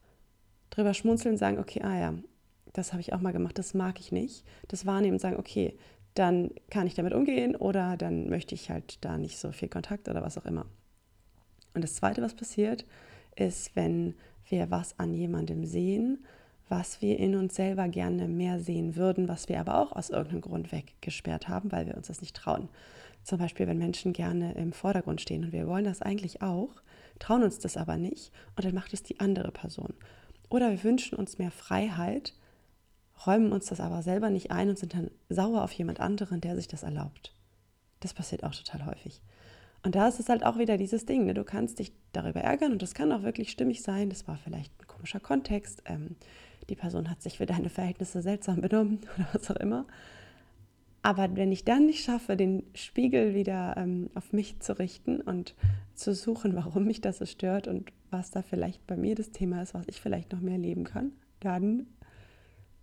drüber 0.70 0.94
schmunzeln 0.94 1.34
und 1.34 1.40
sagen, 1.40 1.58
okay, 1.58 1.82
ah 1.82 2.00
ja, 2.00 2.14
das 2.74 2.94
habe 2.94 3.02
ich 3.02 3.14
auch 3.14 3.20
mal 3.20 3.34
gemacht, 3.34 3.58
das 3.58 3.74
mag 3.74 4.00
ich 4.00 4.12
nicht. 4.12 4.46
Das 4.68 4.86
wahrnehmen 4.86 5.14
und 5.14 5.20
sagen, 5.20 5.38
okay, 5.38 5.76
dann 6.14 6.52
kann 6.70 6.86
ich 6.86 6.94
damit 6.94 7.14
umgehen 7.14 7.56
oder 7.56 7.98
dann 7.98 8.30
möchte 8.30 8.54
ich 8.54 8.70
halt 8.70 9.04
da 9.04 9.18
nicht 9.18 9.40
so 9.40 9.52
viel 9.52 9.70
Kontakt 9.70 10.08
oder 10.08 10.22
was 10.22 10.38
auch 10.38 10.46
immer. 10.46 10.68
Und 11.74 11.84
das 11.84 11.96
Zweite, 11.96 12.22
was 12.22 12.36
passiert, 12.36 12.86
ist, 13.36 13.76
wenn 13.76 14.16
wir 14.48 14.72
was 14.72 14.98
an 15.00 15.14
jemandem 15.14 15.66
sehen, 15.66 16.26
was 16.68 17.02
wir 17.02 17.18
in 17.18 17.36
uns 17.36 17.56
selber 17.56 17.88
gerne 17.88 18.28
mehr 18.28 18.60
sehen 18.60 18.96
würden, 18.96 19.28
was 19.28 19.50
wir 19.50 19.60
aber 19.60 19.80
auch 19.80 19.92
aus 19.92 20.10
irgendeinem 20.10 20.42
Grund 20.42 20.72
weggesperrt 20.72 21.48
haben, 21.48 21.72
weil 21.72 21.88
wir 21.88 21.98
uns 21.98 22.08
das 22.08 22.22
nicht 22.22 22.36
trauen. 22.36 22.70
Zum 23.24 23.40
Beispiel, 23.40 23.68
wenn 23.68 23.78
Menschen 23.78 24.14
gerne 24.14 24.54
im 24.54 24.72
Vordergrund 24.72 25.20
stehen 25.20 25.44
und 25.44 25.52
wir 25.52 25.68
wollen 25.68 25.84
das 25.84 26.02
eigentlich 26.02 26.42
auch, 26.42 26.70
trauen 27.18 27.44
uns 27.44 27.60
das 27.60 27.76
aber 27.76 27.98
nicht 27.98 28.32
und 28.56 28.66
dann 28.66 28.74
macht 28.74 28.94
es 28.94 29.04
die 29.04 29.20
andere 29.20 29.52
Person. 29.52 29.94
Oder 30.50 30.72
wir 30.72 30.84
wünschen 30.84 31.18
uns 31.18 31.38
mehr 31.38 31.52
Freiheit, 31.52 32.34
räumen 33.26 33.52
uns 33.52 33.66
das 33.66 33.80
aber 33.80 34.02
selber 34.02 34.30
nicht 34.30 34.52
ein 34.52 34.70
und 34.70 34.80
sind 34.80 34.94
dann 34.94 35.12
sauer 35.28 35.64
auf 35.64 35.72
jemand 35.74 36.00
anderen, 36.00 36.40
der 36.42 36.56
sich 36.56 36.68
das 36.68 36.84
erlaubt. 36.84 37.34
Das 38.00 38.14
passiert 38.14 38.44
auch 38.44 38.56
total 38.56 38.86
häufig. 38.86 39.22
Und 39.84 39.96
da 39.96 40.08
ist 40.08 40.20
es 40.20 40.30
halt 40.30 40.46
auch 40.46 40.58
wieder 40.58 40.78
dieses 40.78 41.06
Ding, 41.06 41.26
ne? 41.26 41.34
du 41.34 41.44
kannst 41.44 41.80
dich 41.80 41.94
darüber 42.12 42.42
ärgern 42.42 42.74
und 42.74 42.82
das 42.82 42.94
kann 42.94 43.12
auch 43.12 43.24
wirklich 43.24 43.50
stimmig 43.50 43.82
sein. 43.82 44.10
Das 44.10 44.28
war 44.28 44.38
vielleicht 44.38 44.74
ein 44.82 44.88
komischer 44.88 45.20
Kontext. 45.20 45.84
Ähm, 45.86 46.16
die 46.70 46.76
Person 46.76 47.10
hat 47.10 47.22
sich 47.22 47.38
für 47.38 47.46
deine 47.46 47.70
Verhältnisse 47.70 48.22
seltsam 48.22 48.62
benommen 48.62 49.00
oder 49.16 49.28
was 49.34 49.50
auch 49.50 49.56
immer. 49.56 49.86
Aber 51.02 51.34
wenn 51.38 51.52
ich 51.52 51.64
dann 51.64 51.86
nicht 51.86 52.04
schaffe, 52.04 52.36
den 52.36 52.64
Spiegel 52.74 53.34
wieder 53.34 53.76
ähm, 53.78 54.10
auf 54.16 54.34
mich 54.34 54.60
zu 54.60 54.78
richten 54.78 55.22
und 55.22 55.56
zu 55.96 56.14
suchen, 56.14 56.56
warum 56.56 56.86
mich 56.86 57.00
das 57.00 57.20
so 57.20 57.26
stört 57.26 57.68
und 57.70 57.92
was 58.12 58.32
da 58.32 58.42
vielleicht 58.42 58.86
bei 58.86 58.98
mir 58.98 59.16
das 59.16 59.32
Thema 59.32 59.62
ist, 59.62 59.74
was 59.74 59.86
ich 59.88 60.02
vielleicht 60.02 60.34
noch 60.34 60.42
mehr 60.42 60.58
leben 60.58 60.84
kann, 60.84 61.14
dann 61.40 61.86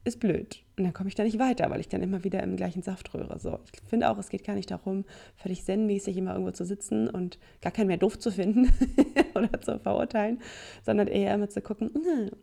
ist 0.07 0.21
blöd. 0.21 0.63
Und 0.77 0.85
dann 0.85 0.93
komme 0.93 1.09
ich 1.09 1.15
da 1.15 1.25
nicht 1.25 1.39
weiter, 1.39 1.69
weil 1.71 1.81
ich 1.81 1.89
dann 1.89 2.03
immer 2.03 2.23
wieder 2.23 2.43
im 2.43 2.57
gleichen 2.57 2.83
Saft 2.83 3.13
rühre. 3.13 3.39
So, 3.39 3.59
ich 3.73 3.81
finde 3.89 4.11
auch, 4.11 4.19
es 4.19 4.29
geht 4.29 4.45
gar 4.45 4.55
nicht 4.55 4.71
darum, 4.71 5.05
völlig 5.37 5.65
zen-mäßig 5.65 6.17
immer 6.17 6.33
irgendwo 6.33 6.53
zu 6.53 6.65
sitzen 6.65 7.09
und 7.09 7.39
gar 7.61 7.73
keinen 7.73 7.89
mehr 7.89 7.97
doof 7.97 8.19
zu 8.19 8.31
finden 8.31 8.73
oder 9.35 9.61
zu 9.61 9.79
verurteilen, 9.81 10.41
sondern 10.85 11.09
eher 11.09 11.35
immer 11.35 11.49
zu 11.49 11.61
gucken, 11.61 11.91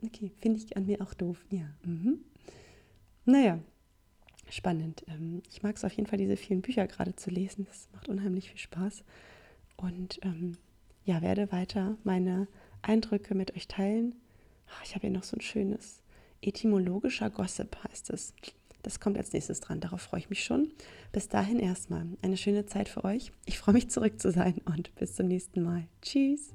okay, 0.06 0.32
finde 0.42 0.60
ich 0.60 0.76
an 0.76 0.86
mir 0.86 1.02
auch 1.02 1.14
doof. 1.14 1.38
Ja. 1.52 1.70
Mhm. 1.86 2.20
Naja, 3.26 3.60
spannend. 4.50 5.06
Ähm, 5.08 5.42
ich 5.50 5.64
mag 5.64 5.78
es 5.78 5.86
auf 5.86 5.94
jeden 5.94 6.08
Fall, 6.08 6.20
diese 6.20 6.36
vielen 6.36 6.62
Bücher 6.62 6.86
gerade 6.88 7.16
zu 7.16 7.30
lesen. 7.30 7.66
Das 7.66 7.88
macht 7.94 8.10
unheimlich 8.10 8.50
viel 8.50 8.60
Spaß. 8.60 9.04
Und 9.78 10.20
ähm, 10.24 10.58
ja, 11.06 11.22
werde 11.22 11.52
weiter 11.52 11.98
meine 12.04 12.48
Eindrücke 12.82 13.36
mit 13.36 13.56
euch 13.56 13.68
teilen. 13.68 14.16
Ich 14.84 14.96
habe 14.96 15.08
hier 15.08 15.12
noch 15.16 15.24
so 15.24 15.38
ein 15.38 15.42
schönes 15.42 16.03
etymologischer 16.44 17.30
Gossip 17.30 17.78
heißt 17.84 18.10
es. 18.12 18.34
Das 18.84 19.00
kommt 19.00 19.18
als 19.18 19.32
nächstes 19.34 19.62
dran. 19.62 19.80
Darauf 19.80 20.02
freue 20.02 20.20
ich 20.20 20.30
mich 20.30 20.44
schon. 20.44 20.72
Bis 21.12 21.30
dahin 21.30 21.60
erstmal 21.60 22.06
eine 22.22 22.38
schöne 22.38 22.66
Zeit 22.66 22.90
für 22.90 23.06
euch. 23.06 23.32
Ich 23.46 23.58
freue 23.58 23.74
mich 23.74 23.90
zurück 23.90 24.20
zu 24.20 24.32
sein 24.32 24.62
und 24.66 24.94
bis 24.96 25.16
zum 25.16 25.28
nächsten 25.28 25.64
Mal. 25.64 25.88
Tschüss. 26.02 26.54